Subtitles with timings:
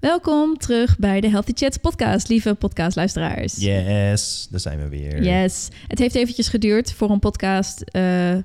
[0.00, 3.56] Welkom terug bij de Healthy Chats podcast, lieve podcastluisteraars.
[3.56, 5.22] Yes, daar zijn we weer.
[5.22, 5.68] Yes.
[5.88, 8.36] Het heeft eventjes geduurd voor een podcast uh,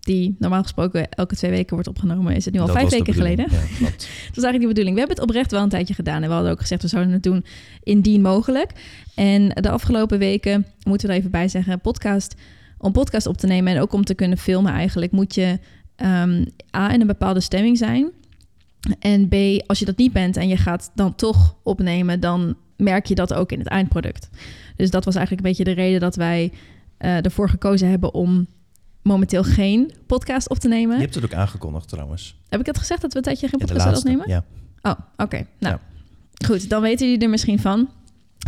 [0.00, 2.34] die normaal gesproken elke twee weken wordt opgenomen.
[2.36, 3.46] Is het nu al Dat vijf weken geleden?
[3.50, 3.58] Ja.
[3.86, 4.94] Dat was eigenlijk de bedoeling.
[4.94, 6.22] We hebben het oprecht wel een tijdje gedaan.
[6.22, 7.44] En we hadden ook gezegd, we zouden het doen
[7.82, 8.70] indien mogelijk.
[9.14, 12.34] En de afgelopen weken, moeten we er even bij zeggen, podcast,
[12.78, 15.58] om podcast op te nemen en ook om te kunnen filmen eigenlijk, moet je
[15.96, 16.44] ehm,
[16.76, 18.10] A, in een bepaalde stemming zijn.
[18.98, 19.34] En B,
[19.66, 23.34] als je dat niet bent en je gaat dan toch opnemen, dan merk je dat
[23.34, 24.28] ook in het eindproduct.
[24.76, 26.52] Dus dat was eigenlijk een beetje de reden dat wij
[26.96, 28.46] eh, ervoor gekozen hebben om
[29.02, 30.96] momenteel geen podcast op te nemen.
[30.96, 32.40] Je hebt het ook aangekondigd trouwens.
[32.48, 34.28] Heb ik het gezegd dat we een tijdje geen podcast zouden opnemen?
[34.28, 34.44] Ja.
[34.82, 35.46] Oh, oké.
[35.58, 35.76] Nou,
[36.46, 36.68] goed.
[36.68, 37.88] Dan weten jullie er misschien van.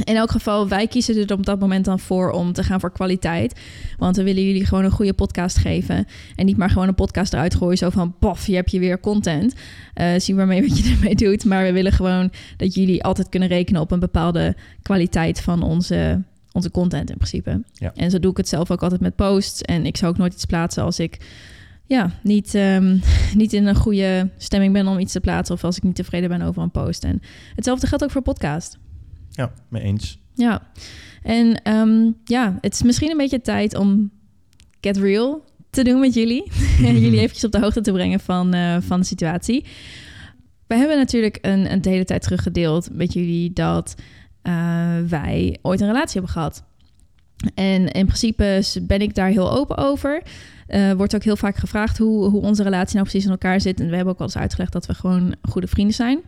[0.02, 2.92] In elk geval, wij kiezen er op dat moment dan voor om te gaan voor
[2.92, 3.60] kwaliteit.
[3.98, 6.06] Want we willen jullie gewoon een goede podcast geven.
[6.36, 7.78] En niet maar gewoon een podcast eruit gooien.
[7.78, 9.54] Zo van, pof, hier heb je weer content.
[9.94, 11.44] Eh, zie maar mee wat je ermee doet.
[11.44, 16.22] Maar we willen gewoon dat jullie altijd kunnen rekenen op een bepaalde kwaliteit van onze,
[16.52, 17.62] onze content in principe.
[17.72, 17.92] Ja.
[17.94, 19.62] En zo doe ik het zelf ook altijd met posts.
[19.62, 21.18] En ik zou ook nooit iets plaatsen als ik
[21.86, 22.98] ja, niet, ehm,
[23.42, 25.54] niet in een goede stemming ben om iets te plaatsen.
[25.54, 27.04] Of als ik niet tevreden ben over een post.
[27.04, 27.22] En
[27.54, 28.78] hetzelfde geldt ook voor podcast.
[29.34, 30.18] Ja, mee eens.
[30.34, 30.62] Ja,
[31.22, 34.10] en ehm, ja, het is misschien een beetje tijd om
[34.80, 36.50] Get Real te doen met jullie.
[36.78, 39.64] jullie eventjes op de hoogte te brengen van, eh, van de situatie.
[40.66, 43.94] We hebben natuurlijk een, een de hele tijd teruggedeeld met jullie dat
[44.42, 46.64] eh, wij ooit een relatie hebben gehad.
[47.54, 50.22] En in principe ben ik daar heel open over.
[50.66, 53.80] Eh wordt ook heel vaak gevraagd hoe, hoe onze relatie nou precies in elkaar zit.
[53.80, 56.20] En we hebben ook al eens uitgelegd dat we gewoon goede vrienden zijn.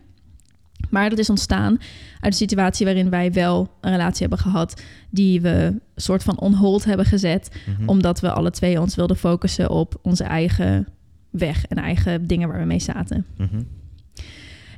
[0.89, 1.71] Maar dat is ontstaan
[2.13, 6.53] uit een situatie waarin wij wel een relatie hebben gehad die we soort van on
[6.53, 7.89] hold hebben gezet, Mhm.
[7.89, 10.87] omdat we alle twee ons wilden focussen op onze eigen
[11.29, 13.25] weg en eigen dingen waar we mee zaten.
[13.37, 13.61] Mhm.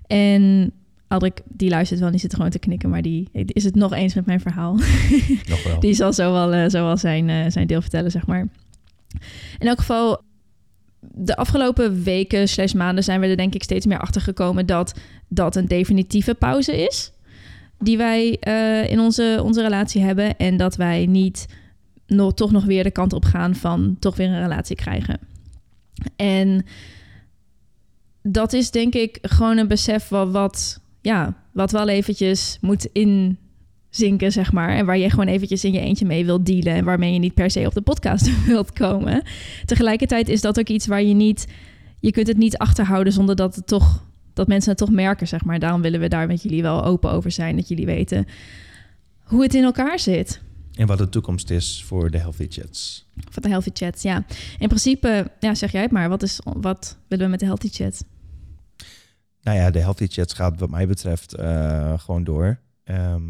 [0.08, 0.72] En
[1.08, 4.14] Adrik, die luistert wel, die zit gewoon te knikken, maar die is het nog eens
[4.14, 4.74] met mijn verhaal.
[5.50, 5.80] Nog wel.
[5.86, 8.48] Die zal zo wel, eh, zo wel zijn, eh, zijn deel vertellen, zeg maar.
[9.58, 10.22] In elk geval,
[11.00, 14.94] de afgelopen weken slash maanden zijn we er denk ik steeds meer achter gekomen dat
[15.28, 17.12] dat een definitieve pauze is.
[17.80, 20.38] Die wij eh, in onze, onze relatie hebben.
[20.38, 21.46] En dat wij niet
[22.08, 25.20] nog, toch nog weer de kant op gaan van toch weer een relatie krijgen.
[26.16, 26.66] En
[28.22, 32.90] dat is denk ik gewoon een besef wat, wat, ja, wat wel eventjes moet
[33.90, 34.70] inzinken, zeg maar.
[34.70, 36.74] En waar je gewoon eventjes in je eentje mee wilt dealen.
[36.74, 39.24] En waarmee je niet per se op de podcast wilt komen.
[39.66, 41.48] Tegelijkertijd is dat ook iets waar je niet...
[42.00, 44.08] Je kunt het niet achterhouden zonder dat het toch...
[44.34, 45.60] Dat mensen het toch merken, zeg maar.
[45.60, 47.56] Daarom willen we daar met jullie wel open over zijn.
[47.56, 48.26] Dat jullie weten
[49.24, 50.42] hoe het in elkaar zit.
[50.76, 53.08] En wat de toekomst is voor de Healthy Chats.
[53.30, 54.26] Van de Healthy Chat, ja.
[54.58, 56.10] In principe, ja, zeg jij het maar.
[56.10, 58.06] Wat, is, wat willen we met de Healthy Chat?
[59.42, 62.60] Nou ja, de Healthy Chats gaat wat mij betreft eh, gewoon door.
[62.84, 63.22] Ehm,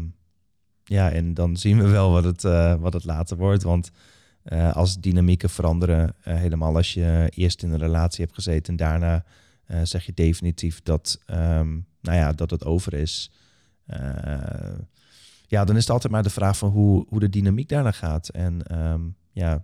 [0.90, 3.62] ja, en dan zien we wel wat het, eh, wat het later wordt.
[3.62, 3.90] Want
[4.42, 8.76] eh, als dynamieken veranderen, eh, helemaal als je eerst in een relatie hebt gezeten en
[8.76, 9.24] daarna
[9.82, 11.68] zeg je definitief dat, ehm,
[12.00, 13.30] nou ja, dat het over is.
[15.46, 18.28] Ja, dan is het altijd maar de vraag van hoe, hoe de dynamiek daarna gaat.
[18.28, 19.00] En ehm,
[19.32, 19.62] ja,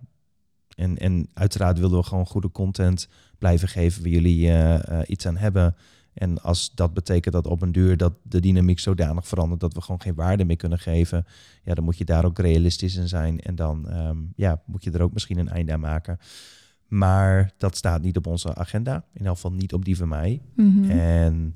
[0.76, 3.08] en, en uiteraard willen we gewoon goede content
[3.38, 4.50] blijven geven waar jullie
[5.06, 5.76] iets aan hebben.
[6.16, 9.80] En als dat betekent dat op een duur dat de dynamiek zodanig verandert dat we
[9.80, 11.26] gewoon geen waarde meer kunnen geven,
[11.62, 13.40] ja, dan moet je daar ook realistisch in zijn.
[13.40, 16.18] En dan ehm, ja, moet je er ook misschien een einde aan maken.
[16.86, 19.04] Maar dat staat niet op onze agenda.
[19.12, 20.42] In elk geval niet op die van mij.
[20.54, 20.90] Mhm.
[20.90, 21.54] En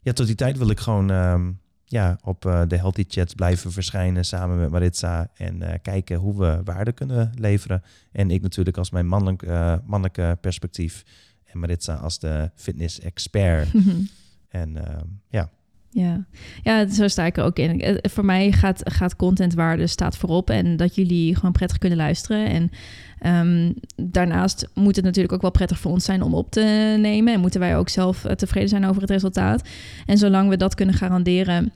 [0.00, 1.50] ja, tot die tijd wil ik gewoon ehm,
[1.84, 5.30] ja, op eh, de Healthy Chats blijven verschijnen samen met Maritza.
[5.34, 7.82] En eh, kijken hoe we waarde kunnen leveren.
[8.12, 11.04] En ik natuurlijk als mijn mannelijk, eh, mannelijke perspectief.
[11.52, 13.68] En Maritza als de fitness-expert.
[14.48, 15.50] en ehm, ja,
[15.90, 16.24] Ja.
[16.62, 17.80] ja, zo sta ik er ook in.
[17.80, 22.46] Eh, Voor mij gaat, gaat contentwaarde staat voorop en dat jullie gewoon prettig kunnen luisteren.
[22.46, 22.70] En
[23.18, 27.34] ehm, daarnaast moet het natuurlijk ook wel prettig voor ons zijn om op te nemen.
[27.34, 29.68] En moeten wij ook zelf eh, tevreden zijn over het resultaat.
[30.06, 31.72] En zolang we dat kunnen garanderen,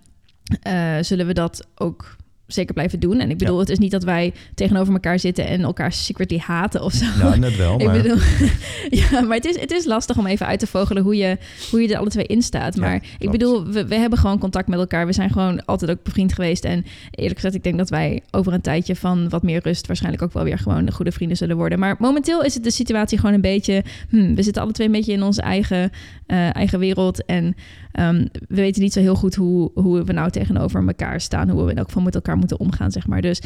[0.62, 2.16] eh, zullen we dat ook
[2.46, 3.20] zeker blijven doen.
[3.20, 3.61] En ik bedoel, Ja.
[3.61, 7.05] het is niet dat wij tegenover elkaar zitten en elkaar secretly haten of zo.
[7.19, 7.75] nou net wel.
[7.81, 8.17] Ik Maar bedoel,
[9.00, 11.38] ja, maar het is, het is lastig om even uit te vogelen hoe je,
[11.70, 12.75] hoe je er alle twee in staat.
[12.75, 15.06] Ja, Maar ik bedoel, we, we hebben gewoon contact met elkaar.
[15.06, 16.64] We zijn gewoon altijd ook bevriend geweest.
[16.64, 20.23] En eerlijk gezegd, ik denk dat wij over een tijdje van wat meer rust waarschijnlijk
[20.23, 21.79] ook wel weer gewoon de goede vrienden zullen worden.
[21.79, 23.85] Maar momenteel is het de situatie gewoon een beetje.
[24.08, 25.91] hmm, we zitten alle twee een beetje in onze eigen,
[26.26, 27.25] eh, eigen wereld.
[27.25, 27.55] En
[27.94, 31.50] ehm, we weten niet zo heel goed hoe, hoe we nou tegenover elkaar staan.
[31.50, 33.20] Hoe we in elk geval met elkaar moeten omgaan, zeg maar.
[33.20, 33.41] Dus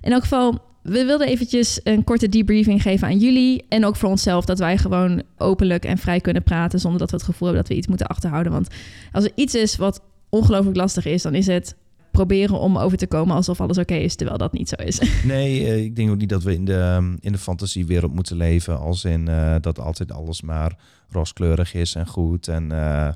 [0.00, 3.64] in elk geval, we wilden eventjes een korte debriefing geven aan jullie.
[3.68, 6.80] En ook voor onszelf, dat wij gewoon openlijk en vrij kunnen praten.
[6.80, 8.52] Zonder dat we het gevoel hebben dat we iets moeten achterhouden.
[8.52, 8.68] Want
[9.12, 11.76] als er iets is wat ongelooflijk lastig is, dan is het
[12.14, 15.00] proberen om over te komen alsof alles oké is, terwijl dat niet zo is.
[15.24, 18.78] Nee, uh, ik denk ook niet dat we in de, in de fantasiewereld moeten leven.
[18.78, 20.78] Als in uh, dat altijd alles maar
[21.08, 22.48] rooskleurig is en goed.
[22.48, 23.08] En uh,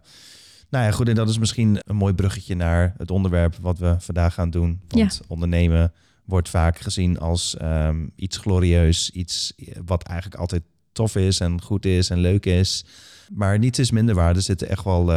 [0.70, 1.08] nou ja, goed.
[1.08, 4.80] En dat is misschien een mooi bruggetje naar het onderwerp wat we vandaag gaan doen.
[4.88, 5.24] Want ja.
[5.28, 5.92] ondernemen
[6.24, 9.10] wordt vaak gezien als um, iets glorieus.
[9.10, 9.54] Iets
[9.84, 10.62] wat eigenlijk altijd
[10.92, 12.84] tof is en goed is en leuk is.
[13.32, 14.36] Maar niets is minder waar.
[14.36, 15.12] Er zitten echt wel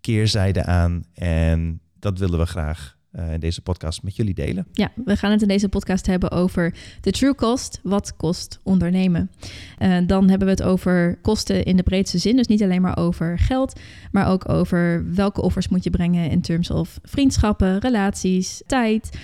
[0.00, 1.04] keerzijden aan.
[1.14, 2.93] En dat willen we graag uh,
[3.32, 4.66] in deze podcast met jullie delen.
[4.72, 7.80] Ja, we gaan het in deze podcast hebben over de true cost.
[7.82, 9.30] Wat kost ondernemen?
[9.78, 12.36] Uh, dan hebben we het over kosten in de breedste zin.
[12.36, 13.80] Dus niet alleen maar over geld,
[14.12, 19.18] maar ook over welke offers moet je brengen in terms of vriendschappen, relaties, tijd.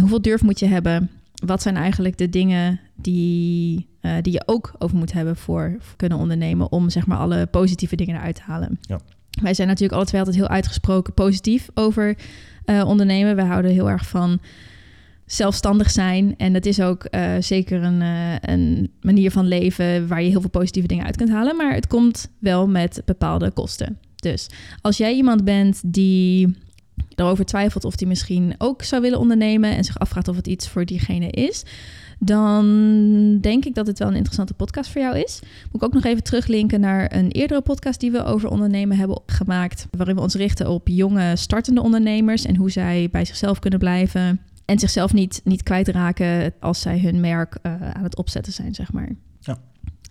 [0.00, 1.10] Hoeveel durf moet je hebben?
[1.34, 5.96] Wat zijn eigenlijk de dingen die, uh, die je ook over moet hebben voor, voor
[5.96, 8.78] kunnen ondernemen om zeg maar alle positieve dingen eruit te halen?
[8.80, 9.00] Ja.
[9.42, 12.16] Wij zijn natuurlijk alle twee altijd heel uitgesproken positief over
[12.66, 13.36] uh, ondernemen.
[13.36, 14.40] We houden heel erg van
[15.26, 16.34] zelfstandig zijn.
[16.36, 20.40] En dat is ook uh, zeker een, uh, een manier van leven waar je heel
[20.40, 21.56] veel positieve dingen uit kunt halen.
[21.56, 23.98] Maar het komt wel met bepaalde kosten.
[24.16, 24.46] Dus
[24.80, 26.56] als jij iemand bent die
[27.14, 30.68] erover twijfelt of die misschien ook zou willen ondernemen en zich afvraagt of het iets
[30.68, 31.64] voor diegene is,
[32.18, 35.40] dan denk ik dat het wel een interessante podcast voor jou is.
[35.42, 39.22] Moet ik ook nog even teruglinken naar een eerdere podcast die we over ondernemen hebben
[39.26, 43.78] gemaakt, waarin we ons richten op jonge startende ondernemers en hoe zij bij zichzelf kunnen
[43.78, 48.74] blijven en zichzelf niet, niet kwijtraken als zij hun merk uh, aan het opzetten zijn,
[48.74, 49.08] zeg maar.
[49.40, 49.58] Ja.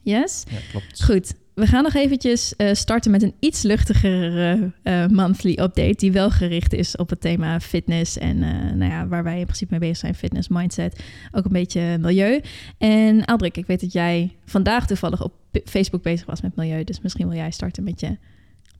[0.02, 0.44] Yes?
[0.50, 1.04] Ja, klopt.
[1.04, 5.96] Goed we gaan nog eventjes uh, starten met een iets luchtigere uh, monthly update...
[5.96, 8.18] die wel gericht is op het thema fitness...
[8.18, 8.40] en
[8.78, 11.04] nou ja, waar wij in principe mee bezig zijn, fitness, mindset...
[11.32, 12.42] ook een beetje milieu.
[12.78, 15.34] En Albrik, ik weet dat jij vandaag toevallig op
[15.66, 16.84] Facebook bezig was met milieu...
[16.84, 18.18] dus misschien wil jij starten met je,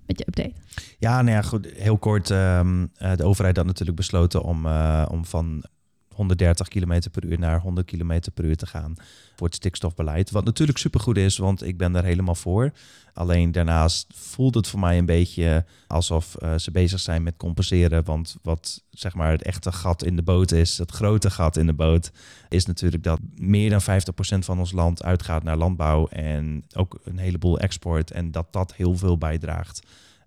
[0.08, 0.54] met je update.
[1.00, 2.30] Ja, nou ja, goed, heel kort.
[2.30, 4.68] Um, de overheid had natuurlijk besloten om,
[5.08, 5.64] om van
[6.16, 8.94] 130 km per uur naar 100 km per uur te gaan
[9.36, 10.32] voor het stikstofbeleid.
[10.32, 12.72] Wat natuurlijk supergoed is, want ik ben daar helemaal voor.
[13.14, 18.04] Alleen daarnaast voelt het voor mij een beetje alsof uh, ze bezig zijn met compenseren.
[18.04, 21.66] Want wat zeg maar het echte gat in de boot is, het grote gat in
[21.66, 22.12] de boot,
[22.50, 23.86] is natuurlijk dat meer dan 50%
[24.40, 28.12] van ons land uitgaat naar landbouw en ook een heleboel export.
[28.12, 29.82] En dat dat heel veel bijdraagt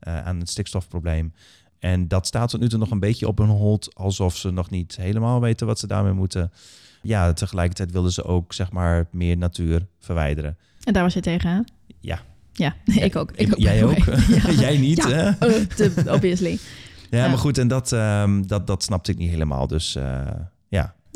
[0.08, 1.32] uh, aan het stikstofprobleem.
[1.78, 4.70] En dat staat tot nu toe nog een beetje op hun hold, alsof ze nog
[4.70, 6.52] niet helemaal weten wat ze daarmee moeten.
[7.02, 10.56] Ja, tegelijkertijd wilden ze ook zeg maar meer natuur verwijderen.
[10.84, 11.60] En daar was je tegen, hè?
[12.00, 12.20] Ja.
[12.52, 12.74] Ja,
[13.08, 13.32] ik ook.
[13.34, 13.98] Ik ook Jij ook?
[13.98, 14.50] Ja.
[14.66, 15.08] Jij niet, ja.
[15.08, 15.48] hè?
[15.48, 16.58] Uh, obviously.
[17.10, 19.66] Ja, maar goed, en dat, um, dat, dat snapte ik niet helemaal.
[19.66, 20.50] Dus uh, ja,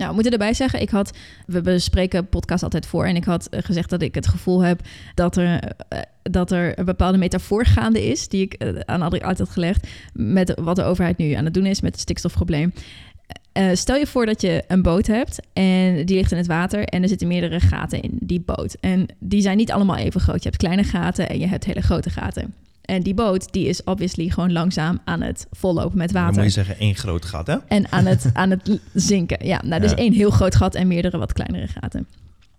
[0.00, 1.16] nou, we moeten erbij zeggen, ik had,
[1.46, 4.80] we bespreken podcast altijd voor en ik had eh, gezegd dat ik het gevoel heb
[5.14, 5.62] dat er,
[5.92, 9.48] uh, dat er een bepaalde metafoor gaande is, die ik uh, aan Adrie uit had
[9.48, 12.72] gelegd, met wat de overheid nu aan het doen is met het stikstofprobleem.
[13.72, 17.02] stel je voor dat je een boot hebt en die ligt in het water en
[17.02, 18.76] er zitten meerdere gaten in die boot.
[18.80, 20.42] En die zijn niet allemaal even groot.
[20.42, 22.54] Je hebt kleine gaten en je hebt hele grote gaten.
[22.90, 26.34] En die boot die is obviously gewoon langzaam aan het vollopen met water.
[26.34, 27.56] Dan moet je zeggen één groot gat, hè?
[27.68, 29.46] En aan het, aan het zinken.
[29.46, 29.96] Ja, nou, dus ja.
[29.96, 32.06] één heel groot gat en meerdere wat kleinere gaten.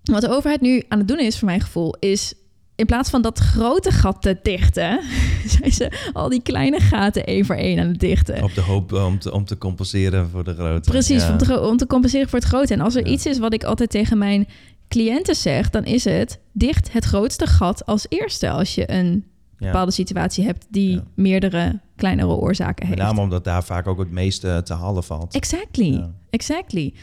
[0.03, 2.33] Wat de overheid nu aan het doen is, voor mijn gevoel, is
[2.75, 4.99] in plaats van dat grote gat te dichten,
[5.59, 8.43] zijn ze al die kleine gaten één voor één aan het dichten.
[8.43, 10.89] Op de hoop om te, om te compenseren voor de grote.
[10.89, 11.31] Precies, ja.
[11.31, 12.73] om, te, om te compenseren voor het grote.
[12.73, 13.11] En als er ja.
[13.11, 14.47] iets is wat ik altijd tegen mijn
[14.87, 19.29] cliënten zeg, dan is het dicht het grootste gat als eerste als je een.
[19.65, 22.97] Bepaalde situatie hebt die meerdere kleinere oorzaken heeft.
[22.97, 25.33] Met name omdat daar vaak ook het meeste te halen valt.
[25.33, 26.93] Exactly, exactly.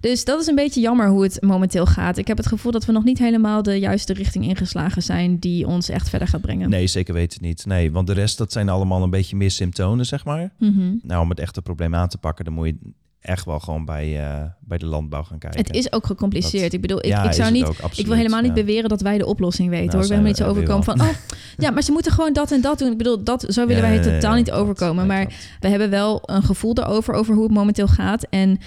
[0.00, 2.18] Dus dat is een beetje jammer hoe het momenteel gaat.
[2.18, 5.66] Ik heb het gevoel dat we nog niet helemaal de juiste richting ingeslagen zijn die
[5.66, 6.70] ons echt verder gaat brengen.
[6.70, 7.66] Nee, zeker weten niet.
[7.66, 10.52] Nee, want de rest dat zijn allemaal een beetje meer symptomen, zeg maar.
[10.58, 11.00] Mm -hmm.
[11.02, 12.76] Nou, om het echte probleem aan te pakken, dan moet je
[13.20, 15.60] echt wel gewoon bij, uh, bij de landbouw gaan kijken.
[15.60, 16.62] Het is ook gecompliceerd.
[16.62, 18.64] Dat, ik bedoel, ik, ja, ik zou niet, ook, absoluut, ik wil helemaal niet ja.
[18.64, 19.86] beweren dat wij de oplossing weten.
[19.86, 20.04] Nou, hoor.
[20.04, 21.14] Ik ben helemaal niet zo overkomen van, oh,
[21.56, 22.92] ja, maar ze moeten gewoon dat en dat doen.
[22.92, 25.06] Ik bedoel, dat zo willen ja, wij totaal niet overkomen.
[25.06, 28.26] Maar we hebben wel een gevoel erover over hoe het momenteel gaat.
[28.30, 28.58] En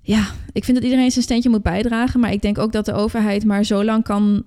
[0.00, 2.20] ja, ik vind dat iedereen zijn steentje moet bijdragen.
[2.20, 4.44] Maar ik denk ook dat de overheid maar zo lang kan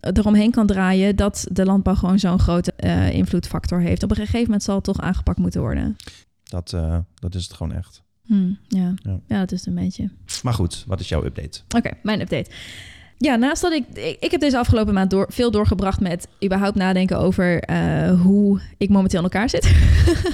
[0.00, 4.02] eromheen kan draaien dat de landbouw gewoon zo'n grote uh, invloedfactor heeft.
[4.02, 5.96] Op een gegeven moment zal het toch aangepakt moeten worden.
[6.42, 8.02] Dat, uh, dat is het gewoon echt.
[8.30, 8.94] Hmm, ja.
[9.02, 9.20] ja.
[9.26, 10.10] ja, dat is een beetje.
[10.42, 11.60] Maar goed, wat is jouw update?
[11.64, 12.50] Oké, okay, mijn update.
[13.18, 16.76] Ja, naast dat ik, ik, ik heb deze afgelopen maand door, veel doorgebracht met überhaupt
[16.76, 19.74] nadenken over uh, hoe ik momenteel in elkaar zit.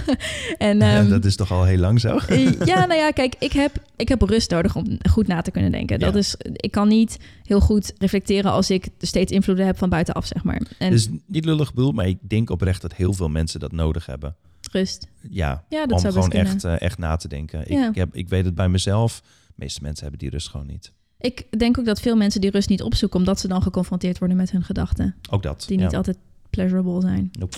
[0.58, 2.20] en, um, dat is toch al heel lang zo?
[2.64, 5.72] ja, nou ja, kijk, ik heb, ik heb rust nodig om goed na te kunnen
[5.72, 5.98] denken.
[5.98, 10.26] Dat is, ik kan niet heel goed reflecteren als ik steeds invloeden heb van buitenaf,
[10.26, 10.62] zeg maar.
[10.78, 14.06] En, dus niet lullig bedoeld, maar ik denk oprecht dat heel veel mensen dat nodig
[14.06, 14.36] hebben.
[14.72, 15.06] Rust.
[15.30, 17.64] Ja, Ja, dat om zou gewoon echt, eh, echt na te denken.
[17.66, 17.88] Ja.
[17.88, 19.20] Ik, heb, ik weet het bij mezelf.
[19.46, 20.92] De meeste mensen hebben die rust gewoon niet.
[21.18, 23.18] Ik denk ook dat veel mensen die rust niet opzoeken...
[23.18, 25.14] omdat ze dan geconfronteerd worden met hun gedachten.
[25.30, 25.64] Ook dat.
[25.68, 26.18] Die niet altijd
[26.50, 27.28] pleasurable zijn.
[27.38, 27.56] Nope.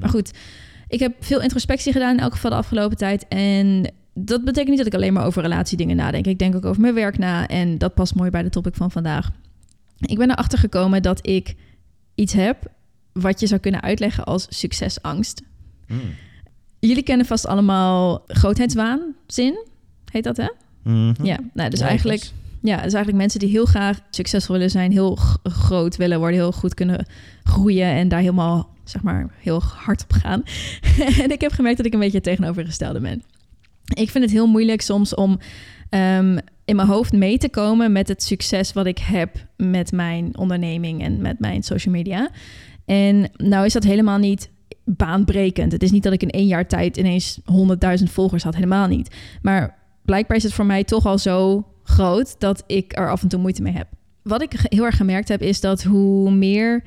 [0.00, 0.30] Maar goed,
[0.88, 3.28] ik heb veel introspectie gedaan in elk geval de afgelopen tijd.
[3.28, 6.26] En dat betekent niet dat ik alleen maar over relatiedingen nadenk.
[6.26, 7.48] Ik denk ook over mijn werk na.
[7.48, 9.30] En dat past mooi bij de topic van vandaag.
[9.98, 11.54] Ik ben erachter gekomen dat ik
[12.14, 12.70] iets heb
[13.12, 15.42] wat je zou kunnen uitleggen als succesangst.
[15.86, 16.00] Mm.
[16.86, 19.66] Jullie kennen vast allemaal grootheidswaanzin.
[20.10, 20.48] Heet dat, hè?
[20.82, 21.24] Mhm.
[21.24, 24.92] Ja, nou, dus Ja, eigenlijk, ja, dus eigenlijk mensen die heel graag succesvol willen zijn,
[24.92, 27.06] heel groot willen worden, heel goed kunnen
[27.42, 30.42] groeien en daar helemaal, zeg maar, heel hard op gaan.
[31.22, 33.22] en ik heb gemerkt dat ik een beetje het tegenovergestelde ben.
[33.84, 35.38] Ik vind het heel moeilijk soms om
[35.88, 40.38] ehm, in mijn hoofd mee te komen met het succes wat ik heb met mijn
[40.38, 42.30] onderneming en met mijn social media.
[42.84, 44.50] En nou is dat helemaal niet
[44.84, 45.72] baanbrekend.
[45.72, 49.14] Het is niet dat ik in één jaar tijd ineens 100.000 volgers had, helemaal niet.
[49.42, 53.28] Maar blijkbaar is het voor mij toch al zo groot dat ik er af en
[53.28, 53.86] toe moeite mee heb.
[54.22, 56.82] Wat ik heel erg gemerkt heb, is dat hoe meer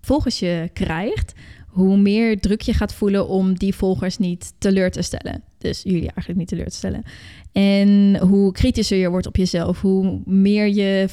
[0.00, 1.32] volgers je krijgt,
[1.66, 5.42] hoe meer druk je gaat voelen om die volgers niet teleur te stellen.
[5.58, 7.02] Dus jullie eigenlijk niet teleur te stellen.
[7.52, 11.08] En hoe kritischer je wordt op jezelf, hoe meer je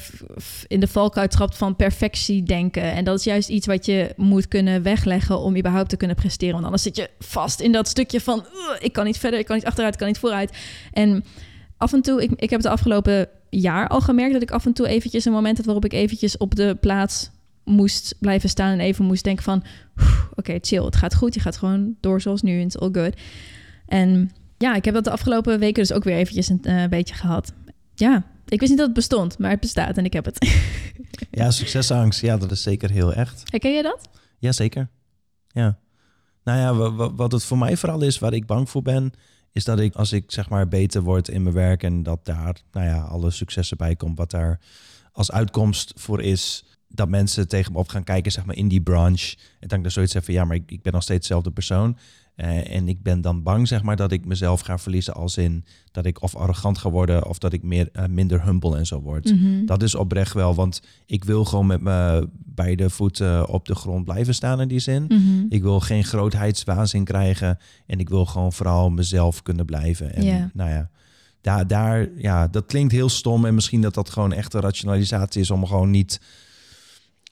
[0.68, 2.84] in de valkuil trapt van perfectie denken.
[2.84, 6.54] En dat is juist iets wat je moet kunnen wegleggen om überhaupt te kunnen presteren.
[6.54, 9.46] Want anders zit je vast in dat stukje van "Ugh, ik kan niet verder, ik
[9.46, 10.58] kan niet achteruit, ik kan niet vooruit.
[10.92, 11.24] En
[11.78, 14.66] af en toe, ik, ik heb het de afgelopen jaar al gemerkt dat ik af
[14.66, 17.30] en toe eventjes een moment had waarop ik eventjes op de plaats
[17.64, 19.64] moest blijven staan en even moest denken van
[20.02, 23.14] "Oeh, oké, chill, het gaat goed, je gaat gewoon door zoals nu, it's all good.
[23.86, 27.16] En ja, ik heb dat de afgelopen weken dus ook weer eventjes een eh, beetje
[27.16, 27.54] gehad.
[27.96, 30.46] Ja, ik wist niet dat het bestond, maar het bestaat en ik heb het.
[31.32, 32.22] Ja, succesangst.
[32.22, 33.44] Ja, dat is zeker heel echt.
[33.46, 34.10] Herken je dat?
[34.38, 34.90] Jazeker.
[35.48, 35.78] Ja.
[36.44, 39.12] Nou ja, wa- wa- wat het voor mij vooral is, waar ik bang voor ben,
[39.52, 42.62] is dat ik als ik zeg maar beter word in mijn werk en dat daar,
[42.72, 44.60] nou ja, alle successen bij komt, wat daar
[45.12, 48.82] als uitkomst voor is, dat mensen tegen me op gaan kijken, zeg maar in die
[48.82, 49.38] branche.
[49.60, 51.52] En dan ik er zoiets heb van, ja, maar ik, ik ben nog steeds dezelfde
[51.52, 51.98] persoon.
[52.38, 55.66] Eh, en ik ben dan bang, zeg maar, dat ik mezelf ga verliezen als in
[55.92, 59.02] dat ik of arrogant ga worden of dat ik meer, eh, minder humble en zo
[59.02, 59.32] word.
[59.32, 59.66] Mhm.
[59.66, 64.06] Dat is oprecht wel, want ik wil gewoon met mijn beide voeten op de grond
[64.06, 65.04] blijven staan in die zin.
[65.04, 65.46] Mhm.
[65.50, 70.14] Ik wil geen grootheidswaanzin krijgen en ik wil gewoon vooral mezelf kunnen blijven.
[70.14, 70.90] En nou ja,
[71.42, 75.42] daar, daar, ja, dat klinkt heel stom en misschien dat dat gewoon echt een rationalisatie
[75.42, 76.22] is om gewoon niet,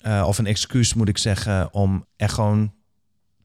[0.01, 2.73] eh, of een excuus moet ik zeggen, om echt gewoon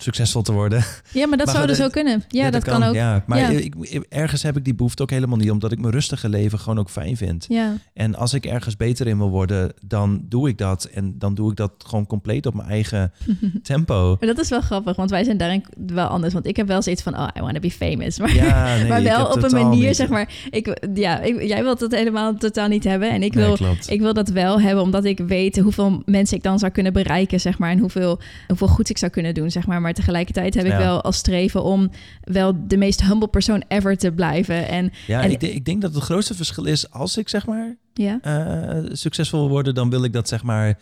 [0.02, 0.84] succesvol te worden.
[1.12, 2.24] Ja, maar dat Maar zou dus ook het- kunnen.
[2.28, 2.94] Ja, dat, kan, ook.
[2.94, 3.14] Ja.
[3.14, 3.48] Ja, maar Ja.
[3.48, 3.74] Ik,
[4.08, 6.90] ergens heb ik die behoefte ook helemaal niet, omdat ik mijn rustige leven gewoon ook
[6.90, 7.46] fijn vind.
[7.94, 10.84] En als ik ergens beter in wil worden, dan doe ik dat.
[10.84, 13.12] En dan doe ik dat gewoon compleet op mijn eigen
[13.62, 14.16] tempo.
[14.20, 16.32] Maar dat is wel grappig, want wij zijn daarin wel anders.
[16.32, 18.18] Want ik heb wel zoiets van, oh, I want to be famous.
[18.20, 20.32] Maar, Ja, nee, maar ik wel op een manier, niet- zeg maar.
[20.50, 23.10] Ik, ja, ik, jij wilt dat helemaal totaal niet hebben.
[23.10, 26.58] En ik wil, ik wil dat wel hebben, omdat ik weet hoeveel mensen ik dan
[26.58, 27.70] zou kunnen bereiken, zeg maar.
[27.70, 29.80] En hoeveel, hoeveel goeds ik zou kunnen doen, zeg maar.
[29.80, 30.78] Maar tegelijkertijd heb ik Ja.
[30.78, 34.68] wel als streven om wel de meest humble persoon ever te blijven.
[34.68, 37.46] En Ja, en- ik, denk, ik denk dat het grootste verschil is als ik zeg
[37.46, 38.18] maar ja.
[38.22, 40.78] eh, succesvol wil worden, dan wil ik dat zeg maar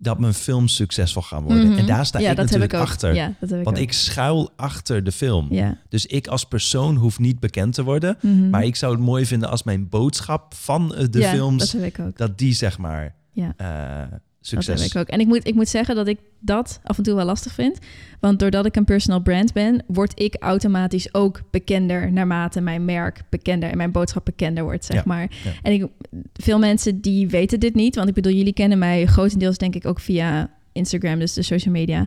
[0.00, 1.68] dat mijn films succesvol gaan worden.
[1.68, 1.78] Mhm.
[1.78, 3.14] En daar sta ja, ik natuurlijk ik achter.
[3.14, 3.82] Ja, dat heb ik Want ook.
[3.82, 5.46] ik schuil achter de film.
[5.50, 5.78] Ja.
[5.88, 8.16] Dus ik als persoon hoef niet bekend te worden.
[8.20, 8.50] Mhm.
[8.50, 11.80] Maar ik zou het mooi vinden als mijn boodschap van eh, de films, dat dat,
[11.80, 12.38] heb ik ook.
[12.38, 13.54] die zeg maar Ja.
[14.50, 14.82] Eh, Dat succes.
[14.82, 15.14] heb ik ook.
[15.14, 17.78] En ik moet, ik moet zeggen dat ik dat af en toe wel lastig vind.
[18.20, 23.22] Want doordat ik een personal brand ben, word ik automatisch ook bekender naarmate mijn merk
[23.30, 25.30] bekender en mijn boodschap bekender wordt, zeg Ja, maar.
[25.44, 25.50] ja.
[25.62, 25.86] En ik,
[26.32, 29.86] veel mensen die weten dit niet, want ik bedoel, jullie kennen mij grotendeels denk ik
[29.86, 32.06] ook via Instagram, dus de social media.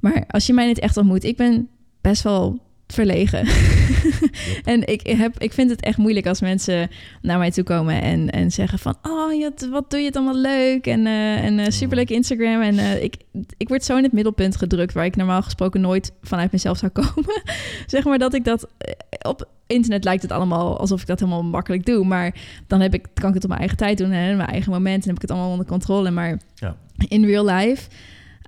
[0.00, 1.68] Maar als je mij niet echt ontmoet, ik ben
[2.00, 2.58] best wel
[2.92, 3.46] verlegen.
[4.72, 6.90] en ik, heb, ik vind het echt moeilijk als mensen
[7.22, 8.96] naar mij toe komen en, en zeggen van...
[9.02, 12.60] oh, je, wat doe je het allemaal leuk en, eh en eh, superleuk Instagram.
[12.60, 13.16] En eh, ik,
[13.56, 14.92] ik word zo in het middelpunt gedrukt...
[14.92, 17.42] waar ik normaal gesproken nooit vanuit mezelf zou komen.
[17.86, 18.68] zeg maar dat ik dat...
[19.22, 22.04] Op internet lijkt het allemaal alsof ik dat helemaal makkelijk doe.
[22.04, 22.34] Maar
[22.66, 24.72] dan heb ik, kan ik het op mijn eigen tijd doen en in mijn eigen
[24.72, 25.02] moment...
[25.02, 26.10] en heb ik het allemaal onder controle.
[26.10, 26.76] Maar Ja.
[27.08, 27.88] in real life...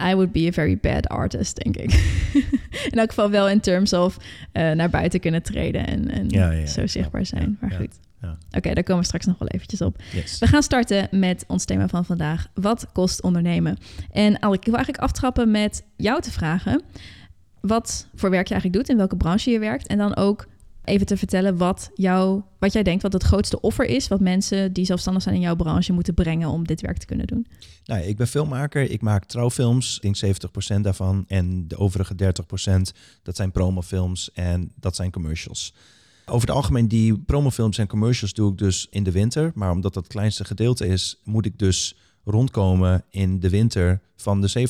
[0.03, 1.93] I would be a very bad artist, denk ik.
[2.91, 4.17] in elk geval wel in terms of
[4.53, 7.57] eh, naar buiten kunnen treden en, en Ja, ja, ja, zo zichtbaar zijn.
[7.61, 7.99] maar goed.
[8.21, 8.39] ja.
[8.51, 10.03] Oké, daar komen we straks nog wel eventjes op.
[10.13, 10.39] Yes.
[10.39, 12.49] We gaan starten met ons thema van vandaag.
[12.55, 13.77] Wat kost ondernemen?
[14.11, 16.83] En Alec, ik wil eigenlijk aftrappen met jou te vragen...
[17.61, 19.87] wat voor werk je eigenlijk doet, in welke branche je werkt...
[19.87, 20.47] en dan ook
[20.85, 24.09] even te vertellen wat, jou, wat jij denkt wat het grootste offer is...
[24.09, 27.27] wat mensen die zelfstandig zijn in jouw branche moeten brengen om dit werk te kunnen
[27.27, 27.47] doen.
[27.85, 28.91] Nou, ik ben filmmaker.
[28.91, 29.99] Ik maak trouwfilms.
[30.01, 30.37] Ik denk
[30.77, 31.25] 70% daarvan.
[31.29, 32.81] En de overige 30%
[33.23, 35.75] dat zijn promofilms en dat zijn commercials.
[36.27, 39.53] Over het algemeen, die promofilms en commercials doe ik dus in de winter.
[39.55, 44.41] Maar omdat dat het kleinste gedeelte is, moet ik dus rondkomen in de winter van
[44.41, 44.69] de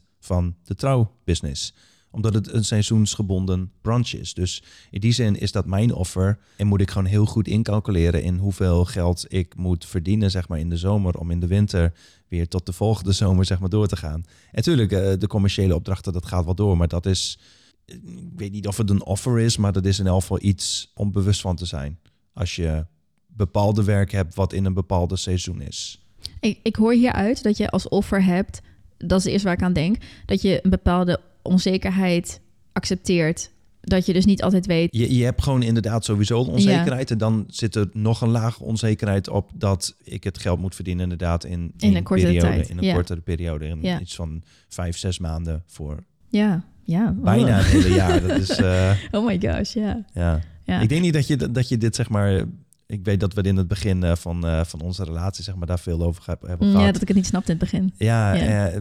[0.00, 1.74] 70% van de trouwbusiness
[2.10, 4.34] omdat het een seizoensgebonden branche is.
[4.34, 6.38] Dus in die zin is dat mijn offer.
[6.56, 10.58] En moet ik gewoon heel goed incalculeren in hoeveel geld ik moet verdienen, zeg maar,
[10.58, 11.18] in de zomer.
[11.18, 11.92] Om in de winter
[12.28, 14.24] weer tot de volgende zomer, zeg maar, door te gaan.
[14.24, 16.76] En natuurlijk, eh, de commerciële opdrachten, dat gaat wel door.
[16.76, 17.38] Maar dat is,
[17.84, 20.90] ik weet niet of het een offer is, maar dat is in elk geval iets
[20.94, 21.98] om bewust van te zijn.
[22.32, 22.86] Als je
[23.26, 26.04] bepaalde werk hebt wat in een bepaalde seizoen is.
[26.40, 28.60] Ik, ik hoor hieruit dat je als offer hebt,
[28.98, 32.40] dat is het eerste waar ik aan denk, dat je een bepaalde onzekerheid
[32.72, 33.50] accepteert.
[33.80, 34.88] Dat je dus niet altijd weet.
[34.96, 37.10] Je, je hebt gewoon inderdaad sowieso een onzekerheid.
[37.10, 41.02] En dan zit er nog een laag onzekerheid op dat ik het geld moet verdienen,
[41.02, 42.68] inderdaad, in, in, een kortere periode, tijd.
[42.68, 42.94] In een ja.
[42.94, 43.66] kortere periode.
[43.66, 44.00] In Ja.
[44.00, 47.12] iets van vijf, zes maanden voor Ja, ja.
[47.22, 48.20] bijna het hele jaar.
[48.26, 50.04] Dat is, eh, Oh my gosh, ja.
[50.14, 50.40] ja.
[50.64, 50.80] ja.
[50.80, 52.44] Ik denk niet dat je, dat je dit, zeg maar...
[52.86, 55.66] Ik weet dat we in het begin eh, van, eh, van onze relatie, zeg maar,
[55.66, 56.86] daar veel over hebben Mm, gehad.
[56.86, 57.92] ja, dat ik het niet snapte in het begin.
[57.96, 58.68] Ja, Ja.
[58.68, 58.80] eh,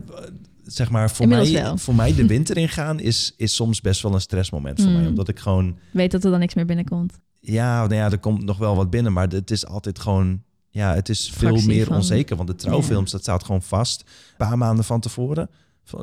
[0.71, 1.77] zeg maar, voor Inmiddels mij, wel.
[1.77, 4.97] voor mij de winter ingaan is, is soms best wel een stressmoment voor Mm.
[4.97, 5.07] mij.
[5.07, 7.19] Omdat ik gewoon, Weet dat er dan niks meer binnenkomt.
[7.39, 10.93] ja, nou ja, er komt nog wel wat binnen, maar het is altijd gewoon, ja,
[10.93, 12.35] het is veel Fractie meer van- onzeker.
[12.35, 14.01] Want de trouwfilms, dat staat gewoon vast.
[14.01, 14.07] Een
[14.37, 15.49] paar maanden van tevoren.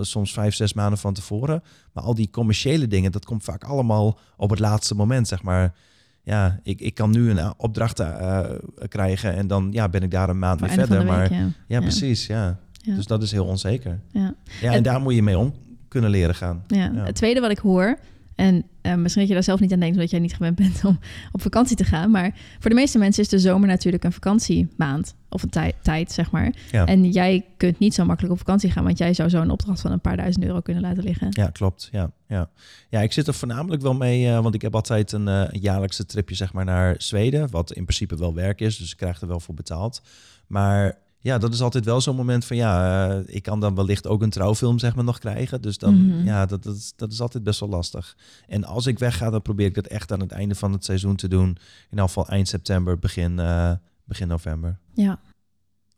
[0.00, 1.62] Soms vijf, zes maanden van tevoren.
[1.92, 5.74] Maar al die commerciële dingen, dat komt vaak allemaal op het laatste moment, zeg maar.
[6.22, 8.40] Ja, ik, ik kan nu een eh, opdracht eh,
[8.88, 10.98] krijgen en dan ja, ben ik daar een maand Voor mee verder.
[10.98, 11.48] week, maar ja.
[11.68, 12.58] ja, precies, ja.
[12.86, 12.94] Ja.
[12.94, 14.00] Dus dat is heel onzeker.
[14.12, 14.34] Ja.
[14.60, 15.54] Ja, en, En- daar moet je mee om
[15.88, 16.64] kunnen leren gaan.
[16.66, 16.90] Ja.
[16.94, 17.04] Ja.
[17.04, 17.98] Het tweede wat ik hoor,
[18.34, 20.84] en eh, misschien dat je daar zelf niet aan denkt, omdat jij niet gewend bent
[20.84, 20.98] om
[21.32, 25.14] op vakantie te gaan, maar voor de meeste mensen is de zomer natuurlijk een vakantiemaand
[25.28, 26.54] of een tij- tijd, zeg maar.
[26.70, 26.86] Ja.
[26.86, 29.92] En jij kunt niet zo makkelijk op vakantie gaan, want jij zou zo'n opdracht van
[29.92, 31.28] een paar duizend euro kunnen laten liggen.
[31.30, 31.88] Ja, klopt.
[31.92, 32.48] Ja, ja.
[32.90, 35.60] ja, ik zit er voornamelijk wel mee, eh, want ik heb altijd een, eh, een
[35.60, 39.20] jaarlijkse tripje zeg maar, naar Zweden, wat in principe wel werk is, dus ik krijg
[39.20, 40.02] er wel voor betaald.
[40.46, 44.06] Maar ja, dat is altijd wel zo'n moment van ja, eh, ik kan dan wellicht
[44.06, 45.62] ook een trouwfilm zeg maar nog krijgen.
[45.62, 46.24] Dus dan, Mhm.
[46.24, 48.16] ja, dat, dat, is, dat is altijd best wel lastig.
[48.46, 51.16] En als ik wegga, dan probeer ik dat echt aan het einde van het seizoen
[51.16, 51.56] te doen.
[51.90, 53.72] In elk geval eind september, begin, eh,
[54.04, 55.20] begin november, Ja.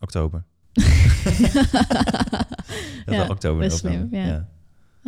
[0.00, 0.44] oktober.
[3.06, 4.08] Ja, Ja, oktober, best november.
[4.08, 4.48] slim, ja.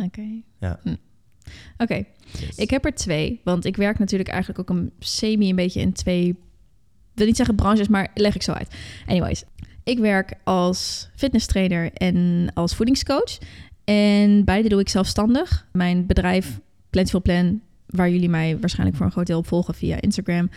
[0.05, 0.21] Oké.
[0.59, 0.79] Ja.
[0.83, 0.95] Hm.
[1.77, 2.03] Oké,
[2.39, 2.55] Yes.
[2.55, 5.93] ik heb er twee, want ik werk natuurlijk eigenlijk ook een semi een beetje in
[5.93, 6.37] twee, ik
[7.13, 8.75] wil niet zeggen branches, maar leg ik zo uit.
[9.05, 9.43] Anyways,
[9.83, 13.37] ik werk als fitnesstrainer en als voedingscoach.
[13.83, 15.67] En beide doe ik zelfstandig.
[15.71, 20.01] Mijn bedrijf Plentiful Plan, waar jullie mij waarschijnlijk voor een groot deel op volgen via
[20.01, 20.49] Instagram.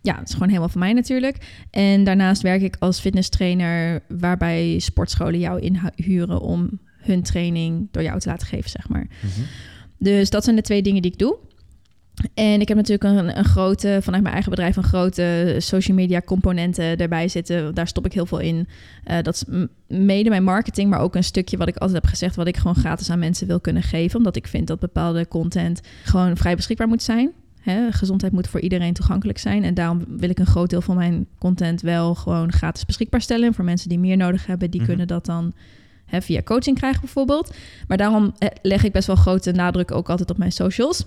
[0.00, 1.36] Ja, het is gewoon helemaal van mij natuurlijk.
[1.70, 8.20] En daarnaast werk ik als fitnesstrainer, waarbij sportscholen jou inhuren om hun training door jou
[8.20, 9.06] te laten geven, zeg maar.
[9.20, 9.46] Mhm.
[9.98, 11.38] Dus dat zijn de twee dingen die ik doe.
[12.34, 16.20] En ik heb natuurlijk een, een grote, vanuit mijn eigen bedrijf, een grote social media
[16.20, 17.74] componenten erbij zitten.
[17.74, 18.68] Daar stop ik heel veel in.
[19.04, 19.44] Eh, dat is
[19.98, 22.74] mede mijn marketing, maar ook een stukje wat ik altijd heb gezegd, wat ik gewoon
[22.76, 24.16] gratis aan mensen wil kunnen geven.
[24.18, 27.30] Omdat ik vind dat bepaalde content gewoon vrij beschikbaar moet zijn.
[27.60, 29.64] Hè, gezondheid moet voor iedereen toegankelijk zijn.
[29.64, 33.46] En daarom wil ik een groot deel van mijn content wel gewoon gratis beschikbaar stellen.
[33.46, 34.88] En voor mensen die meer nodig hebben, die Mhm.
[34.88, 35.52] kunnen dat dan
[36.04, 37.54] hè, via coaching krijgen bijvoorbeeld.
[37.88, 41.06] Maar daarom eh, leg ik best wel grote nadruk ook altijd op mijn socials.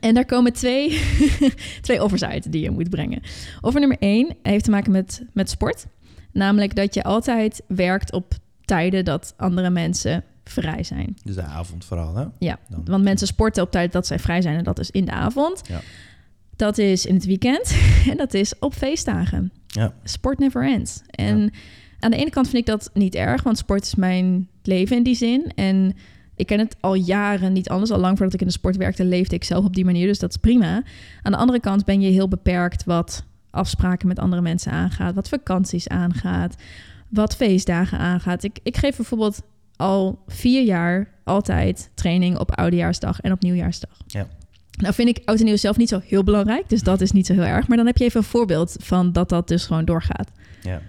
[0.00, 1.00] En daar komen twee,
[1.80, 3.22] twee offers uit die je moet brengen.
[3.60, 5.86] Offer nummer één heeft te maken met, met sport.
[6.32, 11.16] Namelijk dat je altijd werkt op tijden dat andere mensen vrij zijn.
[11.24, 12.24] Dus de avond vooral, hè?
[12.38, 12.82] Ja, Dan.
[12.84, 15.60] want mensen sporten op tijd dat zij vrij zijn en dat is in de avond.
[15.68, 15.80] Ja.
[16.56, 17.76] Dat is in het weekend
[18.10, 19.52] en dat is op feestdagen.
[19.66, 19.94] Ja.
[20.04, 21.00] Sport never ends.
[21.10, 21.52] En
[21.98, 25.02] aan de ene kant vind ik dat niet erg, want sport is mijn leven in
[25.02, 25.52] die zin.
[25.54, 25.96] En
[26.36, 27.90] ik ken het al jaren niet anders.
[27.90, 30.06] Al lang voordat ik in de sport werkte, leefde ik zelf op die manier.
[30.06, 30.82] Dus dat is prima.
[31.22, 35.28] Aan de andere kant ben je heel beperkt wat afspraken met andere mensen aangaat, wat
[35.28, 36.54] vakanties aangaat,
[37.08, 38.42] wat feestdagen aangaat.
[38.42, 39.42] Ik, ik geef bijvoorbeeld
[39.76, 44.00] al vier jaar altijd training op Oudejaarsdag en op Nieuwjaarsdag.
[44.06, 44.26] Ja.
[44.76, 47.26] Nou vind ik oud en nieuw zelf niet zo heel belangrijk, dus dat is niet
[47.26, 47.68] zo heel erg.
[47.68, 50.30] Maar dan heb je even een voorbeeld van dat dat dus gewoon doorgaat.
[50.62, 50.80] Ja.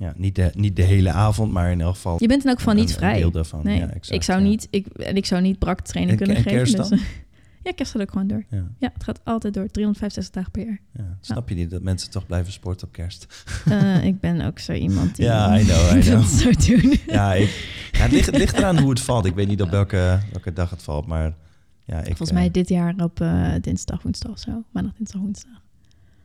[0.00, 0.12] Ja.
[0.16, 2.16] Niet de, niet de hele avond, maar in elk geval...
[2.20, 3.18] Je bent dan ook van niet een vrij.
[3.18, 3.60] deel daarvan.
[3.64, 4.46] Nee, Ja, exact, ik zou ja.
[4.48, 6.74] niet, ik, en ik zou niet brak training En- kunnen en geven.
[6.76, 7.00] kerst dus-
[7.64, 8.44] ja, kerst gaat ook gewoon door.
[8.50, 8.64] Ja.
[8.78, 10.80] Ja, het gaat altijd door, 365 dagen per jaar.
[10.96, 11.16] Ja.
[11.20, 13.44] Snap je niet dat mensen toch blijven sporten op kerst?
[13.68, 16.20] Eh, ik ben ook zo iemand die Ja, I know, I know.
[16.20, 16.98] dat zou doen.
[17.06, 19.24] Ja, ik, het, ligt, het ligt eraan hoe het valt.
[19.24, 21.34] Ik weet niet op welke, welke dag het valt, maar
[21.84, 24.64] Ja, ik, Volgens eh, mij dit jaar op eh, dinsdag, woensdag of zo.
[24.72, 25.52] Maandag, dinsdag, woensdag.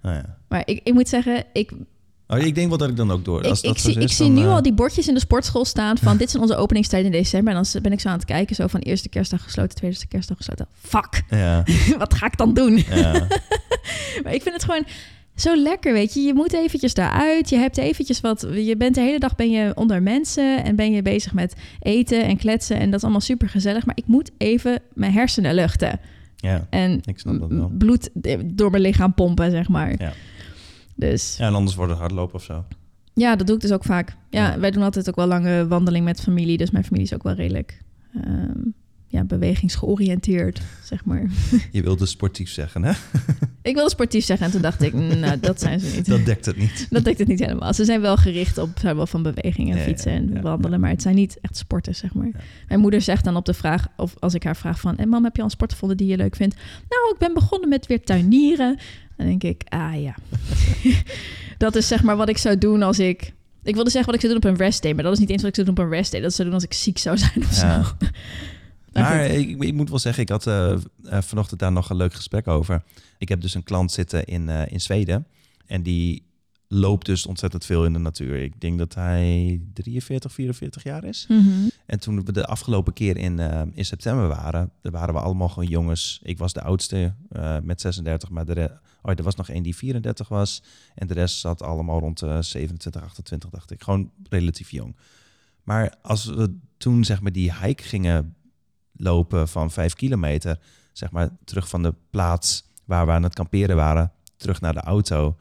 [0.03, 0.37] oh ja.
[0.47, 1.71] Maar ik, ik moet zeggen, ik,
[2.27, 3.43] Oh, ik denk wel dat ik dan ook door.
[3.43, 5.13] ik, Als dat ik, zo zie, is, ik zie nu eh, al die bordjes in
[5.13, 6.17] de sportschool staan van...
[6.17, 7.55] dit zijn onze openingstijden in december.
[7.55, 10.37] En dan ben ik zo aan het kijken, zo van eerste kerstdag gesloten, tweede kerstdag
[10.37, 10.67] gesloten.
[10.81, 11.63] Fuck, Ja,
[11.97, 12.83] wat ga ik dan doen?
[12.89, 13.11] ja.
[14.23, 14.85] Maar ik vind het gewoon
[15.35, 16.19] zo lekker, weet je.
[16.21, 17.49] Je moet eventjes daaruit.
[17.49, 18.47] Je hebt eventjes wat...
[18.53, 20.63] Je bent de hele dag ben je onder mensen...
[20.63, 22.79] en ben je bezig met eten en kletsen...
[22.79, 23.85] en dat is allemaal super gezellig.
[23.85, 25.99] Maar ik moet even mijn hersenen luchten.
[26.35, 26.67] ja.
[26.69, 27.71] En Ik snap dat wel.
[27.77, 28.09] bloed
[28.45, 29.93] door mijn lichaam pompen, zeg maar.
[29.97, 30.13] Ja.
[30.95, 32.65] Dus ja, en anders wordt het hardlopen of zo.
[33.13, 34.15] ja, dat doe ik dus ook vaak.
[34.29, 34.59] Ja, Ja.
[34.59, 36.57] wij doen altijd ook wel lange wandeling met familie.
[36.57, 37.81] Dus mijn familie is ook wel redelijk...
[38.23, 38.59] ehm,
[39.07, 41.25] ja, bewegingsgeoriënteerd, zeg maar.
[41.71, 42.91] Je wilde sportief zeggen, hè?
[43.61, 46.05] Ik wilde sportief zeggen en toen dacht ik, nou, dat zijn ze niet.
[46.05, 46.87] Dat dekt het niet.
[46.89, 47.73] Dat dekt het niet helemaal.
[47.73, 50.41] Ze zijn wel gericht op zijn wel van beweging en Ja, ja, fietsen en ja,
[50.41, 52.29] wandelen, maar het zijn niet echt sporters, zeg maar.
[52.67, 55.23] Mijn moeder zegt dan op de vraag, of als ik haar vraag van, en mam,
[55.23, 56.55] heb je al een sport gevonden die je leuk vindt?
[56.89, 58.77] Nou, ik ben begonnen met weer tuinieren.
[59.17, 60.15] Dan denk ik, ah ja.
[61.57, 63.33] dat is zeg maar wat ik zou doen als ik...
[63.63, 65.29] Ik wilde zeggen wat ik zou doen op een rest day, maar dat is niet
[65.29, 66.21] eens wat ik zou doen op een rest day.
[66.21, 67.83] Dat zou doen als ik ziek zou zijn of Ja.
[67.83, 67.91] zo.
[68.93, 70.77] Maar ik, ik moet wel zeggen, ik had eh, eh,
[71.21, 72.83] vanochtend daar nog een leuk gesprek over.
[73.17, 75.27] Ik heb dus een klant zitten in, eh, in Zweden.
[75.65, 76.23] En die
[76.67, 78.43] loopt dus ontzettend veel in de natuur.
[78.43, 81.25] Ik denk dat hij 43, 44 jaar is.
[81.29, 81.69] Mhm.
[81.85, 85.49] En toen we de afgelopen keer in, eh, in september waren, daar waren we allemaal
[85.49, 86.19] gewoon jongens.
[86.23, 89.75] Ik was de oudste eh, met 36, maar de oh, er was nog één die
[89.75, 90.63] 34 was.
[90.95, 93.83] En de rest zat allemaal rond de 27, 28, dacht ik.
[93.83, 94.95] Gewoon relatief jong.
[95.63, 98.35] Maar als we toen zeg maar die hike gingen
[98.91, 100.59] lopen van 5 kilometer,
[100.93, 104.81] zeg maar terug van de plaats waar we aan het kamperen waren, terug naar de
[104.81, 105.37] auto,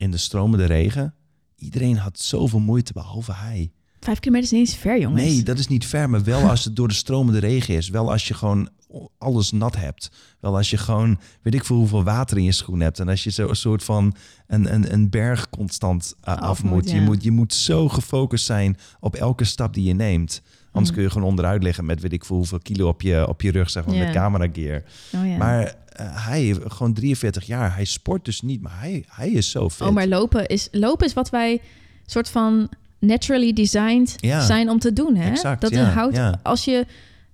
[0.00, 1.14] in de stromende regen.
[1.56, 3.70] Iedereen had zoveel moeite, behalve hij.
[4.00, 5.22] Vijf kilometer is niet eens ver, jongens.
[5.22, 7.88] Nee, dat is niet ver, maar wel als het door de stromende regen is.
[7.88, 8.68] Wel als je gewoon
[9.18, 10.10] alles nat hebt.
[10.40, 12.98] Wel als je gewoon, weet ik veel hoeveel water in je schoen hebt.
[12.98, 14.14] En als je zo een soort van
[14.46, 16.72] een, een, een berg constant uh, af, Af moet.
[16.72, 17.22] moet, Je, moet.
[17.22, 20.42] Je moet zo gefocust zijn op elke stap die je neemt.
[20.72, 20.94] Anders Mm.
[20.96, 23.50] kun je gewoon onderuit liggen met weet ik veel hoeveel kilo op je, op je
[23.50, 24.82] rug, zeg maar, met camera gear.
[25.14, 25.38] Oh.
[25.38, 25.72] Maar eh,
[26.02, 29.86] hij, gewoon 43 jaar, hij sport dus niet, maar hij, hij is zo fit.
[29.86, 31.60] Oh, maar lopen is, lopen is wat wij
[32.06, 34.40] soort van naturally designed Ja.
[34.40, 35.16] zijn om te doen.
[35.16, 35.30] Hè?
[35.30, 36.40] Exact, dat ja, houdt, ja.
[36.42, 36.86] Als je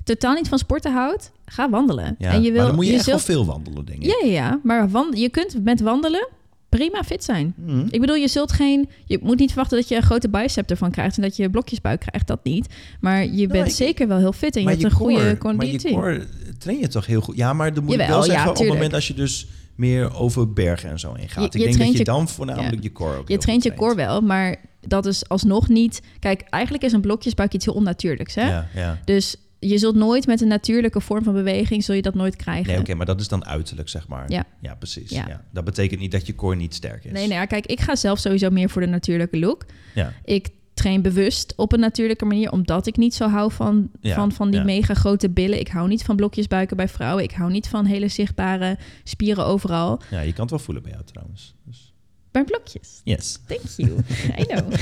[0.05, 2.16] totaal niet van sporten houdt, ga wandelen.
[2.19, 4.05] En je wil, maar dan moet je, echt zult- wel veel wandelen, denk ik.
[4.07, 4.61] Ja, ja, ja.
[4.62, 6.29] Maar wand, je kunt met wandelen
[6.77, 7.55] prima fit zijn.
[7.57, 7.87] Mhm.
[7.91, 8.89] Ik bedoel, je zult geen...
[9.05, 11.17] Je moet niet verwachten dat je een grote bicep ervan krijgt...
[11.17, 12.75] en dat je blokjesbuik krijgt, dat niet.
[13.01, 15.97] Maar je bent ik- zeker wel heel fit en je hebt een goede conditie.
[15.97, 16.27] Maar je core
[16.59, 17.37] train je toch heel goed.
[17.37, 20.15] Ja, maar dan moet ik wel zeggen, ja, op het moment als je dus meer
[20.15, 21.53] over bergen en zo ingaat.
[21.53, 22.81] Je- ik denk dat je je- dan voornamelijk ja.
[22.83, 26.03] je core ook Je traint je core wel, maar dat is alsnog niet...
[26.19, 28.49] Kijk, eigenlijk is een blokjesbuik iets heel onnatuurlijks, hè?
[28.49, 28.99] Ja, ja.
[29.05, 31.85] Dus je zult nooit met een natuurlijke vorm van beweging...
[31.85, 32.73] zul je dat nooit krijgen.
[32.73, 34.31] Nee, oké, maar dat is dan uiterlijk, zeg maar.
[34.31, 34.45] Ja.
[34.61, 35.11] ja precies.
[35.11, 35.25] Ja.
[35.29, 35.45] Ja.
[35.53, 37.12] Dat betekent niet dat je core niet sterk is.
[37.12, 39.64] Nee, nee, ja, kijk, ik ga zelf sowieso meer voor de natuurlijke look.
[39.95, 40.12] Ja.
[40.25, 44.33] Ik train bewust op een natuurlijke manier, omdat ik niet zo hou van, Ja, van,
[44.33, 44.66] van die ja.
[44.66, 45.61] mega grote billen.
[45.61, 47.25] Ik hou niet van blokjesbuiken bij vrouwen.
[47.25, 50.01] Ik hou niet van hele zichtbare spieren overal.
[50.11, 51.55] ja, je kan het wel voelen bij jou trouwens.
[51.64, 51.95] Dus,
[52.37, 53.01] Bij blokjes.
[53.05, 53.38] yes.
[53.46, 53.99] Thank you.
[54.38, 54.59] I know.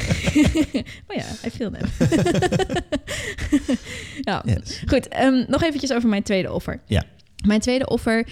[1.08, 1.88] oh ja, I feel them.
[4.28, 4.82] ja, yes.
[4.86, 5.08] goed.
[5.08, 6.80] ehm, nog eventjes over mijn tweede offer.
[6.86, 7.04] Ja.
[7.46, 8.28] Mijn tweede offer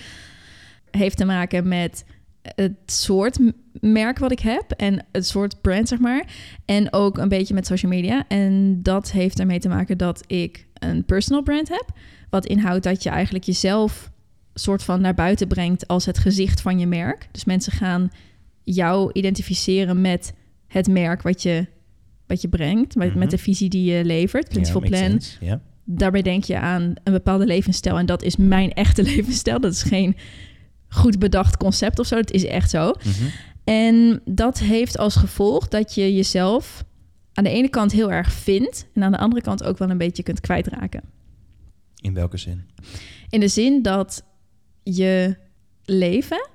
[0.90, 2.04] heeft te maken met
[2.42, 3.38] het soort
[3.72, 6.26] merk wat ik heb en het soort brand, zeg maar.
[6.64, 8.24] En ook een beetje met social media.
[8.28, 11.86] En dat heeft ermee te maken dat ik een personal brand heb.
[12.30, 14.10] Wat inhoudt dat je eigenlijk jezelf
[14.54, 17.28] soort van naar buiten brengt als het gezicht van je merk.
[17.32, 18.10] Dus mensen gaan
[18.64, 20.32] jou identificeren met
[20.66, 21.66] het merk wat je,
[22.26, 23.18] wat je brengt, met, Mhm.
[23.18, 27.12] met de visie die je levert, Principal Ja, makes Plan daarbij denk je aan een
[27.12, 27.98] bepaalde levensstijl.
[27.98, 29.60] En dat is mijn echte levensstijl.
[29.60, 30.16] Dat is geen
[30.88, 32.16] goed bedacht concept of zo.
[32.16, 32.88] Het is echt zo.
[32.90, 33.24] Mhm.
[33.64, 36.84] En dat heeft als gevolg dat je jezelf
[37.32, 38.86] aan de ene kant heel erg vindt.
[38.94, 41.02] En aan de andere kant ook wel een beetje kunt kwijtraken.
[42.00, 42.62] In welke zin?
[43.28, 44.24] In de zin dat
[44.82, 45.36] je
[45.84, 46.48] leven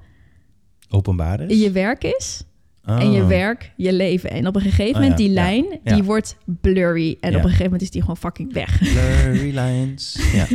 [0.90, 1.62] Openbaar is?
[1.62, 2.42] je werk is.
[2.84, 3.28] En je Oh.
[3.28, 4.30] werk je leven.
[4.30, 5.94] En op een gegeven Oh moment ja, die lijn, ja.
[5.94, 7.18] die wordt blurry.
[7.20, 8.80] En op een gegeven moment is die gewoon fucking weg.
[8.94, 10.18] Blurry lines.
[10.34, 10.46] ja.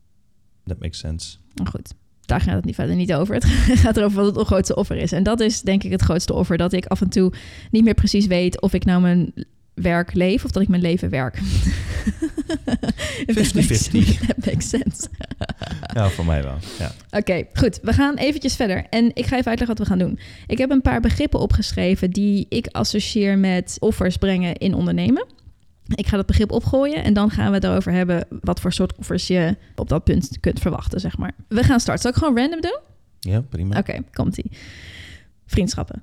[0.68, 1.36] That makes sense.
[1.54, 3.34] Maar goed, daar gaat het niet verder niet over.
[3.68, 5.12] Het gaat erover wat het grootste offer is.
[5.12, 6.56] En dat is denk ik het grootste offer.
[6.56, 7.32] Dat ik af en toe
[7.70, 9.32] niet meer precies weet of ik nou mijn
[9.80, 11.38] werk leef of dat ik mijn leven werk.
[13.26, 14.26] If that makes- 50-50.
[14.26, 15.08] That makes sense.
[15.94, 16.56] Ja, voor mij wel.
[16.78, 16.92] Ja.
[17.10, 17.78] Oké, goed.
[17.82, 18.86] We gaan eventjes verder.
[18.90, 20.18] En ik ga even uitleggen wat we gaan doen.
[20.46, 25.26] Ik heb een paar begrippen opgeschreven die ik associeer met offers brengen in ondernemen.
[25.94, 28.96] Ik ga dat begrip opgooien en dan gaan we het erover hebben wat voor soort
[28.98, 31.32] offers je op dat punt kunt verwachten, zeg maar.
[31.48, 32.02] We gaan starten.
[32.02, 32.78] Zal ik gewoon random doen?
[33.20, 33.78] Ja, prima.
[33.78, 34.50] Oké, komt-ie.
[35.46, 36.02] Vriendschappen.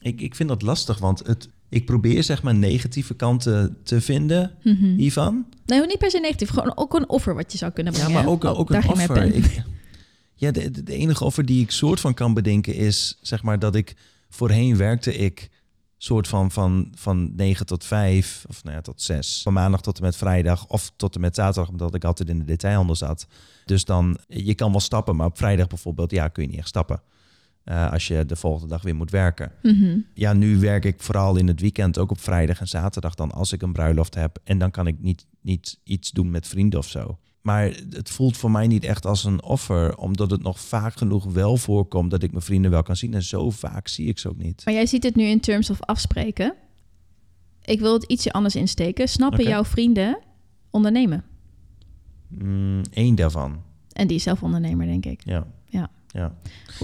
[0.00, 4.54] Ik, ik vind dat lastig, want het, ik probeer zeg maar negatieve kanten te vinden
[4.62, 4.84] Mhm.
[4.96, 5.46] hiervan.
[5.66, 6.48] Nee, niet per se negatief.
[6.48, 8.14] Gewoon ook een offer wat je zou kunnen Ja, brengen.
[8.22, 9.34] maar ook, Oh, ook een mijn offer.
[9.34, 9.62] Ik,
[10.34, 13.58] ja, de, de, de enige offer die ik soort van kan bedenken is, zeg maar,
[13.58, 13.96] dat ik
[14.30, 15.48] voorheen werkte ik
[16.00, 19.40] soort van van, van 9 tot 5, of nou ja, tot 6.
[19.42, 22.38] Van maandag tot en met vrijdag, of tot en met zaterdag, omdat ik altijd in
[22.38, 23.26] de detailhandel zat.
[23.64, 26.68] Dus dan, je kan wel stappen, maar op vrijdag bijvoorbeeld, ja, kun je niet echt
[26.68, 27.02] stappen.
[27.68, 29.52] Eh, als je de volgende dag weer moet werken.
[29.62, 29.98] Mhm.
[30.14, 33.52] Ja, nu werk ik vooral in het weekend, ook op vrijdag en zaterdag dan als
[33.52, 34.38] ik een bruiloft heb.
[34.44, 37.18] En dan kan ik niet, niet iets doen met vrienden of zo.
[37.42, 41.24] Maar het voelt voor mij niet echt als een offer, omdat het nog vaak genoeg
[41.24, 43.14] wel voorkomt dat ik mijn vrienden wel kan zien.
[43.14, 44.62] En zo vaak zie ik ze ook niet.
[44.64, 46.54] Maar jij ziet het nu in terms of afspreken.
[47.62, 49.08] Ik wil het ietsje anders insteken.
[49.08, 50.18] Snappen jouw vrienden
[50.70, 51.24] ondernemen?
[52.90, 55.20] Eén daarvan, En die is zelf ondernemer, denk ik.
[55.24, 55.46] ja.
[55.66, 55.90] Ja.
[56.12, 56.34] Ja,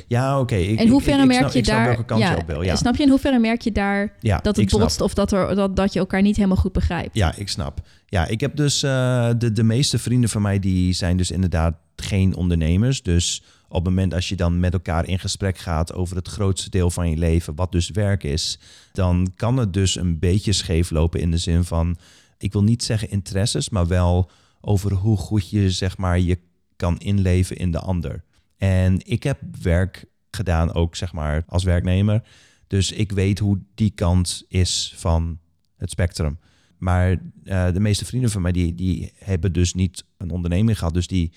[0.07, 0.55] ja oké.
[0.55, 1.87] Ik- in hoeverre ik, ik, ik merk snap, je ik snap daar...
[1.87, 2.63] welke kant je op wil.
[2.63, 4.81] Ja, Snap je in hoeverre merk je daar ja dat het snap.
[4.81, 7.15] botst of dat, er, dat, dat je elkaar niet helemaal goed begrijpt?
[7.17, 7.81] Ja, ik snap.
[8.07, 11.75] Ja, ik heb dus eh, de, de meeste vrienden van mij die zijn dus inderdaad
[11.97, 13.03] geen ondernemers.
[13.03, 16.71] Dus op het moment als je dan met elkaar in gesprek gaat over het grootste
[16.71, 18.59] deel van je leven, wat dus werk is,
[18.93, 21.97] dan kan het dus een beetje scheef lopen in de zin van,
[22.39, 26.39] ik wil niet zeggen interesses, maar wel over hoe goed je zeg maar je
[26.77, 28.23] kan inleven in de ander.
[28.57, 32.23] En ik heb werk gedaan ook zeg maar als werknemer.
[32.67, 35.39] Dus ik weet hoe die kant is van
[35.77, 36.39] het spectrum.
[36.79, 37.11] Maar
[37.45, 40.95] eh, de meeste vrienden van mij die, die hebben dus niet een onderneming gehad.
[40.95, 41.33] Dus die,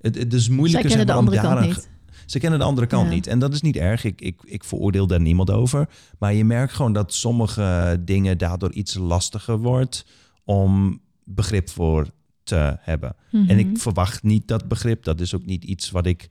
[0.00, 1.88] het, het is moeilijker kennen de andere kant niet.
[2.26, 3.14] Ze kennen de andere kant Ja.
[3.14, 3.26] niet.
[3.26, 4.04] En dat is niet erg.
[4.04, 5.88] Ik, ik, ik veroordeel daar niemand over.
[6.18, 10.06] Maar je merkt gewoon dat sommige dingen daardoor iets lastiger wordt
[10.44, 12.10] om begrip voor
[12.42, 13.16] te hebben.
[13.32, 13.58] En Mhm.
[13.58, 15.04] ik verwacht niet dat begrip.
[15.04, 16.28] Dat is ook niet iets wat ik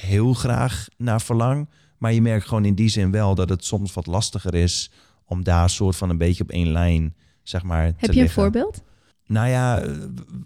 [0.00, 1.68] heel graag naar verlang.
[1.98, 4.90] Maar je merkt gewoon in die zin wel dat het soms wat lastiger is
[5.24, 8.30] om daar soort van een beetje op één lijn, zeg maar, te Heb je een
[8.30, 8.82] voorbeeld?
[9.26, 9.90] Nou ja, eh,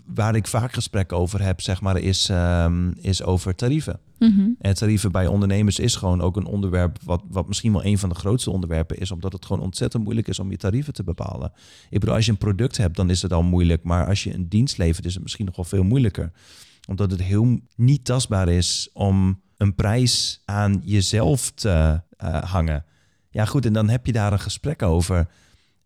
[0.07, 4.01] waar ik vaak gesprekken over heb, zeg maar, is, ehm, is over tarieven.
[4.19, 4.49] Mhm.
[4.59, 8.09] En tarieven bij ondernemers is gewoon ook een onderwerp wat, wat misschien wel een van
[8.09, 11.53] de grootste onderwerpen is, omdat het gewoon ontzettend moeilijk is om je tarieven te bepalen.
[11.91, 14.35] Ik bedoel, als je een product hebt, dan is het al moeilijk, maar als je
[14.35, 16.33] een dienst levert, is het misschien nog wel veel moeilijker.
[16.89, 22.85] Omdat het heel niet tastbaar is om een prijs aan jezelf te eh, hangen.
[23.31, 25.29] Ja, goed, en dan heb je daar een gesprek over.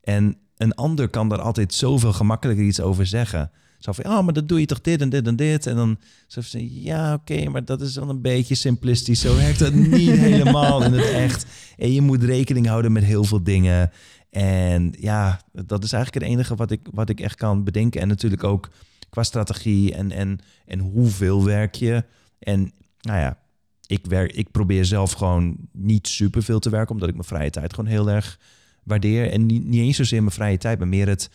[0.00, 3.50] En een ander kan daar altijd zoveel gemakkelijker iets over zeggen.
[3.78, 5.66] Zo van, oh, maar dat doe je toch dit en dit en dit.
[5.66, 9.20] En dan zo van, ja, oké, maar dat is wel een beetje simplistisch.
[9.20, 11.46] Zo werkt dat niet helemaal in het echt.
[11.76, 13.90] En je moet rekening houden met heel veel dingen.
[14.30, 18.00] En ja, dat is eigenlijk het enige wat ik, wat ik echt kan bedenken.
[18.00, 18.70] En natuurlijk ook
[19.12, 22.04] qua strategie en, en, en hoeveel werk je.
[22.38, 23.38] En nou ja,
[23.86, 27.74] ik, werk, ik probeer zelf gewoon niet superveel te werken, omdat ik mijn vrije tijd
[27.74, 28.38] gewoon heel erg
[28.82, 29.30] waardeer.
[29.30, 31.30] En niet, niet eens zozeer mijn vrije tijd, maar meer het,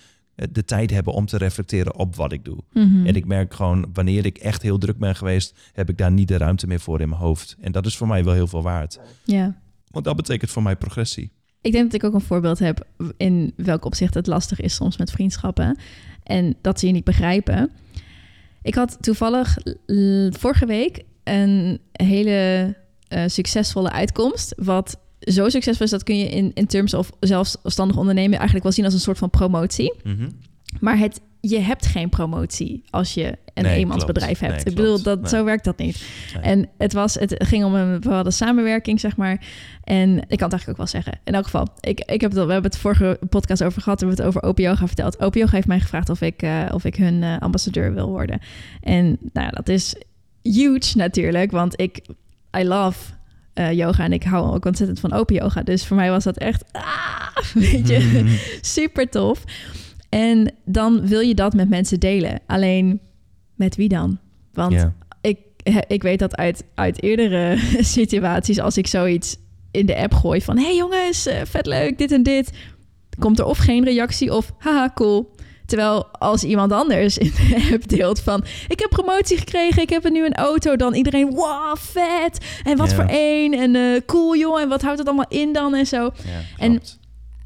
[0.51, 2.57] de tijd hebben om te reflecteren op wat ik doe.
[2.73, 3.05] Mhm.
[3.05, 6.27] En ik merk gewoon, wanneer ik echt heel druk ben geweest, heb ik daar niet
[6.27, 7.55] de ruimte meer voor in mijn hoofd.
[7.59, 8.99] En dat is voor mij wel heel veel waard.
[9.23, 9.59] Ja.
[9.87, 11.31] Want dat betekent voor mij progressie.
[11.61, 12.87] Ik denk dat ik ook een voorbeeld heb
[13.17, 15.77] in welk opzicht het lastig is soms met vriendschappen.
[16.27, 17.71] En dat ze je niet begrijpen.
[18.61, 19.57] Ik had toevallig
[20.29, 22.75] vorige week een hele
[23.07, 24.53] eh, succesvolle uitkomst.
[24.57, 28.73] Wat zo succesvol is, dat kun je in, in terms of zelfstandig ondernemen eigenlijk wel
[28.73, 29.93] zien als een soort van promotie.
[30.79, 34.53] Maar het, je hebt geen promotie als je een Nee, eenmansbedrijf klopt.
[34.53, 34.65] hebt.
[34.65, 35.29] Nee, ik bedoel, dat, Nee.
[35.29, 36.05] zo werkt dat niet.
[36.41, 39.45] En het, was, het ging om een bepaalde samenwerking, zeg maar.
[39.83, 41.19] En ik kan het eigenlijk ook wel zeggen.
[41.23, 43.99] In elk geval, ik, ik heb het, we hebben het vorige podcast over gehad.
[44.01, 45.19] We hebben het over Opioga verteld.
[45.19, 48.39] Opioga heeft mij gevraagd of ik, eh, of ik hun eh, ambassadeur wil worden.
[48.81, 49.95] En nou, ja, dat is
[50.41, 51.99] huge natuurlijk, want ik,
[52.57, 52.99] I love
[53.53, 55.61] eh, yoga en ik hou ook ontzettend van open yoga.
[55.63, 59.43] Dus voor mij was dat echt, ah, weet je, super tof.
[60.09, 62.39] En dan wil je dat met mensen delen.
[62.45, 62.99] Alleen
[63.55, 64.19] met wie dan?
[64.53, 64.87] Want
[65.21, 65.37] ik,
[65.87, 67.57] ik weet dat uit, uit eerdere
[67.97, 69.37] situaties, als ik zoiets
[69.71, 72.51] in de app gooi van: hey jongens, eh, vet leuk, dit en dit,
[73.19, 75.35] komt er of geen reactie of haha, cool.
[75.65, 78.43] Terwijl als iemand anders in de app deelt van...
[78.67, 80.75] ik heb promotie gekregen, ik heb nu een auto...
[80.75, 82.45] dan iedereen, wow, vet!
[82.63, 85.75] En wat voor één, en eh, cool joh, en wat houdt het allemaal in dan
[85.75, 86.03] en zo.
[86.03, 86.11] Ja,
[86.57, 86.81] En-.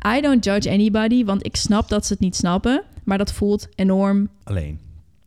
[0.08, 2.84] I don't judge anybody, want ik snap dat ze het niet snappen...
[3.04, 4.80] maar dat voelt enorm Alleen.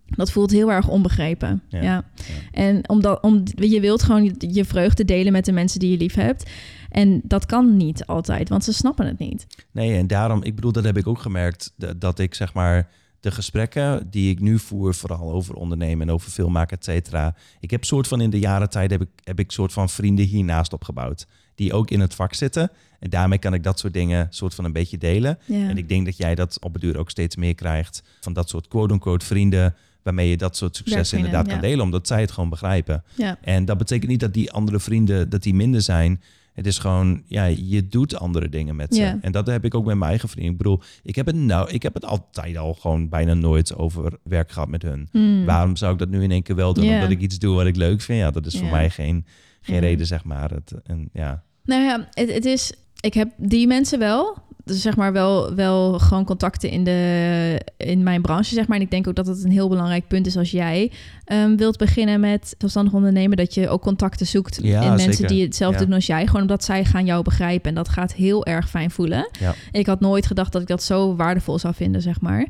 [0.06, 1.62] dat voelt heel erg onbegrepen.
[1.68, 2.04] Ja, Ja.
[2.52, 6.14] En omdat om, je wilt gewoon je, vreugde delen met de mensen die je lief
[6.14, 6.50] hebt.
[6.90, 9.46] En dat kan niet altijd, want ze snappen het niet.
[9.70, 12.88] Nee, en daarom, ik bedoel, dat heb ik ook gemerkt, dat ik zeg maar
[13.24, 17.34] de gesprekken die ik nu voer, vooral over ondernemen en over filmmaken, et cetera.
[17.60, 20.24] Ik heb soort van in de jaren tijd heb ik, heb ik soort van vrienden
[20.24, 21.26] hiernaast opgebouwd.
[21.54, 22.70] Die ook in het vak zitten.
[22.98, 25.38] En daarmee kan ik dat soort dingen soort van een beetje delen.
[25.44, 25.68] Ja.
[25.68, 28.48] En ik denk dat jij dat op het duur ook steeds meer krijgt van dat
[28.48, 29.74] soort quote-unquote vrienden.
[30.02, 33.04] Waarmee je dat soort succes inderdaad kan delen, omdat zij het gewoon begrijpen.
[33.14, 33.38] ja.
[33.40, 36.22] En dat betekent niet dat die andere vrienden dat die minder zijn.
[36.54, 39.18] Het is gewoon, ja, je doet andere dingen met ze.
[39.20, 40.52] En dat heb ik ook met mijn eigen vrienden.
[40.52, 44.18] Ik bedoel, ik heb het nou, ik heb het altijd al gewoon bijna nooit over
[44.22, 45.08] werk gehad met hun.
[45.10, 45.44] Hmm.
[45.44, 46.88] Waarom zou ik dat nu in één keer wel doen?
[46.88, 48.18] Omdat ik iets doe wat ik leuk vind.
[48.18, 49.26] Ja, dat is voor mij geen,
[49.60, 50.50] geen reden, zeg maar.
[50.50, 52.72] Het, en ja, Nou ja, het, het is.
[53.00, 54.42] Ik heb die mensen wel.
[54.64, 58.76] Dus zeg maar wel, wel gewoon contacten in, de, in mijn branche, zeg maar.
[58.76, 60.92] En ik denk ook dat het een heel belangrijk punt is als jij
[61.24, 63.36] ehm, wilt beginnen met zelfstandig ondernemen.
[63.36, 65.28] Dat je ook contacten zoekt Ja, in mensen zeker.
[65.28, 65.84] die hetzelfde Ja.
[65.84, 66.26] doen als jij.
[66.26, 67.68] Gewoon omdat zij gaan jou begrijpen.
[67.68, 69.28] En dat gaat heel erg fijn voelen.
[69.40, 69.54] Ja.
[69.72, 72.46] Ik had nooit gedacht dat ik dat zo waardevol zou vinden, zeg maar.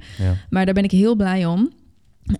[0.51, 1.71] Maar daar ben ik heel blij om.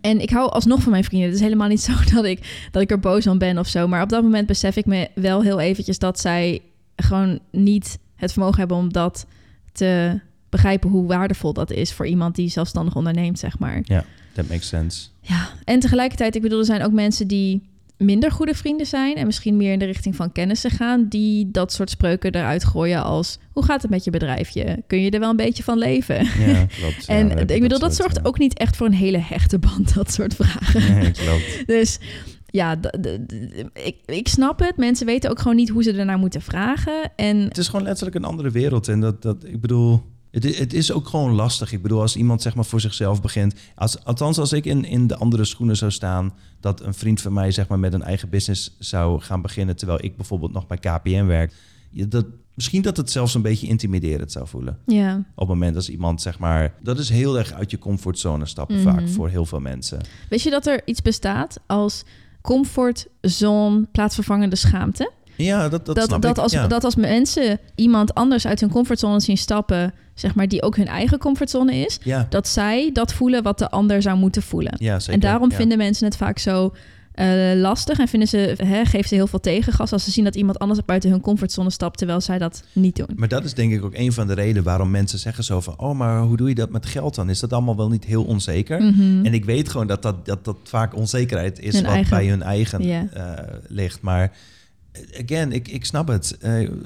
[0.01, 1.29] En ik hou alsnog van mijn vrienden.
[1.29, 3.89] Het is helemaal niet zo dat ik, dat ik er boos om ben of zo.
[3.89, 6.61] Maar op dat moment besef ik me wel heel eventjes dat zij
[6.97, 9.27] gewoon niet het vermogen hebben om dat
[9.75, 13.83] te begrijpen hoe waardevol dat is voor iemand die zelfstandig onderneemt, zeg maar.
[14.33, 15.09] that makes sense.
[15.21, 17.63] Ja, en tegelijkertijd, ik bedoel, er zijn ook mensen die
[17.97, 21.73] minder goede vrienden zijn en misschien meer in de richting van kennissen gaan, die dat
[21.73, 24.83] soort spreuken eruit gooien als hoe gaat het met je bedrijfje?
[24.87, 26.25] Kun je er wel een beetje van leven?
[26.25, 27.07] Ja, klopt.
[27.07, 28.23] Ja, En ik bedoel, dat soort, zorgt ja.
[28.23, 30.95] ook niet echt voor een hele hechte band, dat soort vragen.
[30.95, 31.67] Nee, klopt.
[31.67, 31.99] Dus
[32.55, 32.79] ja,
[33.73, 34.77] ik, ik snap het.
[34.77, 37.13] Mensen weten ook gewoon niet hoe ze ernaar moeten vragen.
[37.17, 38.89] En Het is gewoon letterlijk een andere wereld.
[38.89, 41.73] En dat, dat ik bedoel, het, het is ook gewoon lastig.
[41.73, 43.55] Ik bedoel, als iemand zeg maar voor zichzelf begint.
[43.75, 46.35] Als, althans, als ik in, in de andere schoenen zou staan.
[46.61, 49.77] Dat een vriend van mij zeg maar met een eigen business zou gaan beginnen.
[49.77, 51.53] Terwijl ik bijvoorbeeld nog bij KPN werk.
[51.91, 54.79] Dat, misschien dat het zelfs een beetje intimiderend zou voelen.
[54.87, 56.75] ja, Op het moment als iemand zeg maar.
[56.83, 58.85] Dat is heel erg uit je comfortzone stappen Mhm.
[58.95, 60.01] vaak voor heel veel mensen.
[60.29, 62.05] weet je dat er iets bestaat als
[62.45, 65.11] comfortzone plaatsvervangende schaamte?
[65.37, 66.43] Ja, dat, dat, Dat, snap dat, ik.
[66.43, 66.67] als, ja.
[66.67, 70.87] dat als mensen iemand anders uit hun comfortzone zien stappen, zeg maar, die ook hun
[70.87, 74.75] eigen comfortzone is, ja, dat zij dat voelen wat de ander zou moeten voelen.
[74.79, 75.15] ja, zeker.
[75.15, 76.75] en daarom vinden mensen het vaak zo
[77.15, 80.35] eh, lastig en vinden ze, hè, geven ze heel veel tegengas als ze zien dat
[80.37, 83.09] iemand anders buiten hun comfortzone stapt, terwijl zij dat niet doen.
[83.17, 85.79] Maar dat is denk ik ook een van de redenen waarom mensen zeggen zo van...
[85.79, 87.31] oh, maar hoe doe je dat met geld dan?
[87.31, 88.83] Is dat allemaal wel niet heel onzeker?
[88.83, 89.25] Mhm.
[89.27, 92.27] En ik weet gewoon dat dat, dat, dat vaak onzekerheid is Hun wat eigen- bij
[92.29, 93.33] hun eigen eh,
[93.69, 94.01] ligt.
[94.01, 94.33] Maar
[94.93, 96.37] eh, again, ik, ik snap het.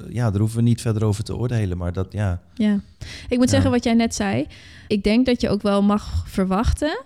[0.09, 1.77] Ja, daar hoeven we niet verder over te oordelen.
[1.77, 2.79] Maar dat, ja, Ja,
[3.29, 3.53] ik moet Ja.
[3.53, 4.47] zeggen wat jij net zei.
[4.87, 7.01] Ik denk dat je ook wel mag verwachten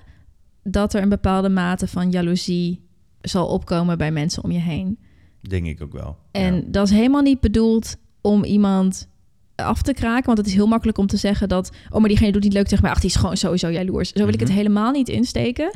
[0.63, 2.81] dat er een bepaalde mate van jaloezie
[3.23, 4.99] zal opkomen bij mensen om je heen.
[5.41, 6.17] denk ik ook wel.
[6.31, 6.61] En Ja.
[6.65, 9.07] dat is helemaal niet bedoeld om iemand
[9.55, 10.25] af te kraken.
[10.25, 11.71] Want het is heel makkelijk om te zeggen dat...
[11.91, 12.91] oh, maar diegene doet niet leuk tegen mij.
[12.93, 14.11] Ach, die is gewoon sowieso jaloers.
[14.11, 14.57] Zo wil ik het Mhm.
[14.57, 15.75] helemaal niet insteken.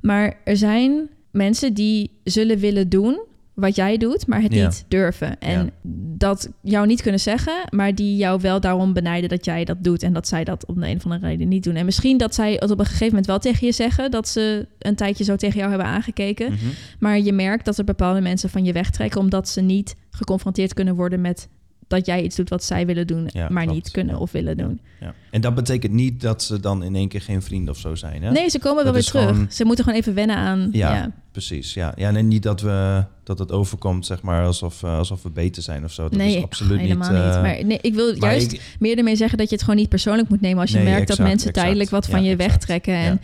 [0.00, 3.20] Maar er zijn mensen die zullen willen doen
[3.56, 4.64] wat jij doet, maar het Ja.
[4.64, 5.38] niet durven.
[5.40, 5.70] En Ja.
[6.16, 10.02] dat jou niet kunnen zeggen, maar die jou wel daarom benijden dat jij dat doet
[10.02, 11.74] en dat zij dat om de een of andere reden niet doen.
[11.74, 14.66] En misschien dat zij het op een gegeven moment wel tegen je zeggen dat ze
[14.78, 16.52] een tijdje zo tegen jou hebben aangekeken.
[16.52, 16.64] Mhm.
[16.98, 20.94] Maar je merkt dat er bepaalde mensen van je wegtrekken omdat ze niet geconfronteerd kunnen
[20.94, 21.48] worden met
[21.88, 23.78] dat jij iets doet wat zij willen doen, Ja, maar klopt.
[23.78, 24.80] niet kunnen of willen doen.
[25.00, 25.14] Ja.
[25.30, 28.22] En dat betekent niet dat ze dan in één keer geen vrienden of zo zijn.
[28.22, 28.30] Hè?
[28.30, 29.28] Nee, ze komen wel weer terug.
[29.28, 30.68] gewoon- Ze moeten gewoon even wennen aan.
[30.72, 30.94] Ja.
[30.94, 31.92] Ja, Precies, ja.
[31.96, 35.62] ja en niet dat, we, dat het overkomt, zeg maar, alsof, eh, alsof we beter
[35.62, 36.02] zijn of zo.
[36.02, 37.22] Dat nee, is absoluut helemaal niet.
[37.24, 37.34] niet.
[37.34, 39.88] eh, Maar nee, ik wil juist ik- meer ermee zeggen dat je het gewoon niet
[39.88, 41.66] persoonlijk moet nemen als je Nee, merkt exact, dat mensen exact.
[41.66, 42.50] tijdelijk wat van je exact.
[42.50, 42.94] wegtrekken.
[42.94, 43.18] En, Ja.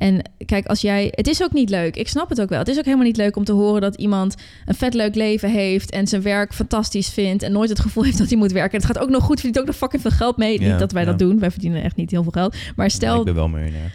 [0.00, 1.08] En kijk, als jij.
[1.14, 1.96] Het is ook niet leuk.
[1.96, 2.58] Ik snap het ook wel.
[2.58, 4.34] Het is ook helemaal niet leuk om te horen dat iemand
[4.64, 8.18] een vet leuk leven heeft en zijn werk fantastisch vindt en nooit het gevoel heeft
[8.18, 8.76] dat hij moet werken.
[8.76, 10.60] Het gaat ook nog goed, verdient ook nog fucking veel geld mee.
[10.60, 11.08] Ja, niet dat wij ja.
[11.08, 11.38] dat doen.
[11.38, 12.56] Wij verdienen echt niet heel veel geld.
[12.76, 13.92] Maar Ja, stel, ik ben wel miljonair.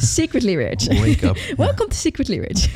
[0.00, 0.86] secretly rich.
[0.86, 1.38] Wake up.
[1.56, 2.68] Welcome to Secretly Rich.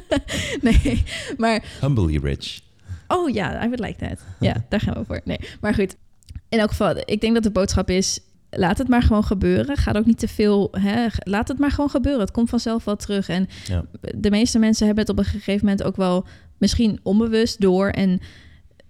[0.82, 1.02] nee,
[1.36, 2.60] maar Humbly rich.
[3.06, 4.18] Oh ja, I would like that.
[4.40, 5.20] Ja, daar gaan we voor.
[5.24, 5.96] Nee, maar goed.
[6.48, 8.20] In elk geval, ik denk dat de boodschap is...
[8.50, 9.76] laat het maar gewoon gebeuren.
[9.76, 10.68] Ga er ook niet te veel...
[10.70, 12.20] Hè, laat het maar gewoon gebeuren.
[12.20, 13.28] Het komt vanzelf wel terug.
[13.28, 13.84] En Ja.
[14.16, 16.26] de meeste mensen hebben het op een gegeven moment ook wel...
[16.58, 17.88] misschien onbewust door.
[17.88, 18.20] En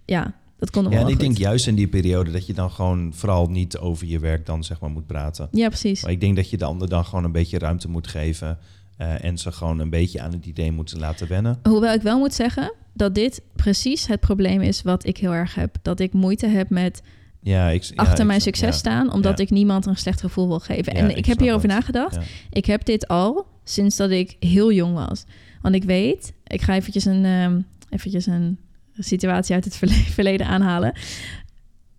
[0.05, 1.27] ja, dat komt nog Ja, en wel ik goed.
[1.27, 4.63] denk juist in die periode dat je dan gewoon vooral niet over je werk dan
[4.63, 5.47] zeg maar moet praten.
[5.51, 6.01] Ja, precies.
[6.01, 8.57] Maar ik denk dat je de ander dan gewoon een beetje ruimte moet geven.
[8.97, 11.59] eh, en ze gewoon een beetje aan het idee moeten laten wennen.
[11.63, 15.55] Hoewel ik wel moet zeggen dat dit precies het probleem is wat ik heel erg
[15.55, 15.75] heb.
[15.81, 17.01] Dat ik moeite heb met
[17.41, 20.59] Ja, ik, ja, achter ik- mijn succes staan, omdat ik niemand een slecht gevoel wil
[20.59, 20.93] geven.
[20.93, 22.17] En ik ik heb hierover nagedacht.
[22.49, 25.23] Ik heb dit al sinds dat ik heel jong was.
[25.61, 27.59] Want ik weet, ik ga eventjes een, ehm,
[27.89, 28.57] eventjes een
[28.97, 30.93] situatie uit het verle- verleden aanhalen.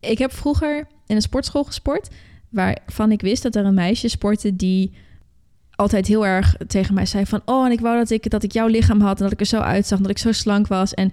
[0.00, 2.08] Ik heb vroeger in een sportschool gesport,
[2.48, 4.92] waarvan ik wist dat er een meisje sportte die
[5.70, 7.42] altijd heel erg tegen mij zei van...
[7.44, 9.46] oh, en ik wou dat ik, dat ik jouw lichaam had en dat ik er
[9.46, 9.96] zo uitzag...
[9.98, 10.94] en dat ik zo slank was.
[10.94, 11.12] En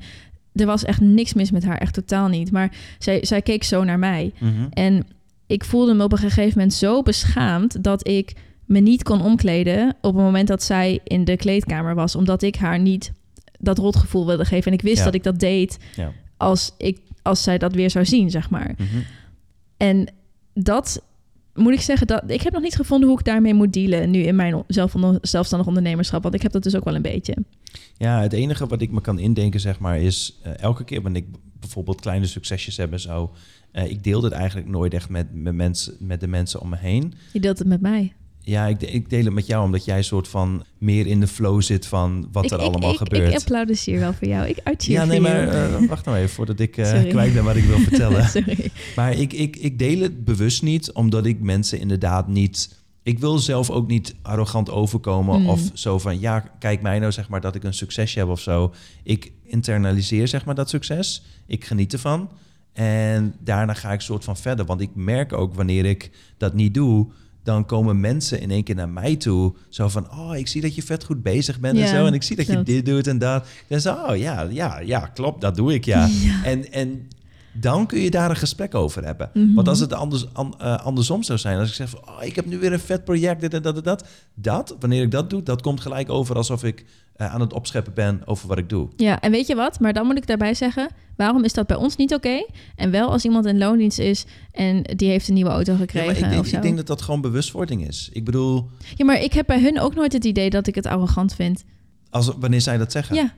[0.57, 2.51] er was echt niks mis met haar, echt totaal niet.
[2.51, 4.31] Maar zij, zij keek zo naar mij.
[4.39, 4.67] Mhm.
[4.69, 5.07] En
[5.47, 7.83] ik voelde me op een gegeven moment zo beschaamd...
[7.83, 8.33] dat ik
[8.65, 12.15] me niet kon omkleden op het moment dat zij in de kleedkamer was...
[12.15, 13.11] omdat ik haar niet
[13.59, 14.71] dat rotgevoel wilde geven.
[14.71, 15.03] En ik wist Ja.
[15.03, 16.11] dat ik dat deed Ja.
[16.37, 18.73] als, ik, als zij dat weer zou zien, zeg maar.
[18.77, 18.97] Mhm.
[19.77, 20.07] En
[20.53, 21.01] dat
[21.57, 24.19] moet ik zeggen, dat ik heb nog niet gevonden hoe ik daarmee moet dealen nu
[24.19, 26.23] in mijn zelf, zelfstandig ondernemerschap.
[26.23, 27.35] Want ik heb dat dus ook wel een beetje.
[27.97, 31.21] Ja, het enige wat ik me kan indenken, zeg maar, is eh, elke keer wanneer
[31.21, 31.27] ik
[31.59, 33.31] bijvoorbeeld kleine succesjes heb en zo.
[33.71, 36.77] eh, ik deel het eigenlijk nooit echt met, met, mensen, met de mensen om me
[36.77, 37.13] heen.
[37.33, 38.13] Je deelt het met mij.
[38.47, 41.61] Ja, ik, ik deel het met jou omdat jij soort van meer in de flow
[41.61, 43.29] zit van wat ik, er ik- allemaal ik, gebeurt.
[43.33, 44.47] Ik applaudisseer wel voor jou.
[44.47, 47.07] Ik ja, nee, maar eh, wacht nou even voordat ik Sorry.
[47.07, 48.27] kwijt ben wat ik wil vertellen.
[48.43, 48.71] Sorry.
[48.95, 52.75] Maar ik, ik, ik deel het bewust niet, omdat ik mensen inderdaad niet.
[53.03, 55.49] Ik wil zelf ook niet arrogant overkomen Mm.
[55.49, 58.39] of zo van ja, kijk mij nou zeg maar dat ik een succesje heb of
[58.39, 58.73] zo.
[59.03, 61.23] Ik internaliseer zeg maar dat succes.
[61.47, 62.29] Ik geniet ervan.
[62.73, 64.65] En daarna ga ik soort van verder.
[64.65, 67.07] Want ik merk ook wanneer ik dat niet doe,
[67.47, 69.53] dan komen mensen in één keer naar mij toe.
[69.69, 72.05] Zo van, oh, ik zie dat je vet goed bezig bent en zo.
[72.05, 73.45] En ik zie dat je dit doet en dat.
[73.67, 76.05] Dan zo, oh ja, ja, ja, klopt, dat doe ik ja.
[76.05, 76.43] Ja.
[76.43, 77.07] En, en
[77.53, 79.29] dan kun je daar een gesprek over hebben.
[79.33, 79.53] Mhm.
[79.53, 82.35] Want als het anders, an- eh, andersom zou zijn, als ik zeg van, oh, ik
[82.35, 84.07] heb nu weer een vet project, dit en dat en dat.
[84.33, 86.85] Dat, wanneer ik dat doe, dat komt gelijk over alsof ik
[87.17, 88.87] eh, aan het opscheppen ben over wat ik doe.
[88.95, 89.79] Ja, en weet je wat?
[89.79, 92.45] Maar dan moet ik daarbij zeggen, waarom is dat bij ons niet oké?
[92.75, 96.07] En wel als iemand in loondienst is en die heeft een nieuwe auto Ja, gekregen
[96.07, 96.55] maar ik, denk, of zo.
[96.55, 98.09] ik denk dat dat gewoon bewustwording is.
[98.13, 100.85] Ik bedoel, Ja, maar ik heb bij hun ook nooit het idee dat ik het
[100.85, 101.63] arrogant vind.
[102.09, 103.15] als, wanneer zij dat zeggen.
[103.15, 103.33] Ja,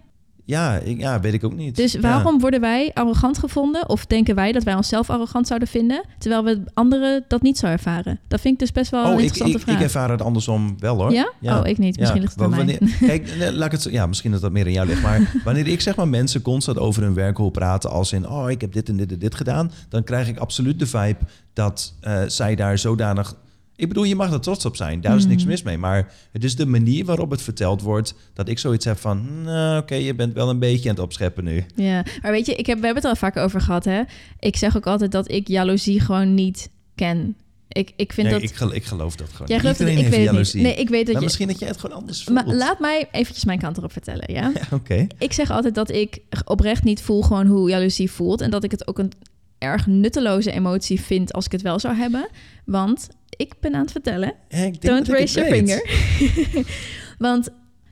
[0.50, 1.76] Ja, ik, ja, weet ik ook niet.
[1.76, 2.00] dus Ja.
[2.00, 3.90] waarom worden wij arrogant gevonden?
[3.90, 7.66] Of denken wij dat wij onszelf arrogant zouden vinden, terwijl we anderen dat niet zo
[7.66, 8.20] ervaren?
[8.28, 9.76] Dat vind ik dus best wel een Oh, ik, interessante ik, vraag.
[9.76, 11.12] ik ervaar het andersom wel hoor.
[11.12, 11.32] ja?
[11.42, 12.00] Oh, ik niet.
[12.00, 12.66] Misschien ligt het aan wa- mij.
[12.80, 15.02] wanneer- Kijk, nee, laat ik het zo- ja, misschien dat dat meer in jou ligt.
[15.02, 18.50] Maar wanneer ik zeg maar mensen constant over hun werk hoor praten als in, oh,
[18.50, 21.18] ik heb dit en dit en dit gedaan, dan krijg ik absoluut de vibe
[21.54, 23.36] dat eh, zij daar zodanig.
[23.80, 25.02] Ik bedoel, je mag er trots op zijn.
[25.02, 25.50] Daar is niks Mm.
[25.50, 25.78] mis mee.
[25.78, 29.82] Maar het is de manier waarop het verteld wordt dat ik zoiets heb van, nou,
[29.82, 31.66] oké, je bent wel een beetje aan het opscheppen nu.
[31.76, 34.02] Ja, maar weet je, ik heb, we hebben het al vaak over gehad, hè?
[34.40, 37.38] Ik zeg ook altijd dat ik jaloezie gewoon niet ken.
[37.68, 38.50] Ik, ik vind Nee, dat...
[38.50, 39.48] ik, gel- ik geloof dat gewoon.
[39.48, 40.62] Jij gelooft dat, Iedereen ik weet jaloezie.
[40.62, 41.24] Nee, ik weet dat maar je...
[41.28, 42.46] misschien dat jij het gewoon anders voelt.
[42.46, 44.52] Maar laat mij eventjes mijn kant erop vertellen, ja?
[44.54, 45.08] Ja, Oké.
[45.18, 48.42] Ik zeg altijd dat ik oprecht niet voel gewoon hoe jaloezie voelt.
[48.42, 49.12] En dat ik het ook een
[49.58, 52.28] erg nutteloze emotie vind als ik het wel zou hebben.
[52.66, 53.08] Want
[53.38, 54.34] ik ben aan het vertellen.
[54.80, 55.60] Don't raise your weet.
[55.60, 56.66] finger.
[57.18, 57.50] Want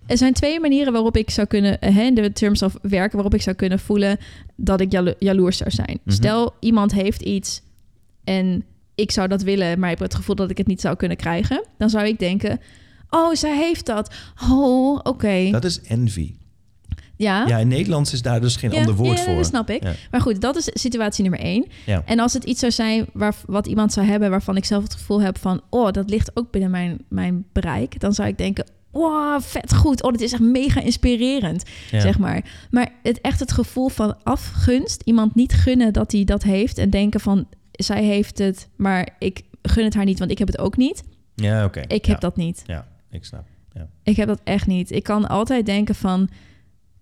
[0.07, 3.13] er zijn twee manieren waarop ik zou kunnen, eh, hè, in de terms of werken,
[3.13, 4.17] waarop ik zou kunnen voelen
[4.55, 5.99] dat ik jalo- jaloers zou zijn.
[6.03, 6.15] Mhm.
[6.15, 7.61] Stel, iemand heeft iets
[8.23, 8.63] en
[8.95, 11.17] ik zou dat willen, maar ik heb het gevoel dat ik het niet zou kunnen
[11.17, 11.65] krijgen.
[11.77, 12.59] Dan zou ik denken,
[13.09, 14.15] oh, zij heeft dat.
[14.51, 15.49] Oh, oké.
[15.51, 16.33] Dat is envy.
[17.17, 19.35] Ja, Ja, in Nederlands is daar dus geen Ja, ander woord ja, voor.
[19.35, 19.83] dat snap ik.
[19.83, 19.93] Ja.
[20.11, 21.65] Maar goed, dat is situatie nummer één.
[21.85, 22.01] Ja.
[22.05, 24.93] En als het iets zou zijn waar, wat iemand zou hebben waarvan ik zelf het
[24.93, 28.65] gevoel heb van, oh, dat ligt ook binnen mijn, mijn bereik, dan zou ik denken,
[28.91, 30.03] oh, vet goed.
[30.03, 31.99] Oh, dit is echt mega inspirerend, Ja.
[31.99, 32.67] zeg maar.
[32.71, 36.89] Maar het echt het gevoel van afgunst, iemand niet gunnen dat hij dat heeft en
[36.89, 40.57] denken van, zij heeft het, maar ik gun het haar niet, want ik heb het
[40.59, 41.03] ook niet.
[41.35, 41.81] Ja, oké.
[41.87, 42.11] Ik ja.
[42.11, 42.63] heb dat niet.
[42.65, 43.45] Ja, ik snap.
[43.73, 43.87] Ja.
[44.03, 44.91] Ik heb dat echt niet.
[44.91, 46.29] Ik kan altijd denken van,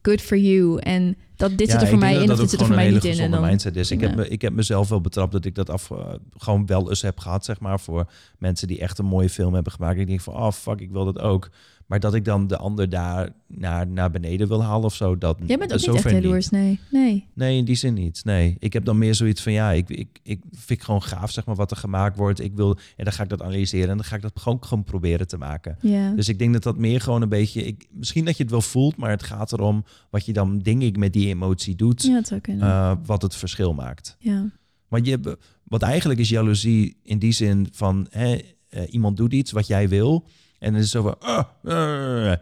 [0.06, 0.80] good for you.
[0.80, 2.90] En dat dit ja, zit er voor mij in dat dit zit er voor mij
[2.92, 3.20] niet in.
[3.20, 3.92] En dan, mindset is.
[3.92, 4.08] Ik, Ja.
[4.08, 5.98] heb, me- ik heb mezelf wel betrapt dat ik dat af, eh,
[6.38, 9.72] gewoon wel eens heb gehad, zeg maar, voor mensen die echt een mooie film hebben
[9.74, 10.00] gemaakt.
[10.00, 11.50] Ik denk van, oh fuck, ik wil dat ook.
[11.86, 15.38] Maar dat ik dan de ander daar naar, naar beneden wil halen of zo, dat
[15.46, 16.80] Jij bent ook niet echt jaloers, nee.
[16.92, 17.28] Nee.
[17.34, 18.22] Nee, in die zin niet.
[18.24, 21.46] Nee, ik heb dan meer zoiets van ja, ik, ik, ik vind gewoon gaaf zeg
[21.46, 22.40] maar wat er gemaakt wordt.
[22.40, 24.84] Ik wil en dan ga ik dat analyseren en dan ga ik dat gewoon, gewoon
[24.84, 25.78] proberen te maken.
[25.82, 26.12] Ja.
[26.12, 28.62] Dus ik denk dat dat meer gewoon een beetje, ik, misschien dat je het wel
[28.62, 32.24] voelt, maar het gaat erom wat je dan denk ik met die emotie doet, ja,
[32.24, 32.68] zou kunnen.
[32.68, 34.16] eh, wat het verschil maakt.
[34.20, 34.50] ja.
[34.88, 38.38] Want je, wat eigenlijk is jaloezie in die zin van hè,
[38.70, 40.28] eh, iemand doet iets wat jij wil.
[40.60, 42.38] En dan is het zo van, ah, eh.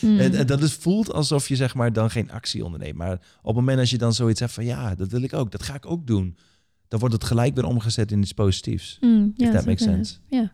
[0.00, 0.18] Mm.
[0.18, 2.96] En, en dat is, voelt alsof je zeg maar dan geen actie onderneemt.
[2.96, 5.50] Maar op het moment als je dan zoiets hebt van, ja, dat wil ik ook,
[5.50, 6.36] dat ga ik ook doen.
[6.88, 8.98] Dan wordt het gelijk weer omgezet in iets positiefs.
[9.00, 10.16] Mm, ja, If that makes sense.
[10.28, 10.52] Ja.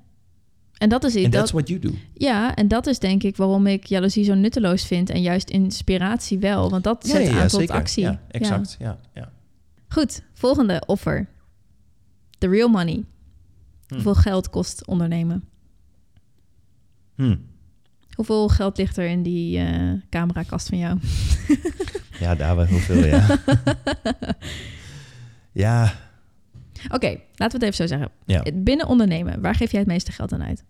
[0.79, 1.31] En dat is iets.
[1.31, 1.91] that's Dat, what you do.
[2.15, 5.11] ja, en dat is denk ik waarom ik jaloezie zo nutteloos vind.
[5.11, 6.71] En juist inspiratie wel.
[6.71, 8.03] Want dat zet aan tot actie.
[8.03, 8.77] Ja, exact.
[8.79, 9.33] Ja, ja.
[9.89, 11.29] Goed, volgende offer.
[12.39, 13.05] The real money.
[13.87, 13.95] Hm.
[13.95, 15.45] Hoeveel geld kost ondernemen?
[17.19, 17.37] Hm.
[18.15, 20.99] Hoeveel geld ligt er in die uh, camerakast van jou?
[22.21, 23.39] ja, daar wel heel veel, ja.
[25.65, 25.95] ja.
[26.89, 28.11] Oké, laten we het even zo zeggen.
[28.25, 28.45] Ja.
[28.55, 30.65] Binnen ondernemen, waar geef jij het meeste geld aan uit?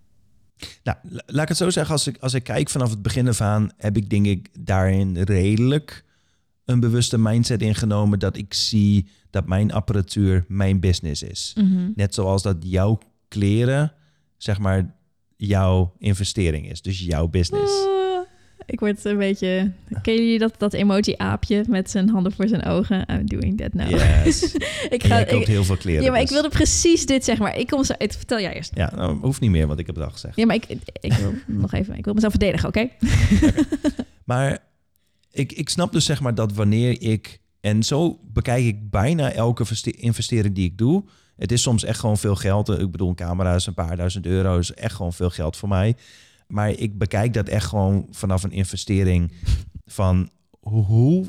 [0.83, 0.97] Nou,
[1.27, 1.93] laat ik het zo zeggen.
[1.93, 5.23] Als ik, als ik kijk vanaf het begin af aan, heb ik denk ik daarin
[5.23, 6.05] redelijk
[6.65, 11.53] een bewuste mindset ingenomen dat ik zie dat mijn apparatuur mijn business is.
[11.57, 11.91] Mhm.
[11.95, 13.93] Net zoals dat jouw kleren,
[14.37, 14.97] zeg maar,
[15.39, 16.83] jouw investering is.
[16.83, 17.73] Dus jouw business.
[17.73, 18.27] Oh,
[18.67, 19.73] ik word een beetje...
[20.03, 23.07] Ken jullie dat, dat emoji-aapje met zijn handen voor zijn ogen?
[23.11, 23.91] I'm doing that now.
[23.91, 24.55] Yes.
[24.97, 26.03] ik ga, ik, heel veel kleren.
[26.03, 26.35] Ja, maar ik dus.
[26.35, 27.57] wilde precies dit zeg maar.
[27.57, 27.95] Ik kom zo...
[27.99, 28.75] Vertel jij eerst.
[28.75, 30.37] Ja, nou, hoeft niet meer, want ik heb het al gezegd.
[30.37, 30.67] Ja, maar ik,
[31.01, 31.97] ik wil nog even...
[31.97, 32.89] Ik wil mezelf verdedigen, oké?
[34.25, 34.59] Maar
[35.31, 37.41] ik, ik snap dus zeg maar dat wanneer ik...
[37.61, 41.05] En zo bekijk ik bijna elke investering die ik doe
[41.39, 42.69] het is soms echt gewoon veel geld.
[42.69, 44.59] Ik bedoel, een camera is een paar duizend euro.
[44.59, 45.97] is echt gewoon veel geld voor mij.
[46.47, 49.33] Maar ik bekijk dat echt gewoon vanaf een investering
[49.87, 50.31] van
[50.61, 51.27] hoe,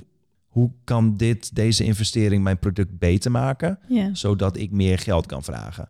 [0.47, 3.79] hoe kan dit, deze investering mijn product beter maken,
[4.13, 5.89] zodat ik meer geld kan vragen.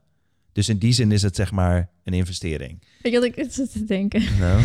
[0.52, 2.82] Dus in die zin is het zeg maar een investering.
[3.02, 4.24] Ik had ik zit te denken.
[4.40, 4.62] Nou.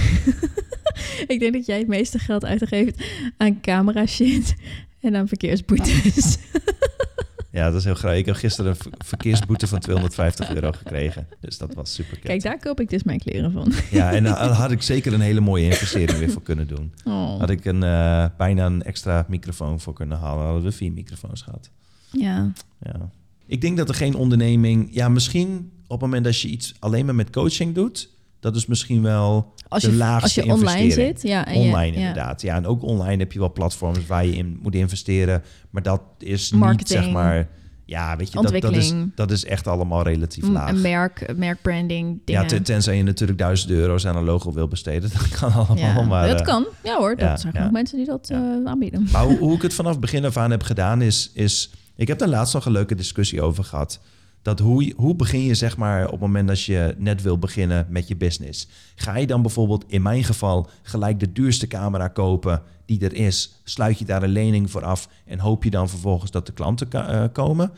[1.33, 3.05] ik denk dat jij het meeste geld uitgeeft
[3.37, 4.55] aan camera shit
[5.01, 6.37] en aan verkeersboetes.
[7.55, 8.17] Ja, dat is heel graag.
[8.17, 11.27] Ik heb gisteren een verkeersboete van 250 euro gekregen.
[11.41, 13.73] Dus dat was super Kijk, daar koop ik dus mijn kleren van.
[13.91, 16.93] Ja, en daar had ik zeker een hele mooie investering weer voor kunnen doen.
[17.05, 17.39] Oh.
[17.39, 20.45] Had ik een, uh, bijna een extra microfoon voor kunnen halen.
[20.45, 21.71] Hadden we vier microfoons gehad.
[22.11, 22.53] Ja.
[22.83, 23.11] ja.
[23.47, 24.89] Ik denk dat er geen onderneming...
[24.91, 28.09] Ja, misschien op het moment dat je iets alleen maar met coaching doet...
[28.45, 31.23] Dat is misschien wel als je, de laagste als je online zit.
[31.23, 32.43] Ja, en online inderdaad.
[32.43, 32.57] Ja.
[32.57, 35.43] en ook online heb je wel platforms waar je in moet investeren.
[35.71, 37.49] Maar dat is niet zeg maar...
[37.85, 40.71] Ja, weet je, dat, dat, is, dat is echt allemaal relatief laag.
[40.71, 42.49] Een merk, merkbranding, dingen.
[42.49, 45.11] Ja, tenzij je natuurlijk duizend euro's aan een logo wil besteden.
[45.19, 46.29] Dat kan allemaal, ja, maar...
[46.29, 47.17] Dat uh, kan, ja hoor.
[47.17, 49.09] Dat zijn genoeg mensen die dat uh, aanbieden.
[49.13, 51.31] Maar hoe, hoe, ik het vanaf begin af aan heb gedaan is...
[51.35, 54.01] is ik heb daar laatst nog een leuke discussie over gehad
[54.45, 57.87] dat hoe, hoe begin je zeg maar op het moment dat je net wil beginnen
[57.89, 58.69] met je business?
[58.95, 63.61] Ga je dan bijvoorbeeld in mijn geval gelijk de duurste camera kopen die er is?
[63.65, 66.89] Sluit je daar een lening voor af en hoop je dan vervolgens dat de klanten
[66.95, 67.71] uh, komen?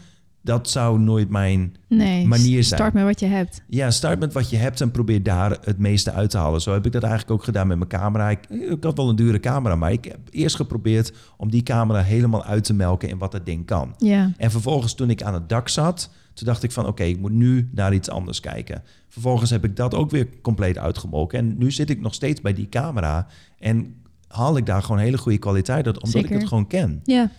[0.43, 2.81] Dat zou nooit mijn nee, manier zijn.
[2.81, 3.63] Start met wat je hebt.
[3.69, 6.61] Ja, start met wat je hebt en probeer daar het meeste uit te halen.
[6.61, 8.31] Zo heb ik dat eigenlijk ook gedaan met mijn camera.
[8.31, 12.03] Ik, ik had wel een dure camera, maar ik heb eerst geprobeerd om die camera
[12.03, 13.95] helemaal uit te melken in wat dat ding kan.
[13.99, 14.33] Ja.
[14.37, 17.33] En vervolgens toen ik aan het dak zat, toen dacht ik van oké, ik moet
[17.33, 18.83] nu naar iets anders kijken.
[19.09, 21.39] Vervolgens heb ik dat ook weer compleet uitgemolken.
[21.39, 23.27] En nu zit ik nog steeds bij die camera
[23.59, 23.95] en
[24.29, 27.01] haal ik daar gewoon hele goede kwaliteit uit, omdat ik het gewoon ken.
[27.05, 27.31] Ja.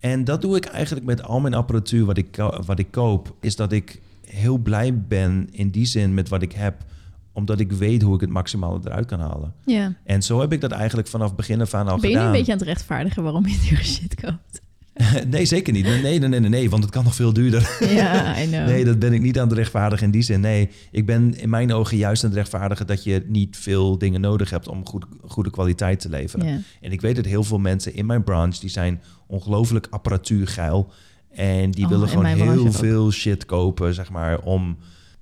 [0.00, 2.36] En dat doe ik eigenlijk met al mijn apparatuur wat ik,
[2.66, 6.52] wat ik koop, is dat ik heel blij ben in die zin met wat ik
[6.52, 6.84] heb
[7.32, 9.54] omdat ik weet hoe ik het maximale eruit kan halen.
[9.64, 9.94] Ja.
[10.04, 12.12] En zo heb ik dat eigenlijk vanaf begin af aan al ben gedaan.
[12.12, 14.60] Ben je een beetje aan het rechtvaardigen waarom je dure shit koopt?
[15.30, 15.84] nee, zeker niet.
[15.84, 17.76] Nee, nee, nee, nee, nee, want het kan nog veel duurder.
[17.90, 18.66] Ja, I know.
[18.66, 20.40] Nee, dat ben ik niet aan het rechtvaardigen in die zin.
[20.40, 24.20] Nee, ik ben in mijn ogen juist aan het rechtvaardigen dat je niet veel dingen
[24.20, 26.64] nodig hebt om goed, goede kwaliteit te leveren.
[26.80, 30.92] En ik weet dat heel veel mensen in mijn branche, die zijn ongelooflijk apparatuurgeil.
[31.30, 34.76] En die oh, willen gewoon heel veel shit kopen, zeg maar, om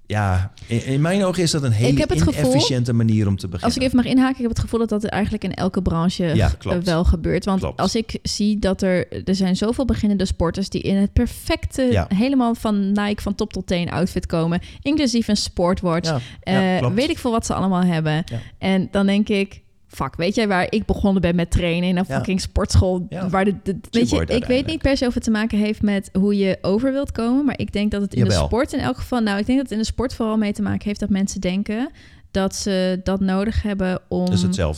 [0.07, 3.67] ja, in, mijn ogen is dat een hele inefficiënte manier om te beginnen.
[3.67, 6.51] Als ik even mag inhaken, ik heb het gevoel dat dat eigenlijk in elke branche
[6.83, 7.45] wel gebeurt.
[7.45, 12.07] Want als ik zie dat er, er zijn zoveel beginnende sporters die in het perfecte,
[12.15, 16.13] helemaal van Nike van top tot teen outfit komen, inclusief een sportwatch,
[16.45, 18.25] uh, weet ik veel wat ze allemaal hebben.
[18.59, 19.65] En dan denk ik,
[19.97, 23.07] fuck, weet jij waar ik begonnen ben met trainen in een fucking sportschool?
[23.31, 23.55] Waar de,
[23.91, 26.59] weet je, ik weet niet per se of het te maken heeft met hoe je
[26.63, 29.39] over wilt komen, maar ik denk dat het in de sport in elk geval, nou,
[29.39, 31.91] ik denk dat het in de sport vooral mee te maken heeft dat mensen denken
[32.31, 34.27] dat ze dat nodig hebben om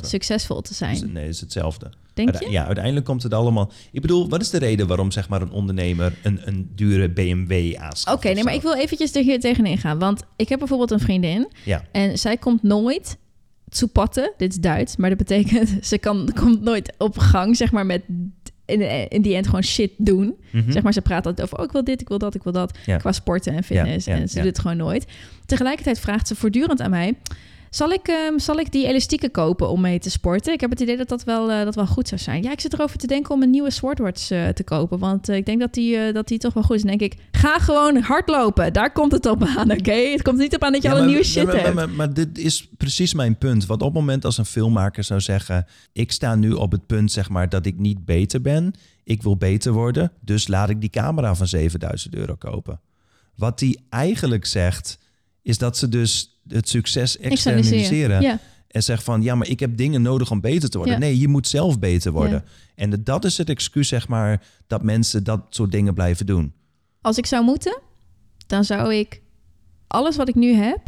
[0.01, 1.13] succesvol te zijn.
[1.13, 1.91] nee, het is hetzelfde.
[2.15, 2.51] Denk je?
[2.51, 3.71] Ja, uiteindelijk komt het allemaal.
[3.93, 7.77] Ik bedoel, wat is de reden waarom zeg maar een ondernemer een, een dure BMW
[7.77, 8.17] aanschaft?
[8.17, 11.49] Oké, nee, maar ik wil eventjes er tegenin gaan, want ik heb bijvoorbeeld een vriendin
[11.65, 11.85] ja.
[11.93, 13.19] en zij komt nooit
[13.71, 17.87] Zupatte, dit is Duits, maar dat betekent ze kan, komt nooit op gang, zeg maar,
[17.87, 18.03] met
[18.69, 20.37] in, in die end gewoon shit doen.
[20.51, 20.71] Mhm.
[20.71, 22.53] Zeg maar, ze praat altijd over, oh, ik wil dit, ik wil dat, ik wil
[22.53, 24.07] dat, qua sporten en fitness.
[24.07, 25.07] en ze doet het gewoon nooit.
[25.47, 27.15] Tegelijkertijd vraagt ze voortdurend aan mij,
[27.71, 30.53] zal ik, um, zal ik die elastieken kopen om mee te sporten?
[30.53, 32.43] Ik heb het idee dat dat wel, uh, dat wel goed zou zijn.
[32.43, 34.99] Ja, ik zit erover te denken om een nieuwe Swordwatch uh, te kopen.
[34.99, 36.83] Want uh, ik denk dat die, dat die toch wel goed is.
[36.83, 38.73] En denk ik, ga gewoon hardlopen.
[38.73, 39.93] Daar komt het op aan, oké?
[39.93, 41.75] Het komt niet op aan dat je al een nieuwe shit maar, hebt.
[41.75, 43.67] Maar, maar, dit is precies mijn punt.
[43.67, 45.67] Want op het moment als een filmmaker zou zeggen...
[45.93, 48.75] ik sta nu op het punt, zeg maar, dat ik niet beter ben.
[49.05, 52.81] Ik wil beter worden, dus laat ik die camera van 7000 euro kopen.
[53.35, 54.99] Wat die eigenlijk zegt,
[55.43, 58.21] is dat ze dus het succes externaliseren.
[58.23, 58.39] Ja.
[58.69, 60.95] en zeg van ja, maar ik heb dingen nodig om beter te worden.
[60.95, 61.01] Ja.
[61.01, 62.43] Nee, je moet zelf beter worden.
[62.45, 62.53] Ja.
[62.75, 66.53] En dat is het excuus, zeg maar, dat mensen dat soort dingen blijven doen.
[67.01, 67.81] Als ik zou moeten,
[68.47, 69.21] dan zou ik
[69.87, 70.81] alles wat ik nu heb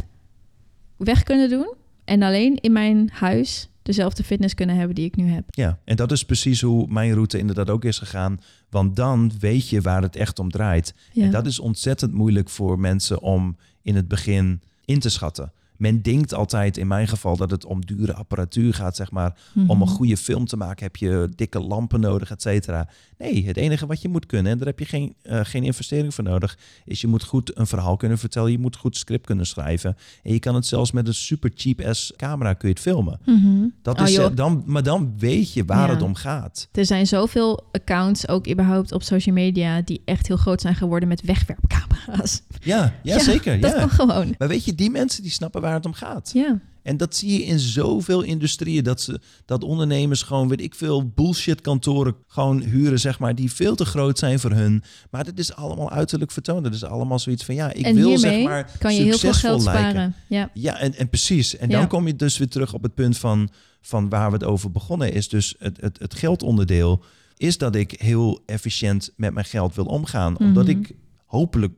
[0.97, 1.73] weg kunnen doen
[2.05, 5.43] en alleen in mijn huis dezelfde fitness kunnen hebben die ik nu heb.
[5.47, 8.39] Ja, en dat is precies hoe mijn route inderdaad ook is gegaan.
[8.69, 10.93] Want dan weet je waar het echt om draait.
[11.13, 11.23] Ja.
[11.23, 15.51] En dat is ontzettend moeilijk voor mensen om in het begin in te schatten.
[15.81, 19.35] Men denkt altijd, in mijn geval, dat het om dure apparatuur gaat, zeg maar.
[19.55, 19.87] Om een Mhm.
[19.87, 22.87] goede film te maken heb je dikke lampen nodig, et cetera.
[23.17, 26.13] Nee, het enige wat je moet kunnen, en daar heb je geen, eh, geen investering
[26.13, 28.51] voor nodig, is je moet goed een verhaal kunnen vertellen.
[28.51, 29.97] Je moet goed script kunnen schrijven.
[30.23, 33.19] En je kan het zelfs met een super cheap ass camera kun je het filmen.
[33.25, 33.67] Mhm.
[33.81, 35.93] Dat Oh, is, eh, dan, maar dan weet je waar Ja.
[35.93, 36.67] het om gaat.
[36.71, 41.09] Er zijn zoveel accounts, ook überhaupt op social media, die echt heel groot zijn geworden
[41.09, 42.41] met wegwerpcamera's.
[42.63, 43.59] Ja, ja, zeker.
[43.59, 43.77] Dat Ja.
[43.79, 44.35] kan gewoon.
[44.37, 46.31] Maar weet je, die mensen die snappen waar het om gaat.
[46.33, 46.59] Ja.
[46.83, 48.83] En dat zie je in zoveel industrieën.
[48.83, 53.51] Dat, ze, dat ondernemers gewoon, weet ik veel, bullshit kantoren gewoon huren, zeg maar, die
[53.51, 54.83] veel te groot zijn voor hun.
[55.11, 56.63] Maar dat is allemaal uiterlijk vertoond.
[56.63, 59.17] Dat is allemaal zoiets van, ja, ik en wil zeg maar kan je heel veel
[59.33, 59.89] succesvol geld lijken.
[59.91, 60.15] sparen.
[60.27, 60.49] Ja.
[60.53, 61.57] Ja, en, en precies.
[61.57, 63.49] En dan kom je dus weer terug op het punt van,
[63.81, 65.13] van waar we het over begonnen.
[65.13, 67.03] Is dus het, het, het geldonderdeel.
[67.37, 70.37] Is dat ik heel efficiënt met mijn geld wil omgaan.
[70.39, 70.77] Omdat Mhm.
[70.79, 70.91] ik
[71.25, 71.73] hopelijk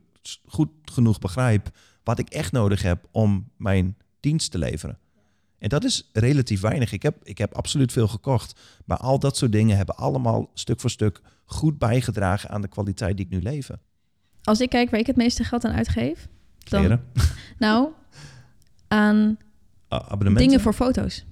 [0.46, 1.70] goed genoeg begrijp
[2.04, 4.98] wat ik echt nodig heb om mijn dienst te leveren.
[5.58, 6.92] En dat is relatief weinig.
[6.92, 8.60] Ik heb, ik heb absoluut veel gekocht.
[8.84, 13.16] Maar al dat soort dingen hebben allemaal stuk voor stuk goed bijgedragen aan de kwaliteit
[13.16, 13.78] die ik nu lever.
[14.42, 16.28] Als ik kijk waar ik het meeste geld aan uitgeef,
[16.58, 17.04] dan, Kleren,
[17.58, 17.88] nou,
[18.88, 19.38] aan
[20.34, 21.24] dingen voor foto's.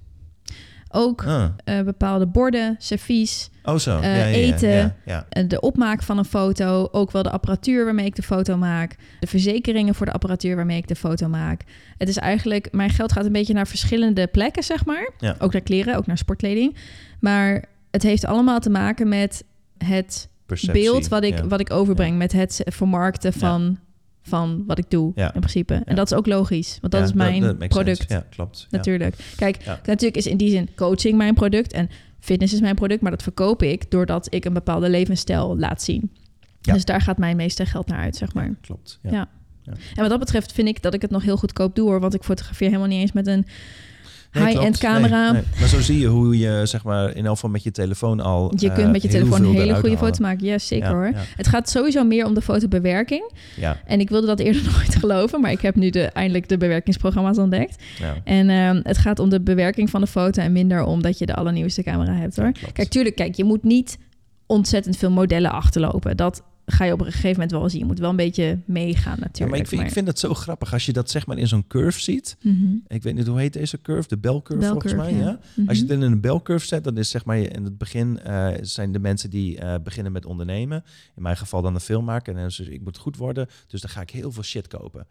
[0.95, 1.45] Ook Ah.
[1.63, 4.95] eh, bepaalde borden, servies, Oh zo, Eh, ja, ja, eten.
[5.05, 8.95] Ja, de opmaak van een foto, ook wel de apparatuur waarmee ik de foto maak,
[9.19, 11.61] de verzekeringen voor de apparatuur waarmee ik de foto maak.
[11.97, 15.09] Het is eigenlijk, mijn geld gaat een beetje naar verschillende plekken, zeg maar.
[15.17, 15.35] Ja.
[15.39, 16.75] Ook naar kleren, ook naar sportkleding.
[17.19, 19.43] Maar het heeft allemaal te maken met
[19.77, 23.79] het Perceptie, beeld wat ik, wat ik overbreng, met het vermarkten van,
[24.23, 25.33] van wat ik doe Ja.
[25.33, 25.73] in principe.
[25.73, 25.83] Ja.
[25.85, 27.97] En dat is ook logisch, want dat Ja, is mijn product.
[27.97, 28.13] sense.
[28.13, 28.59] Ja, klopt.
[28.69, 28.77] Ja.
[28.77, 29.15] Natuurlijk.
[29.35, 33.11] Kijk, natuurlijk is in die zin coaching mijn product en fitness is mijn product, maar
[33.11, 36.11] dat verkoop ik doordat ik een bepaalde levensstijl laat zien.
[36.61, 38.55] Dus daar gaat mijn meeste geld naar uit, zeg maar.
[38.61, 38.99] Klopt.
[39.03, 39.11] Ja.
[39.11, 39.27] Ja.
[39.65, 42.13] En wat dat betreft vind ik dat ik het nog heel goedkoop doe, hoor, want
[42.13, 43.45] ik fotografeer helemaal niet eens met een
[44.33, 45.31] Nee, high-end camera.
[45.31, 45.59] Nee, nee.
[45.59, 48.53] Maar zo zie je hoe je, zeg maar, in elk geval met je telefoon al.
[48.55, 50.45] Je eh, kunt met je telefoon een hele goede foto's maken.
[50.45, 51.05] Ja, zeker Ja, hoor.
[51.05, 53.31] Ja, Het gaat sowieso meer om de fotobewerking.
[53.55, 56.57] ja, En ik wilde dat eerder nooit geloven, maar ik heb nu de, eindelijk de
[56.57, 57.83] bewerkingsprogramma's ontdekt.
[57.99, 58.15] ja.
[58.23, 61.25] En ehm, het gaat om de bewerking van de foto en minder om dat je
[61.25, 62.51] de allernieuwste camera hebt hoor.
[62.51, 62.73] Klopt.
[62.73, 63.97] Kijk, tuurlijk, kijk, je moet niet
[64.45, 66.17] ontzettend veel modellen achterlopen.
[66.17, 67.79] Dat ga je op een gegeven moment wel zien.
[67.79, 69.49] Je moet wel een beetje meegaan Ja, natuurlijk.
[69.49, 71.67] maar ik vind, ik vind het zo grappig als je dat zeg maar in zo'n
[71.67, 72.37] curve ziet.
[72.41, 72.75] Mhm.
[72.87, 75.13] Ik weet niet hoe heet deze curve, de bell curve volgens mij.
[75.13, 75.39] Ja.
[75.55, 75.67] Mhm.
[75.67, 78.19] Als je het in een bell curve zet, dan is zeg maar in het begin
[78.19, 80.83] eh, zijn de mensen die eh, beginnen met ondernemen.
[81.15, 82.33] In mijn geval dan een film maken.
[82.33, 85.07] En dan het, ik moet goed worden, dus dan ga ik heel veel shit kopen.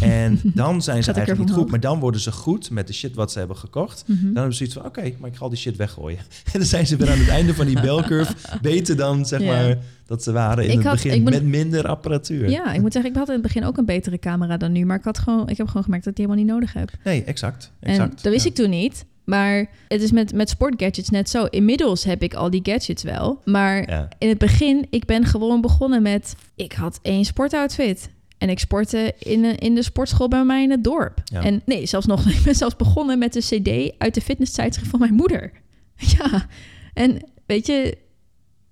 [0.00, 3.14] En dan zijn ze eigenlijk niet goed, maar dan worden ze goed met de shit
[3.14, 4.04] wat ze hebben gekocht.
[4.06, 4.24] Mhm.
[4.24, 6.18] Dan hebben ze zoiets van, oké, maar ik ga al die shit weggooien.
[6.52, 9.40] En dan zijn ze weer aan het einde van die bell curve beter dan, zeg
[9.44, 12.48] maar, dat ze waren in Ik het had- begin met minder apparatuur.
[12.50, 14.84] Ja, ik moet zeggen, ik had in het begin ook een betere camera dan nu.
[14.84, 16.90] Maar ik, had gewoon, ik heb gewoon gemerkt dat ik die helemaal niet nodig heb.
[17.04, 17.72] Nee, exact.
[17.80, 18.50] exact en dat wist ja.
[18.50, 19.04] ik toen niet.
[19.24, 21.44] Maar het is met, met sportgadgets net zo.
[21.44, 23.40] Inmiddels heb ik al die gadgets wel.
[23.44, 24.08] Maar Ja.
[24.18, 26.34] in het begin, ik ben gewoon begonnen met...
[26.54, 28.08] Ik had één sportoutfit.
[28.44, 31.20] En ik sportte in, een- in de sportschool bij mij in het dorp.
[31.24, 31.42] Ja.
[31.42, 34.98] En nee, zelfs nog, ik ben zelfs begonnen met een cd uit de fitnesstijdschrift van
[35.00, 35.52] mijn moeder.
[36.18, 36.46] Ja,
[36.94, 37.98] en weet je,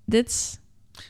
[0.09, 0.57] that's,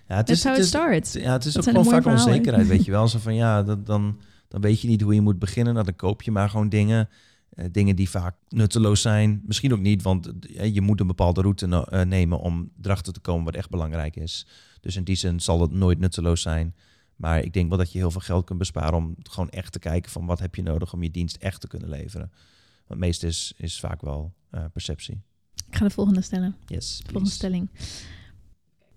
[0.07, 1.13] Ja, het how het starts.
[1.13, 2.25] Ja, het is Dat ook gewoon vaak verhalen.
[2.27, 3.07] onzekerheid, weet je wel.
[3.07, 5.73] Zo van ja, dat, dan, dan weet je niet hoe je moet beginnen.
[5.73, 7.09] Nou, dan koop je maar gewoon dingen.
[7.49, 9.41] eh, dingen die vaak nutteloos zijn.
[9.45, 13.13] Misschien ook niet, want eh, je moet een bepaalde route no- eh, nemen om erachter
[13.13, 14.47] te komen wat echt belangrijk is.
[14.81, 16.75] Dus in die zin zal het nooit nutteloos zijn.
[17.15, 19.79] Maar ik denk wel dat je heel veel geld kunt besparen om gewoon echt te
[19.79, 22.29] kijken van wat heb je nodig om je dienst echt te kunnen leveren.
[22.29, 25.21] Want het meeste is, is vaak wel eh, perceptie.
[25.69, 26.55] Ik ga de volgende stellen.
[26.67, 27.35] Yes, Volgende please.
[27.35, 27.69] stelling.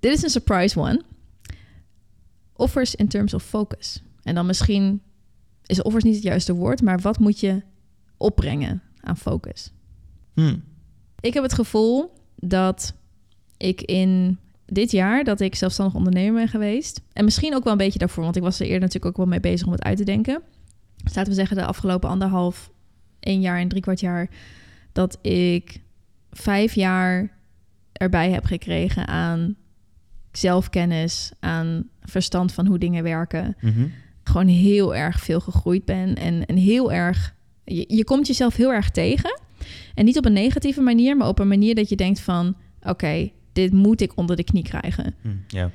[0.00, 1.02] Dit is een surprise one.
[2.52, 4.02] Offers in terms of focus.
[4.22, 5.02] En dan misschien
[5.66, 7.62] is offers niet het juiste woord, maar wat moet je
[8.16, 9.72] opbrengen aan focus?
[10.34, 10.64] Hmm.
[11.20, 12.94] Ik heb het gevoel dat
[13.56, 17.02] ik in dit jaar dat ik zelfstandig ondernemer ben geweest.
[17.12, 19.26] En misschien ook wel een beetje daarvoor, want ik was er eerder natuurlijk ook wel
[19.26, 20.42] mee bezig om het uit te denken.
[21.04, 22.70] Dus laten we zeggen de afgelopen anderhalf,
[23.20, 24.28] één jaar en drie kwart jaar...
[24.92, 25.80] dat ik
[26.30, 27.32] vijf jaar
[27.92, 29.56] erbij heb gekregen aan
[30.32, 33.56] zelfkennis, aan verstand van hoe dingen werken.
[33.60, 33.86] Mhm.
[34.24, 37.34] Gewoon heel erg veel gegroeid ben en, en heel erg...
[37.64, 39.40] Je, je komt jezelf heel erg tegen.
[39.94, 42.56] En niet op een negatieve manier, maar op een manier dat je denkt van...
[42.82, 45.14] oké, dit moet ik onder de knie krijgen.
[45.48, 45.70] Ja.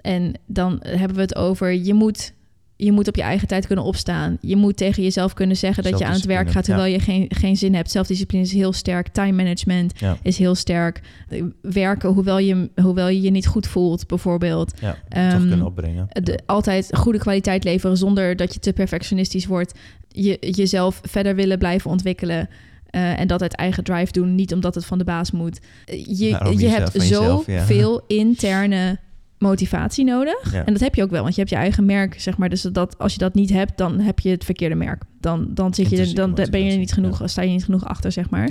[0.00, 2.32] En dan hebben we het over, je moet,
[2.76, 4.38] je moet op je eigen tijd kunnen opstaan.
[4.40, 7.26] Je moet tegen jezelf kunnen zeggen dat je aan het werk gaat terwijl je geen,
[7.28, 7.90] geen zin hebt.
[7.90, 9.08] Zelfdiscipline is heel sterk.
[9.08, 10.18] Time management Ja.
[10.22, 11.00] is heel sterk.
[11.28, 14.72] Eh, Werken hoewel je, hoewel je je niet goed voelt, bijvoorbeeld.
[14.80, 16.06] Ja, Ehm, kunnen opbrengen.
[16.22, 19.78] De, altijd goede kwaliteit leveren zonder dat je te perfectionistisch wordt.
[20.08, 22.48] Je, jezelf verder willen blijven ontwikkelen.
[22.96, 25.60] Eh, en dat uit eigen drive doen, niet omdat het van de baas moet.
[25.84, 27.58] Eh, Je, ook je jezelf- hebt jezelf, ja.
[27.58, 28.98] zoveel interne
[29.38, 30.52] motivatie nodig.
[30.52, 30.64] Ja.
[30.64, 32.48] En dat heb je ook wel, want je hebt je eigen merk, zeg maar.
[32.48, 35.02] Dus dat, als je dat niet hebt, dan heb je het verkeerde merk.
[35.20, 37.26] Dan, dan, zit je, dan ben je er niet genoeg, ja.
[37.26, 38.50] sta je niet genoeg achter, zeg maar.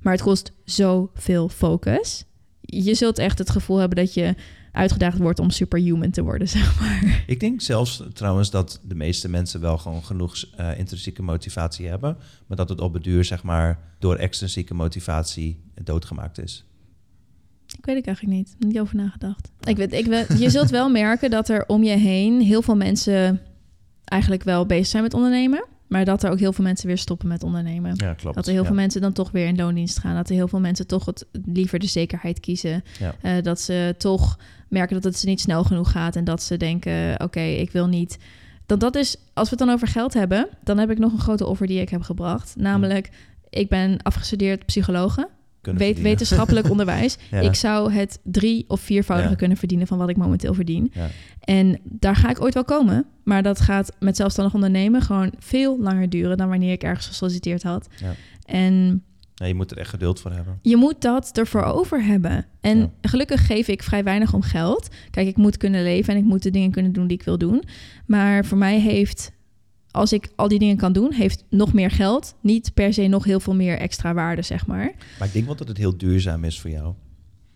[0.00, 2.24] Maar het kost zoveel focus.
[2.60, 4.34] Je zult echt het gevoel hebben dat je
[4.78, 7.24] uitgedaagd wordt om superhuman te worden, zeg maar.
[7.26, 12.16] Ik denk zelfs trouwens dat de meeste mensen wel gewoon genoeg eh, intrinsieke motivatie hebben,
[12.46, 16.64] maar dat het op het duur zeg maar door extrinsieke motivatie doodgemaakt is.
[17.76, 18.56] Ik weet ik eigenlijk niet.
[18.58, 19.50] Niet over nagedacht.
[19.60, 22.76] Ik weet, ik weet, je zult wel merken dat er om je heen heel veel
[22.76, 23.40] mensen
[24.04, 25.64] eigenlijk wel bezig zijn met ondernemen.
[25.88, 27.94] Maar dat er ook heel veel mensen weer stoppen met ondernemen.
[27.96, 28.36] Ja, klopt.
[28.36, 28.66] Dat er heel ja.
[28.66, 30.14] veel mensen dan toch weer in loondienst gaan.
[30.14, 32.84] Dat er heel veel mensen toch het, liever de zekerheid kiezen.
[32.98, 33.14] Ja.
[33.20, 36.16] Eh, dat ze toch merken dat het ze niet snel genoeg gaat.
[36.16, 38.18] En dat ze denken, oké, ik wil niet...
[38.66, 40.48] Dat, dat is, als we het dan over geld hebben...
[40.64, 42.54] dan heb ik nog een grote offer die ik heb gebracht.
[42.56, 43.10] Namelijk,
[43.50, 45.28] ik ben afgestudeerd psychologe.
[45.68, 46.18] Kunnen Weet, verdienen.
[46.18, 47.16] wetenschappelijk onderwijs.
[47.30, 47.40] Ja.
[47.40, 49.36] Ik zou het drie of viervoudige Ja.
[49.36, 50.90] kunnen verdienen van wat ik momenteel verdien.
[50.94, 51.06] Ja.
[51.40, 53.04] En daar ga ik ooit wel komen.
[53.24, 57.62] Maar dat gaat met zelfstandig ondernemen gewoon veel langer duren dan wanneer ik ergens gesolliciteerd
[57.62, 57.88] had.
[57.96, 58.14] Ja.
[58.44, 59.02] En
[59.34, 60.58] je moet er echt geduld voor hebben.
[60.62, 62.46] je moet dat ervoor over hebben.
[62.60, 64.88] En gelukkig geef ik vrij weinig om geld.
[65.10, 67.38] Kijk, ik moet kunnen leven en ik moet de dingen kunnen doen die ik wil
[67.38, 67.62] doen.
[68.06, 69.32] Maar voor mij heeft,
[69.90, 73.24] als ik al die dingen kan doen, heeft nog meer geld niet per se nog
[73.24, 74.92] heel veel meer extra waarde, zeg maar.
[75.18, 76.94] Maar ik denk wel dat het heel duurzaam is voor jou.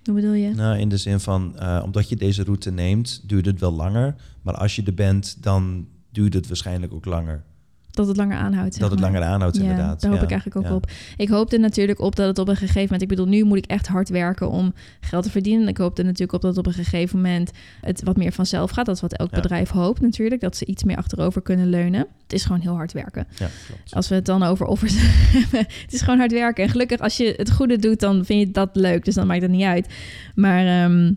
[0.05, 0.51] Hoe bedoel je?
[0.55, 4.15] Nou, in de zin van, eh, omdat je deze route neemt, duurt het wel langer.
[4.43, 7.45] Maar als je er bent, dan duurt het waarschijnlijk ook langer.
[7.93, 8.79] Dat het langer aanhoudt.
[8.79, 9.11] dat het maar.
[9.11, 10.01] langer aanhoudt, Ja, inderdaad.
[10.01, 10.75] Daar hoop Ja, ik eigenlijk ook ja.
[10.75, 10.91] op.
[11.17, 13.03] Ik hoop er natuurlijk op dat het op een gegeven moment...
[13.03, 15.69] Ik bedoel, nu moet ik echt hard werken om geld te verdienen.
[15.69, 17.51] Ik hoop er natuurlijk op dat het op een gegeven moment...
[17.81, 18.87] het wat meer vanzelf gaat.
[18.87, 20.41] Dat is wat elk bedrijf hoopt natuurlijk.
[20.41, 22.07] Dat ze iets meer achterover kunnen leunen.
[22.23, 23.27] Het is gewoon heel hard werken.
[23.39, 23.95] Ja, klopt.
[23.95, 25.59] Als we het dan over offers hebben.
[25.83, 26.65] het is gewoon hard werken.
[26.65, 29.05] En gelukkig als je het goede doet, dan vind je dat leuk.
[29.05, 29.87] Dus dan maakt het niet uit.
[30.35, 31.13] Maar ehm,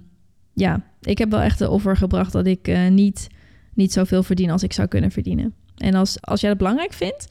[0.54, 2.32] ja, ik heb wel echt de offer gebracht...
[2.32, 3.28] dat ik eh, niet,
[3.74, 5.54] niet zoveel verdien als ik zou kunnen verdienen.
[5.78, 7.28] En als, als jij dat belangrijk vindt,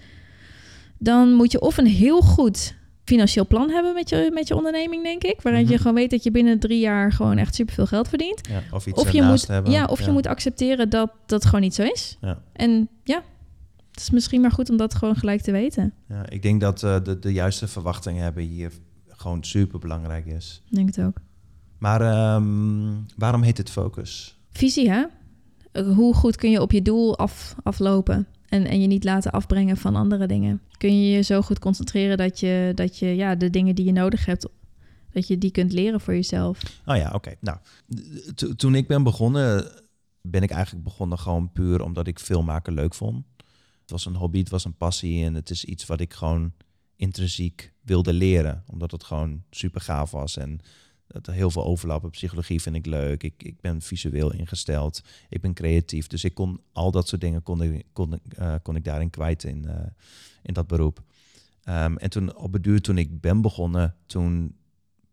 [0.99, 2.75] dan moet je of een heel goed
[3.05, 5.43] financieel plan hebben met je, met je onderneming, denk ik.
[5.43, 5.71] Waarin Mhm.
[5.73, 8.49] je gewoon weet dat je binnen drie jaar gewoon echt superveel geld verdient.
[8.49, 9.73] Ja, of iets Of je, moet, hebben.
[9.73, 12.17] ja, of je moet accepteren dat dat gewoon niet zo is.
[12.21, 12.43] Ja.
[12.53, 13.23] En ja,
[13.91, 15.93] het is misschien maar goed om dat gewoon gelijk te weten.
[16.09, 18.73] Ja, ik denk dat eh, de, de juiste verwachtingen hebben hier
[19.09, 20.63] gewoon super belangrijk is.
[20.71, 21.17] Ik denk het ook.
[21.79, 24.39] Maar ehm, waarom heet het focus?
[24.51, 25.05] Visie, hè?
[25.73, 29.33] Uh, Hoe goed kun je op je doel af, aflopen en, en je niet laten
[29.33, 30.63] afbrengen van andere dingen?
[30.79, 33.93] Kun je je zo goed concentreren dat je, dat je ja, de dingen die je
[33.93, 34.49] nodig hebt,
[35.13, 36.61] dat je die kunt leren voor jezelf?
[36.87, 37.35] Oh ja, oké.
[37.41, 37.59] Nou,
[38.35, 39.71] to- toen ik ben begonnen,
[40.23, 43.25] ben ik eigenlijk begonnen gewoon puur omdat ik filmmaken leuk vond.
[43.81, 46.53] Het was een hobby, het was een passie en het is iets wat ik gewoon
[46.97, 48.63] intrinsiek wilde leren.
[48.67, 50.61] Omdat het gewoon super gaaf was en
[51.15, 52.11] het heel veel overlap.
[52.11, 53.23] Psychologie vind ik leuk.
[53.23, 55.03] Ik, ik ben visueel ingesteld.
[55.29, 56.07] Ik ben creatief.
[56.07, 59.45] Dus ik kon al dat soort dingen kon ik, kon, eh, kon ik daarin kwijt
[59.45, 59.87] in, eh,
[60.43, 61.03] in dat beroep.
[61.63, 64.57] Ehm, en toen op het duur, toen ik ben begonnen, toen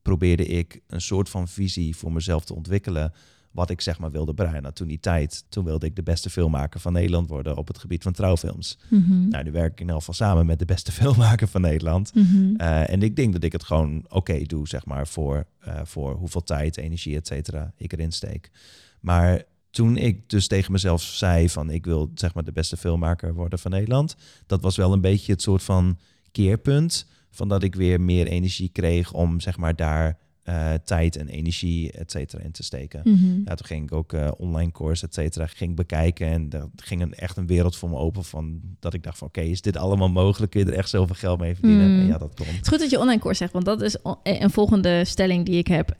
[0.02, 3.14] probeerde ik een soort van visie voor mezelf te ontwikkelen.
[3.52, 4.62] Wat ik zeg maar wilde bereiken.
[4.62, 7.78] Nou, toen die tijd, toen wilde ik de beste filmmaker van Nederland worden op het
[7.78, 8.78] gebied van trouwfilms.
[8.90, 9.28] Mhm.
[9.28, 12.16] Nou, nu werk ik in elk geval samen met de beste filmmaker van Nederland.
[12.16, 12.56] Mhm.
[12.56, 16.16] Eh, en ik denk dat ik het gewoon oké doe, zeg maar, voor, eh, voor
[16.16, 18.52] hoeveel tijd, energie, et cetera, ik erin steek.
[19.00, 23.34] Maar toen ik dus tegen mezelf zei van ik wil zeg maar de beste filmmaker
[23.34, 25.98] worden van Nederland, dat was wel een beetje het soort van
[26.32, 31.28] keerpunt van dat ik weer meer energie kreeg om zeg maar daar eh, tijd en
[31.28, 33.02] energie, et cetera, in te steken.
[33.04, 33.40] Mhm.
[33.46, 36.28] Ja, toen ging ik ook eh, online course, et cetera, ging bekijken.
[36.28, 39.28] En daar ging een, echt een wereld voor me open van dat ik dacht van
[39.28, 40.52] oké, is dit allemaal mogelijk?
[40.52, 41.92] Kun je er echt zoveel geld mee verdienen?
[41.94, 42.00] Mm.
[42.00, 42.46] En ja, dat kon.
[42.46, 45.46] Het is goed dat je online course zegt, want dat is o- een volgende stelling
[45.46, 45.98] die ik heb.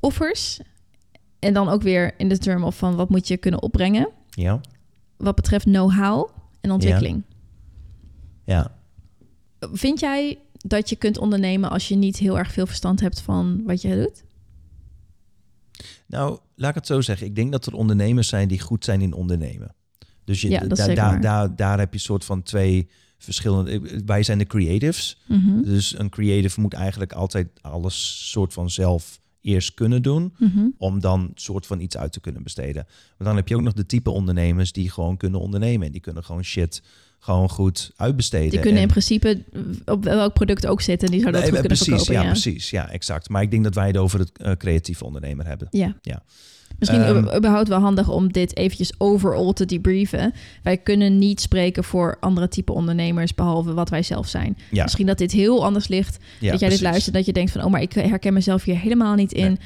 [0.00, 0.60] Offers.
[1.38, 4.08] En dan ook weer in de term of van wat moet je kunnen opbrengen.
[4.30, 4.60] Ja,
[5.16, 6.28] Wat betreft know-how
[6.60, 7.22] en ontwikkeling.
[8.44, 8.78] ja.
[9.72, 13.62] Vind jij dat je kunt ondernemen als je niet heel erg veel verstand hebt van
[13.64, 14.24] wat je doet?
[16.06, 17.26] Nou, laat ik het zo zeggen.
[17.26, 19.74] Ik denk dat er ondernemers zijn die goed zijn in ondernemen.
[20.24, 21.20] Dus je, Ja, daar, zeker daar, waar.
[21.20, 22.88] daar, daar heb je soort van twee
[23.18, 24.02] verschillende.
[24.04, 25.20] Wij zijn de creatives.
[25.26, 25.62] Mhm.
[25.62, 30.34] Dus een creative moet eigenlijk altijd alles soort van zelf eerst kunnen doen.
[30.38, 30.66] Mhm.
[30.78, 32.86] Om dan soort van iets uit te kunnen besteden.
[33.18, 35.86] Maar dan heb je ook nog de type ondernemers die gewoon kunnen ondernemen.
[35.86, 36.82] En die kunnen gewoon shit
[37.18, 38.50] gewoon goed uitbesteden.
[38.50, 39.42] Die kunnen En- in principe
[39.84, 41.10] op welk product ook zitten.
[41.10, 42.14] Die zouden dat Nee, goed kunnen precies, verkopen.
[42.14, 42.70] ja, Ja, precies.
[42.70, 43.28] Ja, exact.
[43.28, 45.68] Maar ik denk dat wij het over het eh, creatieve ondernemer hebben.
[45.70, 45.96] Ja.
[46.02, 46.22] Ja.
[46.80, 50.32] Misschien Ehm, überhaupt wel handig om dit eventjes overall te debriefen.
[50.62, 54.58] Wij kunnen niet spreken voor andere type ondernemers behalve wat wij zelf zijn.
[54.70, 56.16] Ja, Misschien dat dit heel anders ligt.
[56.16, 56.78] ja, dat jij precies.
[56.78, 57.64] dit luistert, dat je denkt van...
[57.64, 59.46] oh, maar ik herken mezelf hier helemaal niet in.
[59.46, 59.58] Nee.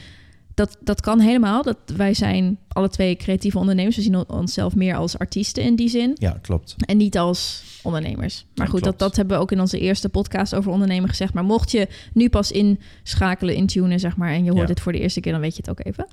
[0.55, 1.62] Dat, dat kan helemaal.
[1.62, 3.97] Dat, wij zijn alle twee creatieve ondernemers.
[3.97, 6.11] We zien on- onszelf meer als artiesten in die zin.
[6.15, 6.75] Ja, klopt.
[6.87, 8.45] En niet als ondernemers.
[8.55, 8.99] Maar Ja, goed, dat, klopt.
[8.99, 11.35] dat hebben we ook in onze eerste podcast over ondernemen gezegd.
[11.35, 14.31] Maar mocht je nu pas inschakelen, intunen, zeg maar...
[14.33, 14.67] en je hoort Ja.
[14.67, 16.07] dit voor de eerste keer, dan weet je het ook even.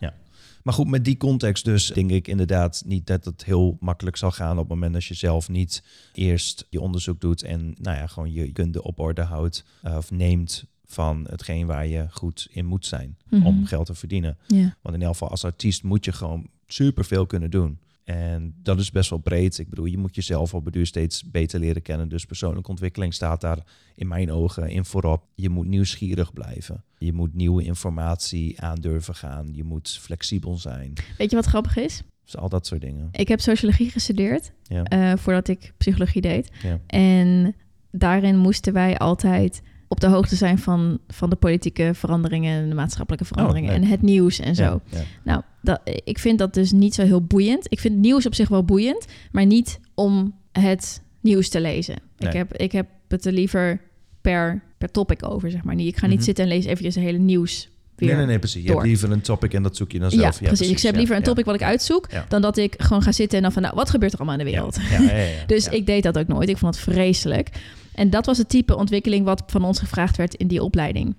[0.64, 4.32] Maar goed, met die context dus denk ik inderdaad niet dat het heel makkelijk zal
[4.32, 5.84] gaan op het moment dat je zelf niet
[6.14, 10.12] eerst je onderzoek doet en nou ja, gewoon je kunde op orde houdt eh, of
[10.12, 13.46] neemt van hetgeen waar je goed in moet zijn Mhm.
[13.46, 14.38] om geld te verdienen.
[14.82, 17.80] Want in elk geval als artiest moet je gewoon superveel kunnen doen.
[18.12, 19.58] En dat is best wel breed.
[19.58, 22.10] Ik bedoel, je moet jezelf op het duur steeds beter leren kennen.
[22.10, 23.58] Dus persoonlijke ontwikkeling staat daar
[23.96, 25.24] in mijn ogen in voorop.
[25.36, 26.84] Je moet nieuwsgierig blijven.
[26.98, 29.50] Je moet nieuwe informatie aan durven gaan.
[29.54, 30.94] Je moet flexibel zijn.
[31.18, 32.02] Weet je wat grappig is?
[32.24, 33.10] Dus al dat soort dingen.
[33.12, 34.84] Ik heb sociologie gestudeerd Ja.
[34.84, 36.50] eh, voordat ik psychologie deed.
[36.64, 36.80] Ja.
[36.88, 37.56] En
[37.92, 39.62] daarin moesten wij altijd
[39.92, 43.82] op de hoogte zijn van, van de politieke veranderingen en de maatschappelijke veranderingen leuk.
[43.82, 44.64] en het nieuws en zo.
[44.64, 45.04] Ja, ja.
[45.24, 47.66] Nou, dat, ik vind dat dus niet zo heel boeiend.
[47.70, 51.96] Ik vind nieuws op zich wel boeiend, maar niet om het nieuws te lezen.
[52.18, 52.30] Nee.
[52.30, 53.82] Ik, heb, ik heb het er liever
[54.22, 55.76] per, per topic over, zeg maar.
[55.76, 56.26] Niet, ik ga niet Mhm.
[56.26, 58.08] zitten en lees eventjes een hele nieuws weer.
[58.10, 58.62] Nee, nee, nee, precies.
[58.62, 58.76] Je door.
[58.76, 60.40] hebt liever een topic en dat zoek je dan zelf.
[60.40, 60.70] ja, precies.
[60.70, 61.28] Ik heb liever een ja.
[61.28, 62.26] topic wat ik uitzoek, Ja.
[62.28, 64.46] dan dat ik gewoon ga zitten en dan van, nou, wat gebeurt er allemaal in
[64.46, 64.76] de wereld?
[64.90, 66.50] Ja, ja, ja, ja, Dus ik deed dat ook nooit.
[66.50, 67.50] Ik vond het vreselijk.
[67.96, 71.16] En dat was het type ontwikkeling wat van ons gevraagd werd in die opleiding.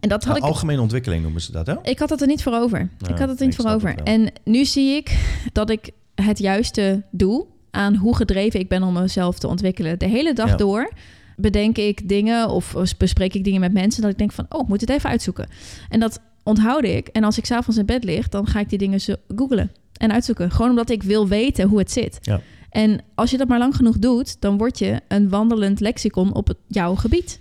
[0.00, 0.42] En dat had ik.
[0.42, 1.74] Algemene ontwikkeling noemen ze dat, hè?
[1.82, 2.78] Ik had het er niet voor over.
[2.98, 3.94] Ja, ik had het er niet voor over.
[4.02, 5.18] En nu zie ik
[5.52, 9.98] dat ik het juiste doe aan hoe gedreven ik ben om mezelf te ontwikkelen.
[9.98, 10.56] De hele dag Ja.
[10.56, 10.92] door
[11.36, 14.68] bedenk ik dingen of bespreek ik dingen met mensen dat ik denk van, oh, ik
[14.68, 15.48] moet het even uitzoeken.
[15.88, 17.08] En dat onthoud ik.
[17.08, 20.12] En als ik s'avonds in bed lig, dan ga ik die dingen zo googlen en
[20.12, 20.50] uitzoeken.
[20.50, 22.18] Gewoon omdat ik wil weten hoe het zit.
[22.22, 22.40] Ja.
[22.76, 26.46] En als je dat maar lang genoeg doet, dan word je een wandelend lexicon op
[26.48, 27.40] het, jouw gebied.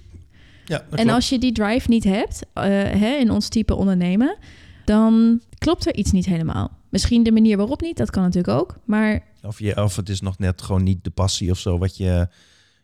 [0.65, 1.09] Ja, En klopt.
[1.11, 4.37] als je die drive niet hebt, eh, hè, in ons type ondernemen,
[4.85, 6.71] dan klopt er iets niet helemaal.
[6.89, 8.75] Misschien de manier waarop niet, dat kan natuurlijk ook.
[8.85, 11.97] Maar Of, je, of het is nog net gewoon niet de passie of zo wat
[11.97, 12.27] je...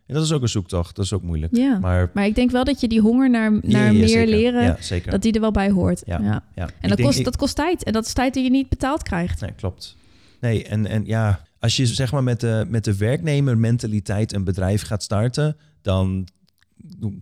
[0.07, 1.55] En dat is ook een zoektocht, dat is ook moeilijk.
[1.55, 1.79] ja.
[1.79, 4.27] Maar Maar ik denk wel dat je die honger naar, naar ja, meer zeker.
[4.35, 5.11] leren, zeker.
[5.11, 6.01] dat die er wel bij hoort.
[6.05, 6.19] Ja.
[6.55, 7.83] En dat denk- kost, ik- dat kost tijd.
[7.83, 9.41] En dat is tijd die je niet betaald krijgt.
[9.41, 9.95] Nee, klopt.
[10.39, 14.81] Nee, en, en ja, als je zeg maar met de, met de werknemermentaliteit een bedrijf
[14.81, 16.27] gaat starten, dan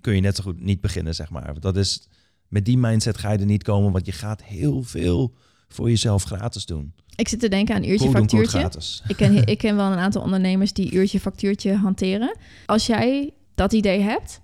[0.01, 1.59] kun je net zo goed niet beginnen, zeg maar.
[1.59, 2.07] Dat is,
[2.47, 5.33] met die mindset ga je er niet komen, want je gaat heel veel
[5.67, 6.93] voor jezelf gratis doen.
[7.15, 8.69] Ik zit te denken aan uurtje factuurtje.
[9.07, 12.37] Ik ken, ik ken wel een aantal ondernemers die uurtje factuurtje hanteren.
[12.65, 14.41] Als jij dat idee hebt,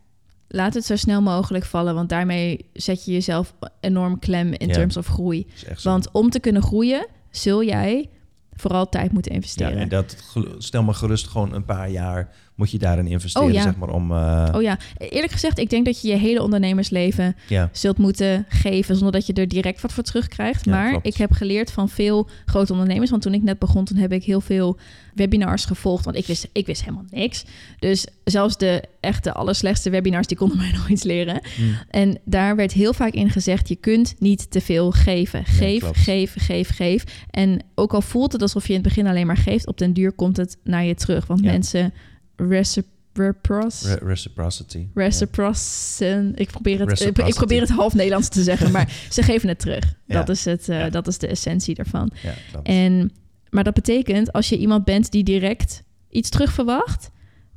[0.47, 1.95] laat het zo snel mogelijk vallen.
[1.95, 4.73] Want daarmee zet je jezelf enorm klem in Ja.
[4.73, 5.47] terms of groei.
[5.83, 8.09] Want om te kunnen groeien, zul jij
[8.55, 9.77] vooral tijd moeten ja, investeren.
[9.77, 10.15] en dat,
[10.57, 13.61] stel maar gerust gewoon een paar jaar moet je daarin investeren, Oh, ja.
[13.61, 14.11] zeg maar, om...
[14.11, 18.45] eh, Oh ja, eerlijk gezegd, ik denk dat je je hele ondernemersleven ja, zult moeten
[18.49, 20.65] geven zonder dat je er direct wat voor terugkrijgt.
[20.65, 21.05] Maar klopt.
[21.07, 23.09] ik heb geleerd van veel grote ondernemers.
[23.09, 24.77] Want toen ik net begon, toen heb ik heel veel
[25.13, 26.05] webinars gevolgd.
[26.05, 27.45] Want ik wist, ik wist helemaal niks.
[27.79, 31.41] Dus zelfs de echte allerslechtste webinars, die konden mij nog iets leren.
[31.55, 31.61] Hm.
[31.89, 35.45] En daar werd heel vaak in gezegd, je kunt niet te veel geven.
[35.45, 37.03] Geef, geef, geef, geef.
[37.31, 39.93] En ook al voelt het alsof je in het begin alleen maar geeft, op den
[39.93, 41.27] duur komt het naar je terug.
[41.27, 41.93] Want mensen
[42.35, 44.87] Re- reciprocity.
[44.93, 46.31] Reciprocen.
[46.35, 47.29] Ik probeer, het, ik, Reciprocity.
[47.29, 49.93] ik probeer het half Nederlands te zeggen, maar ze geven het terug.
[50.05, 50.15] Ja.
[50.15, 50.89] Dat, is het, eh, Ja.
[50.89, 52.11] dat is de essentie daarvan.
[52.23, 52.33] Ja.
[52.63, 53.11] En,
[53.49, 57.09] maar dat betekent, als je iemand bent die direct iets terug verwacht,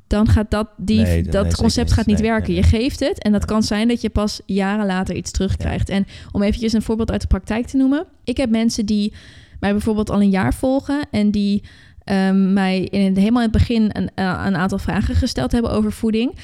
[0.07, 1.95] dan gaat dat, die, Nee, dat nee, concept niet.
[1.95, 2.53] gaat niet Nee, werken.
[2.53, 5.89] Je geeft het en dat kan zijn dat je pas jaren later iets terugkrijgt.
[5.89, 8.05] En om eventjes een voorbeeld uit de praktijk te noemen.
[8.23, 9.13] Ik heb mensen die
[9.59, 11.63] mij bijvoorbeeld al een jaar volgen en die
[12.03, 15.71] ehm, mij in het, helemaal in het begin een, eh, een aantal vragen gesteld hebben
[15.71, 16.35] over voeding.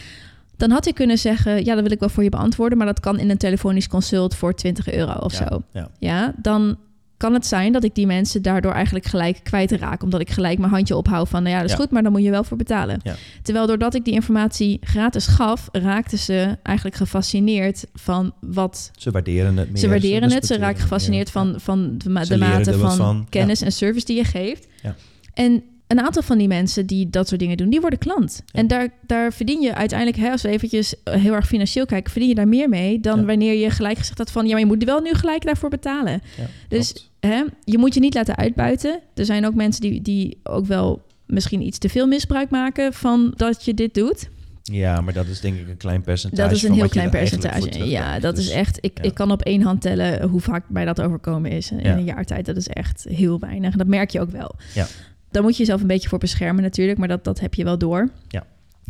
[0.57, 2.99] Dan had ik kunnen zeggen, ja, dat wil ik wel voor je beantwoorden, maar dat
[2.99, 5.61] kan in een telefonisch consult voor 20 euro of ja, zo.
[5.71, 5.89] Ja.
[5.99, 6.77] Ja, dan
[7.17, 10.03] kan het zijn dat ik die mensen daardoor eigenlijk gelijk kwijtraak.
[10.03, 11.81] Omdat ik gelijk mijn handje ophoud van, nou ja, dat is Ja.
[11.81, 12.99] goed, maar dan moet je wel voor betalen.
[13.03, 13.15] Ja.
[13.41, 18.91] Terwijl doordat ik die informatie gratis gaf, raakten ze eigenlijk gefascineerd van wat...
[18.97, 19.77] Ze waarderen het meer.
[19.77, 21.43] Ze waarderen het, ze raken gefascineerd meer.
[21.45, 24.23] van, van de, ma- Ze de leren mate van, van, kennis en service die je
[24.23, 24.67] geeft.
[24.81, 24.95] Ja.
[25.35, 28.41] En een aantal van die mensen die dat soort dingen doen, die worden klant.
[28.45, 28.59] Ja.
[28.59, 32.29] En daar, daar verdien je uiteindelijk, hè, als we eventjes heel erg financieel kijken, verdien
[32.29, 33.25] je daar meer mee dan Ja.
[33.25, 36.21] wanneer je gelijk gezegd had van, ja, maar je moet wel nu gelijk daarvoor betalen.
[36.37, 37.09] Ja, Dus-.
[37.19, 37.43] Hè?
[37.63, 38.99] Je moet je niet laten uitbuiten.
[39.15, 43.33] Er zijn ook mensen die, die ook wel misschien iets te veel misbruik maken van
[43.35, 44.29] dat je dit doet.
[44.63, 46.41] ja, maar dat is denk ik een klein percentage.
[46.47, 47.87] Dat is een heel klein er percentage.
[47.89, 48.77] Ja, dat is Dus- echt.
[48.81, 49.03] Ik, ja.
[49.03, 51.97] ik kan op één hand tellen hoe vaak mij dat overkomen is in Ja.
[51.97, 52.45] een jaar tijd.
[52.45, 53.71] Dat is echt heel weinig.
[53.71, 54.55] En dat merk je ook wel.
[54.73, 54.87] Ja.
[55.35, 57.77] Dan moet je jezelf een beetje voor beschermen natuurlijk, maar dat, dat heb je wel
[57.77, 58.09] door.
[58.27, 58.45] Ja.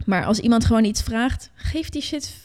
[0.06, 2.36] Maar als iemand gewoon iets vraagt, geef die shit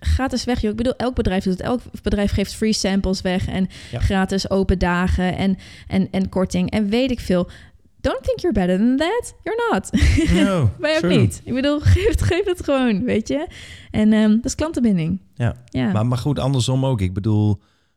[0.00, 0.60] gratis weg.
[0.60, 0.70] Joh.
[0.70, 1.62] Ik bedoel, elk bedrijf doet het.
[1.62, 4.00] Elk bedrijf geeft free samples weg en Ja.
[4.00, 5.56] gratis open dagen en,
[5.86, 7.50] en, en korting en weet ik veel.
[8.00, 9.34] Don't think you're better than that.
[9.42, 9.90] You're not.
[10.44, 11.40] No, Wij ook niet.
[11.44, 13.46] Ik bedoel, geef het, geef het gewoon, weet je.
[13.90, 15.20] En ehm, dat is klantenbinding.
[15.34, 15.56] Ja.
[15.64, 15.92] Ja.
[15.92, 17.00] Maar, maar goed, andersom ook.
[17.00, 17.50] Ik bedoel,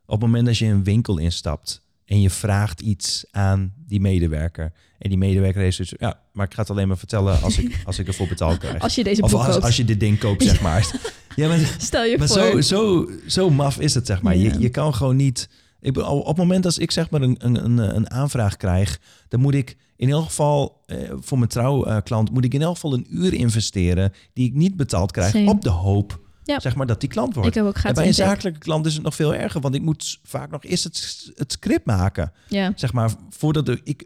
[0.05, 4.71] op het moment dat je een winkel instapt en je vraagt iets aan die medewerker.
[5.03, 7.81] En die medewerker heeft zoiets ja, maar ik ga het alleen maar vertellen als ik,
[7.85, 8.81] als ik ervoor betaald krijg.
[8.87, 9.63] Als je deze of als, koopt.
[9.63, 10.91] als je dit ding koopt, zeg maar.
[11.35, 12.37] ja, maar, Stel je maar voor.
[12.37, 14.35] zo, zo, zo maf is het, zeg maar.
[14.37, 14.53] Ja.
[14.53, 15.49] Je, je kan gewoon niet...
[15.79, 18.99] Ik bedoel, op het moment dat ik zeg maar een, een, een, een aanvraag krijg...
[19.27, 22.31] dan moet ik in elk geval eh, voor mijn trouwklant...
[22.31, 24.13] moet ik in elk geval een uur investeren...
[24.33, 25.49] die ik niet betaald krijg Same.
[25.49, 26.21] op de hoop...
[26.45, 26.59] Ja.
[26.59, 27.49] zeg maar, dat die klant wordt.
[27.49, 29.81] ik heb ook En bij een zakelijke klant is het nog veel erger, want ik
[29.81, 32.31] moet vaak nog eerst het, het script maken.
[32.47, 34.05] Ja, Zeg maar, voordat ik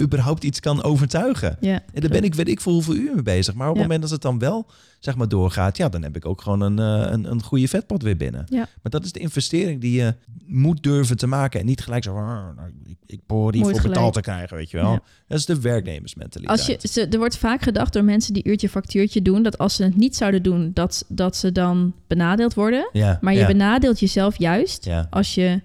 [0.00, 1.56] überhaupt iets kan overtuigen.
[1.60, 1.82] ja.
[1.92, 3.54] En daar ben ik, weet ik voor hoeveel uur mee bezig.
[3.54, 4.66] Maar op het moment dat het dan wel
[4.98, 8.02] zeg maar, doorgaat, ja, dan heb ik ook gewoon een, eh, een, een goede vetpot
[8.02, 8.44] weer binnen.
[8.48, 8.58] Ja.
[8.58, 10.14] Maar dat is de investering die je
[10.46, 11.60] moet durven te maken.
[11.60, 13.82] En niet gelijk zo, "Ah, nou, ik, ik Moet voor gelijk.
[13.82, 14.92] betaald te krijgen, weet je wel.
[14.92, 15.00] Ja.
[15.28, 16.58] Dat is de werknemersmentaliteit.
[16.58, 19.42] Als je, ze, er wordt vaak gedacht door mensen die uurtje factuurtje doen...
[19.42, 22.88] dat als ze het niet zouden doen, dat, dat ze dan benadeeld worden.
[22.92, 25.06] ja, Maar je benadeelt jezelf juist ja.
[25.10, 25.60] als je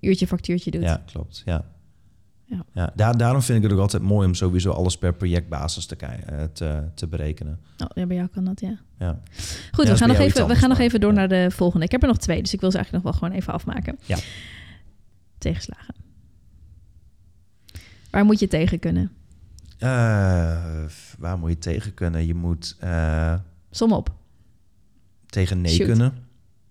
[0.00, 0.82] uurtje factuurtje doet.
[0.82, 1.42] Ja, klopt.
[1.44, 1.64] Ja.
[2.48, 2.64] Ja.
[2.72, 2.92] Ja.
[2.94, 6.44] daar, daarom vind ik het ook altijd mooi om sowieso alles per projectbasis te, eh,
[6.52, 7.58] te, te berekenen.
[7.78, 8.78] Oh, ja, bij jou kan dat, ja.
[8.98, 9.20] Ja.
[9.72, 11.84] Goed, Ja, we gaan, nog even, we gaan nog even door naar de volgende.
[11.84, 13.98] Ik heb er nog twee, dus ik wil ze eigenlijk nog wel gewoon even afmaken.
[14.04, 14.18] Ja.
[15.38, 15.94] Tegenslagen.
[18.10, 19.10] Waar moet je tegen kunnen?
[19.78, 19.88] Eh,
[21.18, 22.26] waar moet je tegen kunnen?
[22.26, 23.34] Je moet eh,
[23.70, 24.14] Som op.
[25.26, 25.86] tegen nee Shoot.
[25.86, 26.12] kunnen.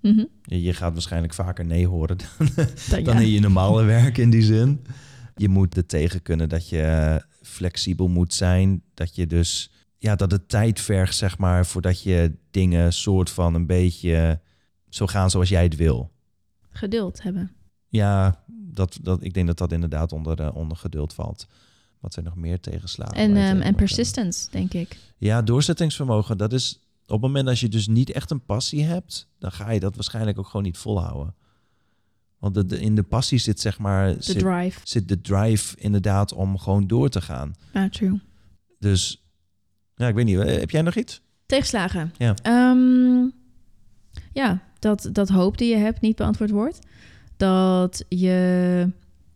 [0.01, 0.23] Mhm.
[0.43, 2.47] Je, je gaat waarschijnlijk vaker nee horen dan,
[2.89, 4.85] Dan, dan in je normale werk in die zin.
[5.37, 8.83] Je moet er tegen kunnen dat je flexibel moet zijn.
[8.93, 13.53] Dat je dus, ja, dat het tijd vergt, zeg maar, voordat je dingen soort van
[13.53, 14.39] een beetje
[14.89, 16.11] zo gaan zoals jij het wil.
[16.69, 17.51] Geduld hebben.
[17.87, 21.47] Ja, dat, dat, ik denk dat dat inderdaad onder, eh, onder geduld valt.
[21.99, 23.15] Wat zijn nog meer tegenslagen?
[23.15, 24.97] En, tegen en persistence, denk ik.
[25.17, 26.37] Ja, doorzettingsvermogen.
[26.37, 29.71] Dat is op het moment dat je dus niet echt een passie hebt, dan ga
[29.71, 31.35] je dat waarschijnlijk ook gewoon niet volhouden.
[32.39, 34.79] Want de, de- in de passie zit zeg maar De zit, drive.
[34.83, 37.53] zit de drive inderdaad om gewoon door te gaan.
[37.73, 38.19] Ja, true.
[38.79, 39.23] Dus
[39.95, 40.39] ja, ik weet niet.
[40.39, 41.21] eh, Heb jij nog iets?
[41.45, 42.13] Tegenslagen.
[42.17, 42.35] Ja.
[42.41, 43.27] Ehm,
[44.33, 46.79] ja, dat, dat hoop die je hebt niet beantwoord wordt.
[47.37, 48.89] Dat je...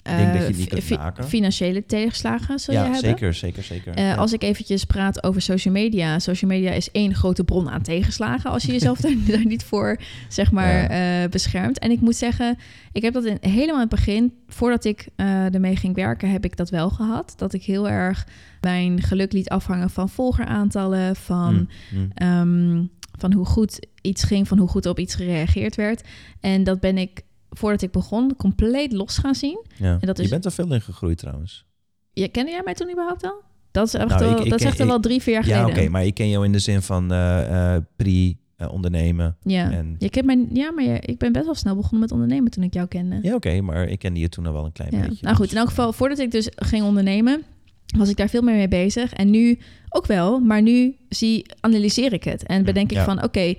[0.04, 1.28] Ik denk dat je eh, kunt maken.
[1.28, 3.10] Financiële tegenslagen zul je ja, hebben.
[3.10, 3.94] zeker, zeker, zeker.
[3.94, 4.16] Eh, ja.
[4.16, 6.20] Als ik eventjes praat over social media.
[6.20, 8.52] Social media is één grote bron aan tegenslagen...
[8.52, 11.80] als je jezelf daar, daar niet voor zeg maar, eh, beschermt.
[11.80, 12.58] En ik moet zeggen,
[12.92, 14.34] ik heb dat in, helemaal in het begin...
[14.48, 17.34] voordat ik ermee ging werken, heb ik dat wel gehad.
[17.38, 18.28] Dat ik heel erg
[18.62, 21.16] mijn geluk liet afhangen van volgeraantallen...
[21.16, 22.12] van, Mm, mm.
[22.14, 22.84] ehm,
[23.22, 26.08] van hoe goed iets ging, van hoe goed op iets gereageerd werd.
[26.40, 27.22] En dat ben ik,
[27.58, 29.66] voordat ik begon, compleet los gaan zien.
[29.78, 29.98] ja.
[30.00, 31.66] en dat Je is- bent er veel in gegroeid trouwens.
[32.14, 33.42] Ja, kende jij mij toen überhaupt al?
[33.72, 35.34] Dat is echt, Nou, wel, ik- ik dat is ken- echt ik- wel drie, vier
[35.34, 35.80] jaar Ja, geleden.
[35.82, 39.38] oké, maar ik ken jou in de zin van eh, pre-ondernemen.
[39.44, 42.52] Ja, En- je kent ja maar je, ik ben best wel snel begonnen met ondernemen
[42.52, 43.20] toen ik jou kende.
[43.22, 45.00] Ja, oké, maar ik kende je toen al wel een klein Ja.
[45.08, 45.18] beetje.
[45.24, 47.44] Nou goed, dus, in elk geval, voordat ik dus ging ondernemen,
[47.98, 49.14] was ik daar veel meer mee bezig.
[49.14, 52.46] En nu ook wel, maar nu zie, analyseer ik het.
[52.46, 53.04] En bedenk ik Ja.
[53.04, 53.54] van, oké,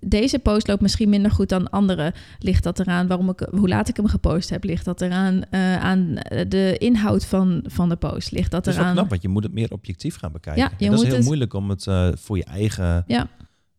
[0.00, 2.12] deze post loopt misschien minder goed dan andere.
[2.38, 4.64] Ligt dat eraan waarom ik, hoe laat ik hem gepost heb?
[4.64, 6.14] Ligt dat eraan eh, aan
[6.48, 8.30] de inhoud van, van de post?
[8.30, 8.92] Ligt dat Dat eraan...
[8.92, 10.62] knap, want je moet het meer objectief gaan bekijken.
[10.62, 13.28] Ja, je En dat is heel het- moeilijk om het eh, voor je eigen Ja.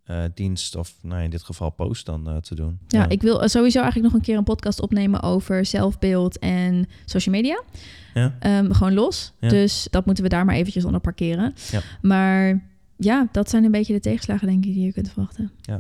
[0.03, 2.80] eh, dienst of nou, in dit geval post dan eh, te doen.
[2.88, 7.36] Ja, ik wil sowieso eigenlijk nog een keer een podcast opnemen over zelfbeeld en social
[7.36, 7.63] media.
[8.13, 8.36] Ja.
[8.39, 9.34] Ehm, gewoon los.
[9.39, 9.49] Ja.
[9.49, 11.53] Dus dat moeten we daar maar eventjes onder parkeren.
[11.72, 11.82] Ja.
[12.01, 12.67] Maar
[12.97, 15.51] ja, dat zijn een beetje de tegenslagen, denk ik, die je kunt verwachten.
[15.61, 15.80] De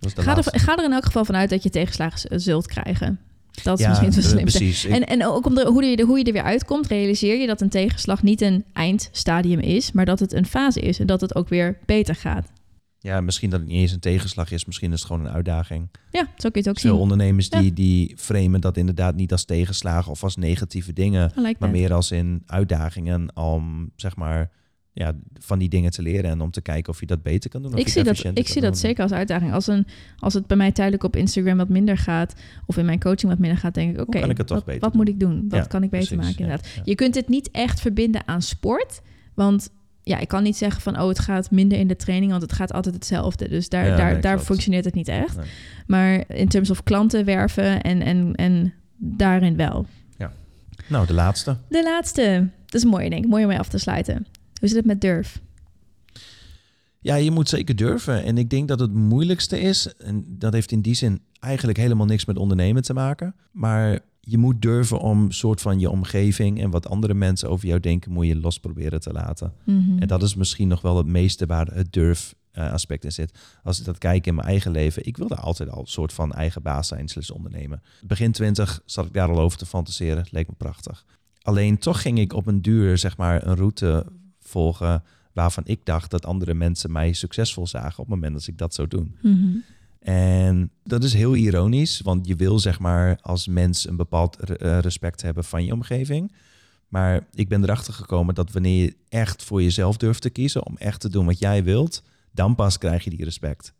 [0.00, 3.18] Ga er, ga er in elk geval vanuit dat je tegenslagen zult krijgen.
[3.62, 4.58] Dat is ja, misschien het eh, slimste.
[4.58, 4.84] precies.
[4.84, 7.60] En, en ook om de, hoe, je, hoe je er weer uitkomt, realiseer je dat
[7.60, 11.34] een tegenslag niet een eindstadium is, maar dat het een fase is en dat het
[11.34, 12.52] ook weer beter gaat.
[13.00, 14.64] Ja, misschien dat het niet eens een tegenslag is.
[14.64, 15.88] Misschien is het gewoon een uitdaging.
[16.10, 17.00] Ja, zo kun je het ook Veel zien.
[17.00, 17.60] ondernemers Ja.
[17.60, 21.32] die, die framen dat inderdaad niet als tegenslagen of als negatieve dingen.
[21.58, 24.50] Maar meer als in uitdagingen om, zeg maar,
[24.98, 26.30] ja, van die dingen te leren.
[26.30, 27.72] En om te kijken of je dat beter kan doen.
[27.72, 28.80] Of Ik je zie, dat, ik zie dat doen.
[28.80, 29.52] zeker als uitdaging.
[29.52, 29.86] Als, een,
[30.18, 32.34] als het bij mij tijdelijk op Instagram wat minder gaat...
[32.66, 34.00] of in mijn coaching wat minder gaat, denk ik...
[34.00, 35.44] oké, wat, wat moet ik doen?
[35.48, 36.74] Wat Ja, kan ik beter precies, maken ja, inderdaad?
[36.74, 36.82] ja.
[36.84, 39.00] Je kunt het niet echt verbinden aan sport.
[39.34, 39.70] Want
[40.02, 41.00] ja, ik kan niet zeggen van...
[41.00, 42.30] oh, het gaat minder in de training...
[42.30, 43.48] want het gaat altijd hetzelfde.
[43.48, 45.36] Dus daar, Ja, daar, nee, daar functioneert het niet echt.
[45.36, 45.46] Nee.
[45.86, 49.86] Maar in terms of klanten werven en, en, en daarin wel.
[50.88, 51.56] Nou, de laatste.
[51.68, 52.48] De laatste.
[52.66, 53.30] Dat is mooi, denk ik.
[53.30, 54.26] Mooi om mee af te sluiten.
[54.58, 55.40] Hoe zit het met durf?
[57.00, 58.24] Ja, je moet zeker durven.
[58.24, 62.06] En ik denk dat het moeilijkste is, en dat heeft in die zin eigenlijk helemaal
[62.06, 63.34] niks met ondernemen te maken.
[63.52, 67.80] Maar je moet durven om soort van je omgeving en wat andere mensen over jou
[67.80, 69.52] denken, moet je los proberen te laten.
[69.64, 69.98] Mhm.
[69.98, 73.38] En dat is misschien nog wel het meeste waar het durf eh, aspect in zit.
[73.62, 76.32] Als ik dat kijk in mijn eigen leven, ik wilde altijd al een soort van
[76.32, 77.82] eigen baas zijn, slechts ondernemen.
[78.06, 81.04] Begin twintig zat ik daar al over te fantaseren, leek me prachtig.
[81.42, 84.06] Alleen toch ging ik op een duur, zeg maar, een route
[84.48, 88.58] volgen waarvan ik dacht dat andere mensen mij succesvol zagen op het moment dat ik
[88.58, 89.16] dat zou doen.
[89.22, 89.56] Mhm.
[89.98, 94.78] En dat is heel ironisch, want je wil zeg maar als mens een bepaald eh,
[94.78, 96.32] respect hebben van je omgeving.
[96.88, 100.76] Maar ik ben erachter gekomen dat wanneer je echt voor jezelf durft te kiezen, om
[100.76, 103.72] echt te doen wat jij wilt, dan pas krijg je die respect.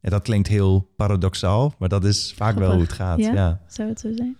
[0.00, 3.18] En dat klinkt heel paradoxaal, maar dat is vaak wel hoe het gaat.
[3.18, 3.32] Ja?
[3.32, 3.60] Ja.
[3.68, 4.36] Zou het zo zijn?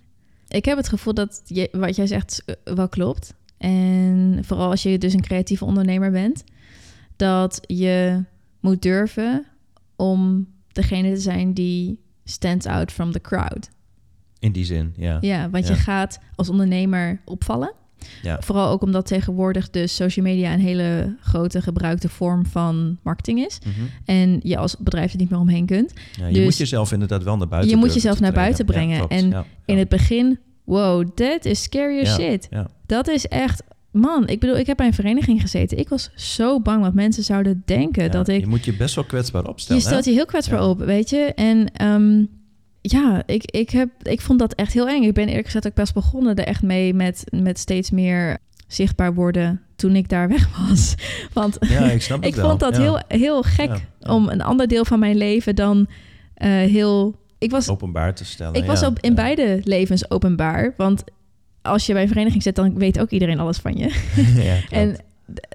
[0.49, 3.35] Ik heb het gevoel dat je, wat jij zegt eh, wel klopt.
[3.59, 6.45] En vooral als je dus een creatieve ondernemer bent,
[7.17, 8.23] dat je
[8.61, 9.45] moet durven
[9.97, 13.71] om degene te zijn die stands out from the crowd.
[14.39, 15.19] In die zin, ja.
[15.21, 15.75] Ja, want Ja.
[15.75, 17.73] je gaat als ondernemer opvallen.
[18.23, 18.41] Ja.
[18.41, 23.59] Vooral ook omdat tegenwoordig dus social media een hele grote gebruikte vorm van marketing is.
[23.65, 23.71] Mhm.
[24.05, 25.93] En je als bedrijf er niet meer omheen kunt.
[26.17, 28.97] Ja, je Dus moet jezelf inderdaad wel naar buiten je moet jezelf naar buiten brengen.
[28.97, 29.07] Ja.
[29.09, 32.47] En In het begin, wow, that is scary as Ja, shit.
[32.51, 32.67] Ja.
[32.87, 35.79] Dat is echt, man, ik bedoel, ik heb bij een vereniging gezeten.
[35.79, 38.03] Ik was zo bang wat mensen zouden denken.
[38.03, 39.83] Ja, dat ik, Je moet je best wel kwetsbaar opstellen.
[39.83, 41.33] je stelt je heel kwetsbaar op, weet je.
[41.35, 42.25] En ehm,
[42.81, 45.03] ja, ik, ik, heb, ik vond dat echt heel eng.
[45.03, 49.15] Ik ben eerlijk gezegd ook best begonnen er echt mee met, met steeds meer zichtbaar
[49.15, 50.95] worden toen ik daar weg was.
[51.33, 54.99] Want Ja, ik snap ik vond dat heel, heel gek om een ander deel van
[54.99, 55.87] mijn leven dan
[56.35, 57.25] eh, heel...
[57.39, 58.55] Ik was openbaar te stellen.
[58.55, 59.15] ik was op, in Ja.
[59.17, 60.75] beide levens openbaar.
[60.77, 61.05] Want
[61.63, 64.03] als je bij een vereniging zit, dan weet ook iedereen alles van je.
[64.45, 64.97] ja, en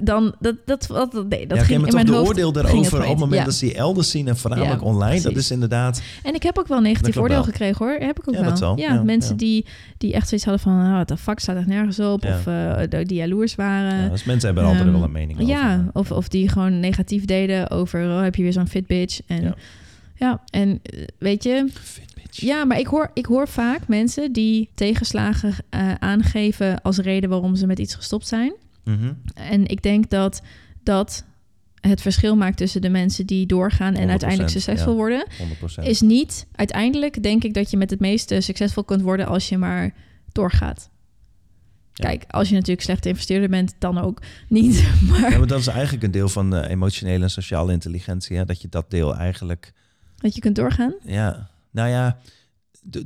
[0.04, 2.28] dan, dat, dat, dat, dat, nee, dat ja, ging in mijn de hoofd.
[2.28, 3.44] oordeel daarover op het moment Ja.
[3.46, 6.02] dat ze je elders zien en voornamelijk Ja, online, dat is inderdaad...
[6.24, 7.46] En ik heb ook wel negatief oordeel wel.
[7.46, 7.96] gekregen hoor.
[8.00, 8.78] Heb ik ook Ja, wel.
[8.78, 9.38] Ja, mensen.
[9.38, 9.66] Die,
[9.98, 12.26] die echt zoiets hadden van, ah, wat de fuck staat er nergens op.
[12.26, 14.04] Of eh, die jaloers waren.
[14.04, 15.52] Ja, dus mensen hebben altijd ehm, wel een mening over.
[15.54, 19.20] Ja, of, of die gewoon negatief deden over, oh, heb je weer zo'n fit bitch.
[19.28, 19.56] En
[20.22, 21.68] ja, en eh, weet je.
[22.32, 27.56] Ja, maar ik hoor, ik hoor vaak mensen die tegenslagen eh, aangeven als reden waarom
[27.56, 28.54] ze met iets gestopt zijn.
[28.84, 29.14] Mhm.
[29.34, 30.42] En ik denk dat
[30.84, 31.26] dat
[31.80, 34.98] het verschil maakt tussen de mensen die doorgaan en 100%, uiteindelijk succesvol ja.
[34.98, 35.28] worden.
[35.82, 35.84] 100%.
[35.84, 39.58] Is niet, uiteindelijk denk ik dat je met het meeste succesvol kunt worden als je
[39.58, 39.94] maar
[40.32, 40.90] doorgaat.
[41.94, 42.08] Ja.
[42.08, 44.90] Kijk, als je natuurlijk slechte investeerder bent, dan ook niet.
[45.10, 48.38] Maar Ja, maar dat is eigenlijk een deel van eh, emotionele en sociale intelligentie.
[48.38, 48.46] Hè?
[48.46, 49.74] Dat je dat deel eigenlijk...
[50.22, 50.94] dat je kunt doorgaan.
[51.04, 52.18] Ja, nou ja,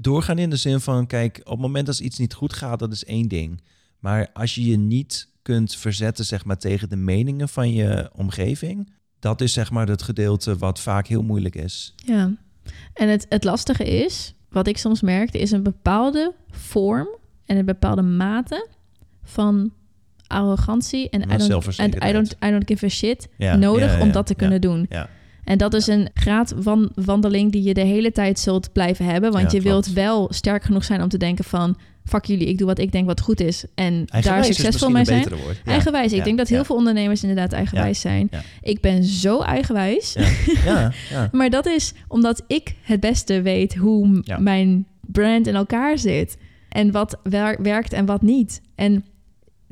[0.02, 1.08] doorgaan in de zin van...
[1.08, 3.62] Kijk, op het moment dat iets niet goed gaat, dat is één ding.
[4.00, 8.94] Maar als je je niet kunt verzetten zeg maar, tegen de meningen van je omgeving...
[9.20, 11.94] Dat is zeg maar het gedeelte wat vaak heel moeilijk is.
[11.96, 12.32] Ja.
[12.94, 17.08] En het, het lastige is, wat ik soms merkte, is een bepaalde vorm
[17.46, 18.68] en een bepaalde mate
[19.24, 19.74] van
[20.28, 23.98] arrogantie en I don't, and I don't, I don't give a shit Ja, nodig ja,
[23.98, 24.86] ja, om dat te kunnen doen.
[24.90, 25.10] Ja,
[25.46, 29.32] En dat is een graadwandeling die je de hele tijd zult blijven hebben.
[29.32, 31.78] Want Ja, je wilt wel sterk genoeg zijn om te denken van...
[32.06, 33.66] fuck jullie, ik doe wat ik denk wat goed is.
[33.76, 35.22] En daar Eigenwijs succesvol mee zijn.
[35.22, 36.12] Ja, Eigenwijs.
[36.12, 38.30] Ik ja, denk dat heel veel ondernemers inderdaad eigenwijs zijn.
[38.62, 40.14] Ik ben zo eigenwijs.
[40.14, 40.30] Ja,
[40.66, 41.30] ja, ja.
[41.38, 46.38] Maar dat is omdat ik het beste weet hoe mijn brand in elkaar zit.
[46.70, 48.62] En wat wer- werkt en wat niet.
[48.76, 49.06] En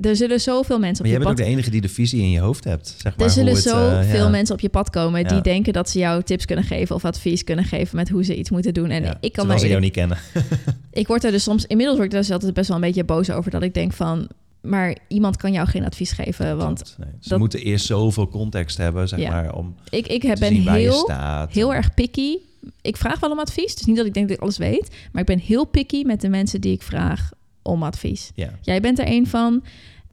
[0.02, 1.46] er zullen zoveel mensen Maar op jij je bent ook pad...
[1.46, 2.96] de enige die de visie in je hoofd hebt.
[2.98, 4.30] Zeg maar, Er zullen zoveel eh, ja.
[4.30, 5.42] mensen op je pad komen die Ja.
[5.42, 8.50] denken dat ze jou tips kunnen geven of advies kunnen geven met hoe ze iets
[8.50, 8.90] moeten doen.
[8.90, 10.18] En Ja, ik kan daar ze jou niet kennen.
[10.92, 13.04] ik word er dus soms, inmiddels word ik daar dus altijd best wel een beetje
[13.04, 14.28] boos over dat ik denk van,
[14.62, 17.10] maar iemand kan jou geen advies geven, want nee.
[17.20, 21.12] Ze dat- moeten eerst zoveel context hebben, zeg maar, om ik, ik heb, ben heel,
[21.50, 22.38] heel erg picky.
[22.82, 25.22] Ik vraag wel om advies, dus niet dat ik denk dat ik alles weet, maar
[25.22, 27.30] ik ben heel picky met de mensen die ik vraag
[27.64, 28.32] om advies.
[28.36, 29.64] Ja, Jij bent er een van.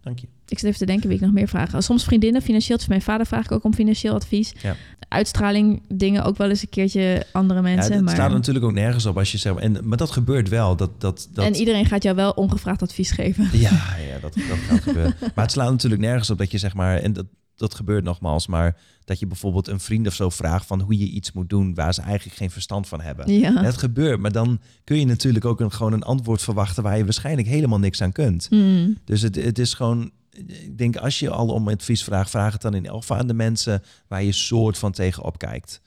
[0.01, 0.27] dank je.
[0.49, 1.71] Ik zit even te denken wie ik nog meer vraag.
[1.79, 2.77] Soms vriendinnen, financieel.
[2.77, 4.53] Dus mijn vader vraag ik ook om financieel advies.
[4.63, 4.77] Ja.
[5.09, 7.93] uitstraling dingen ook wel eens een keertje andere Ja, mensen.
[7.93, 8.15] het maar...
[8.15, 9.57] staat natuurlijk ook nergens op als je zegt...
[9.59, 10.77] En, maar dat gebeurt wel.
[10.77, 13.49] Dat, dat, dat, En iedereen gaat jou wel ongevraagd advies geven.
[13.53, 15.15] Ja, ja dat, dat gaat gebeuren.
[15.35, 16.97] Maar het slaat natuurlijk nergens op dat je zeg maar...
[16.99, 18.77] En dat, dat gebeurt nogmaals, maar
[19.11, 20.67] dat je bijvoorbeeld een vriend of zo vraagt...
[20.67, 23.33] van hoe je iets moet doen waar ze eigenlijk geen verstand van hebben.
[23.33, 23.63] Ja.
[23.63, 26.83] Het gebeurt, maar dan kun je natuurlijk ook een, gewoon een antwoord verwachten...
[26.83, 28.47] waar je waarschijnlijk helemaal niks aan kunt.
[28.51, 28.99] Hmm.
[29.05, 30.11] Dus het, het is gewoon...
[30.47, 33.27] Ik denk, als je al om advies vraagt, vraag het dan in elk geval aan
[33.27, 35.81] de mensen waar je soort van tegenop kijkt.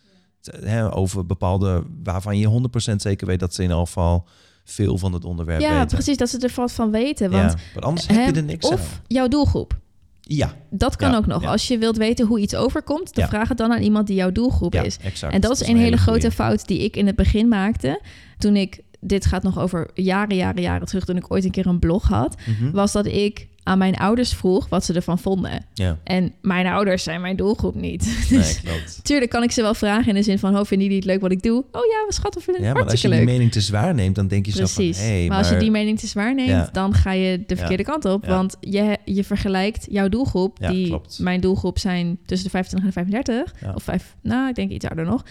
[0.90, 4.28] Over bepaalde, waarvan je 100% zeker weet dat ze in elk geval
[4.64, 5.88] veel van het onderwerp Ja, weten.
[5.88, 7.32] precies, dat ze er wat van weten.
[7.32, 9.02] Want, ja, want anders heb je er niks of aan.
[9.08, 9.82] jouw doelgroep.
[10.26, 11.42] Ja, Dat kan Ja, ook nog.
[11.42, 11.50] ja.
[11.50, 13.30] Als je wilt weten hoe iets overkomt, dan Ja.
[13.30, 14.98] vraag het dan aan iemand die jouw doelgroep ja is.
[15.04, 15.34] exact.
[15.34, 18.02] En dat is een hele grote fout die ik in het begin maakte.
[18.38, 21.66] Toen ik, dit gaat nog over jaren, jaren, jaren terug, toen ik ooit een keer
[21.68, 22.72] een blog had, Mhm.
[22.72, 25.66] was dat ik aan mijn ouders vroeg wat ze ervan vonden.
[25.74, 28.06] Ja, En mijn ouders zijn mijn doelgroep niet.
[28.30, 29.00] nee, Dus klopt.
[29.04, 31.22] tuurlijk kan ik ze wel vragen in de zin van, oh, vinden jullie het leuk
[31.22, 31.58] wat ik doe?
[31.60, 34.16] Oh ja, we schatten, vinden Ja, het maar als je die mening te zwaar neemt,
[34.16, 34.98] dan denk je zo Precies.
[34.98, 35.06] van...
[35.08, 36.70] Hey, maar, als je die mening te zwaar neemt, Ja.
[36.72, 38.24] dan ga je de verkeerde kant op.
[38.26, 38.30] Ja.
[38.30, 41.20] Want je, je vergelijkt jouw doelgroep, Ja, die klopt.
[41.20, 43.62] mijn doelgroep zijn tussen de 25 en de 35.
[43.62, 43.74] Ja.
[43.76, 45.24] Of vijf, nou, ik denk iets ouder nog.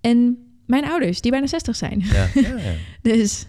[0.00, 2.02] En mijn ouders, die bijna 60 zijn.
[2.12, 2.56] Ja, ja, ja.
[3.02, 3.46] Dus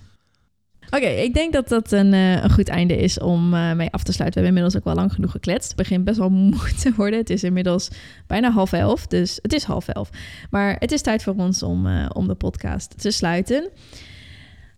[0.95, 4.03] oké, ik denk dat dat een, eh, een goed einde is om eh, mee af
[4.03, 4.41] te sluiten.
[4.41, 5.67] We hebben inmiddels ook wel lang genoeg gekletst.
[5.67, 7.19] Het begint best wel moe te worden.
[7.19, 7.89] Het is inmiddels
[8.27, 10.09] bijna half elf, dus het is half elf.
[10.49, 13.69] Maar het is tijd voor ons om, eh, om de podcast te sluiten.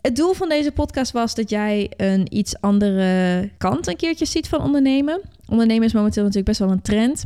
[0.02, 4.48] Het doel van deze podcast was dat jij een iets andere kant een keertje ziet
[4.48, 5.22] van ondernemen.
[5.48, 7.26] Ondernemen is momenteel natuurlijk best wel een trend.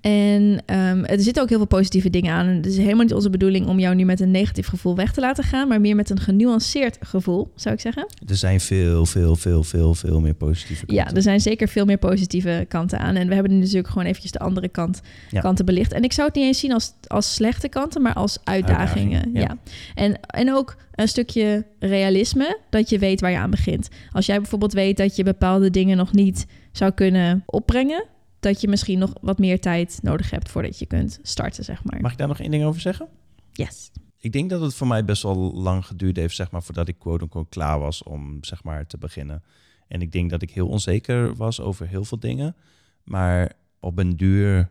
[0.00, 2.46] En ehm, er zitten ook heel veel positieve dingen aan.
[2.46, 5.12] En Het is helemaal niet onze bedoeling om jou nu met een negatief gevoel weg
[5.12, 8.06] te laten gaan, maar meer met een genuanceerd gevoel, zou ik zeggen.
[8.26, 11.04] Er zijn veel, veel, veel, veel, veel meer positieve kanten.
[11.06, 13.16] Ja, er zijn zeker veel meer positieve kanten aan.
[13.16, 15.00] En we hebben nu natuurlijk gewoon eventjes de andere kant,
[15.30, 15.40] Ja.
[15.40, 15.92] kanten belicht.
[15.92, 19.22] En ik zou het niet eens zien als, als slechte kanten, maar als uitdagingen.
[19.24, 19.56] Uitdagingen, ja.
[19.94, 23.88] En, en ook een stukje realisme, dat je weet waar je aan begint.
[24.12, 28.04] Als jij bijvoorbeeld weet dat je bepaalde dingen nog niet zou kunnen opbrengen,
[28.40, 32.00] dat je misschien nog wat meer tijd nodig hebt voordat je kunt starten, zeg maar.
[32.00, 33.08] Mag ik daar nog één ding over zeggen?
[33.52, 33.90] Yes.
[34.18, 36.98] Ik denk dat het voor mij best wel lang geduurd heeft, zeg maar, voordat ik
[36.98, 39.42] quote-unquote klaar was om, zeg maar, te beginnen.
[39.88, 42.56] En ik denk dat ik heel onzeker was over heel veel dingen.
[43.04, 44.70] Maar op een duur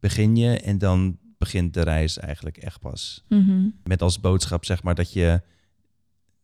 [0.00, 3.24] begin je en dan begint de reis eigenlijk echt pas.
[3.28, 3.68] Mhm.
[3.84, 5.42] Met als boodschap, zeg maar, dat je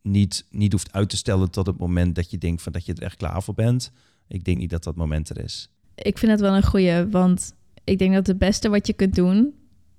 [0.01, 2.93] niet, niet hoeft uit te stellen tot het moment dat je denkt van dat je
[2.93, 3.91] er echt klaar voor bent.
[4.27, 5.69] Ik denk niet dat dat moment er is.
[5.95, 7.53] Ik vind het wel een goeie, want
[7.83, 9.53] ik denk dat het beste wat je kunt doen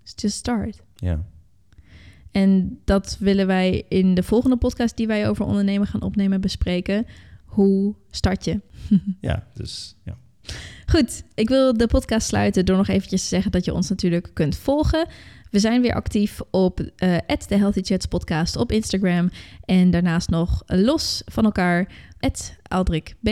[0.05, 0.83] is just start.
[0.95, 1.25] Ja,
[2.31, 7.07] En dat willen wij in de volgende podcast die wij over ondernemen gaan opnemen bespreken.
[7.45, 8.61] Hoe start je?
[9.21, 10.17] ja dus ja.
[10.87, 14.31] Goed, ik wil de podcast sluiten door nog eventjes te zeggen dat je ons natuurlijk
[14.33, 15.07] kunt volgen.
[15.51, 19.31] We zijn weer actief op de Healthy Chats podcast op Instagram.
[19.65, 21.93] En daarnaast nog los van elkaar,
[22.69, 23.29] Aldrik B.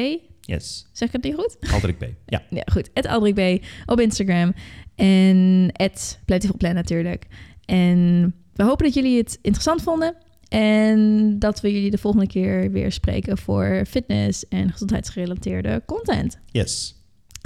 [0.47, 0.87] Yes.
[0.93, 1.57] Zeg ik het niet goed?
[1.73, 2.05] Aldrik B.
[2.27, 2.43] Ja.
[2.51, 2.91] Ja, goed.
[2.95, 4.55] Het Aldrik B op Instagram.
[4.95, 7.27] En het Plentiful Plan natuurlijk.
[7.65, 10.15] En we hopen dat jullie het interessant vonden.
[10.49, 16.39] En dat we jullie de volgende keer weer spreken voor fitness en gezondheidsgerelateerde content.
[16.51, 16.95] Yes.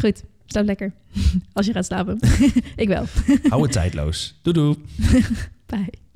[0.00, 0.92] Goed, slaap lekker.
[1.52, 2.18] Als je gaat slapen.
[2.76, 3.04] Ik wel.
[3.48, 4.38] Hou het tijdloos.
[4.42, 4.76] Doei doei.
[5.66, 6.07] Bye.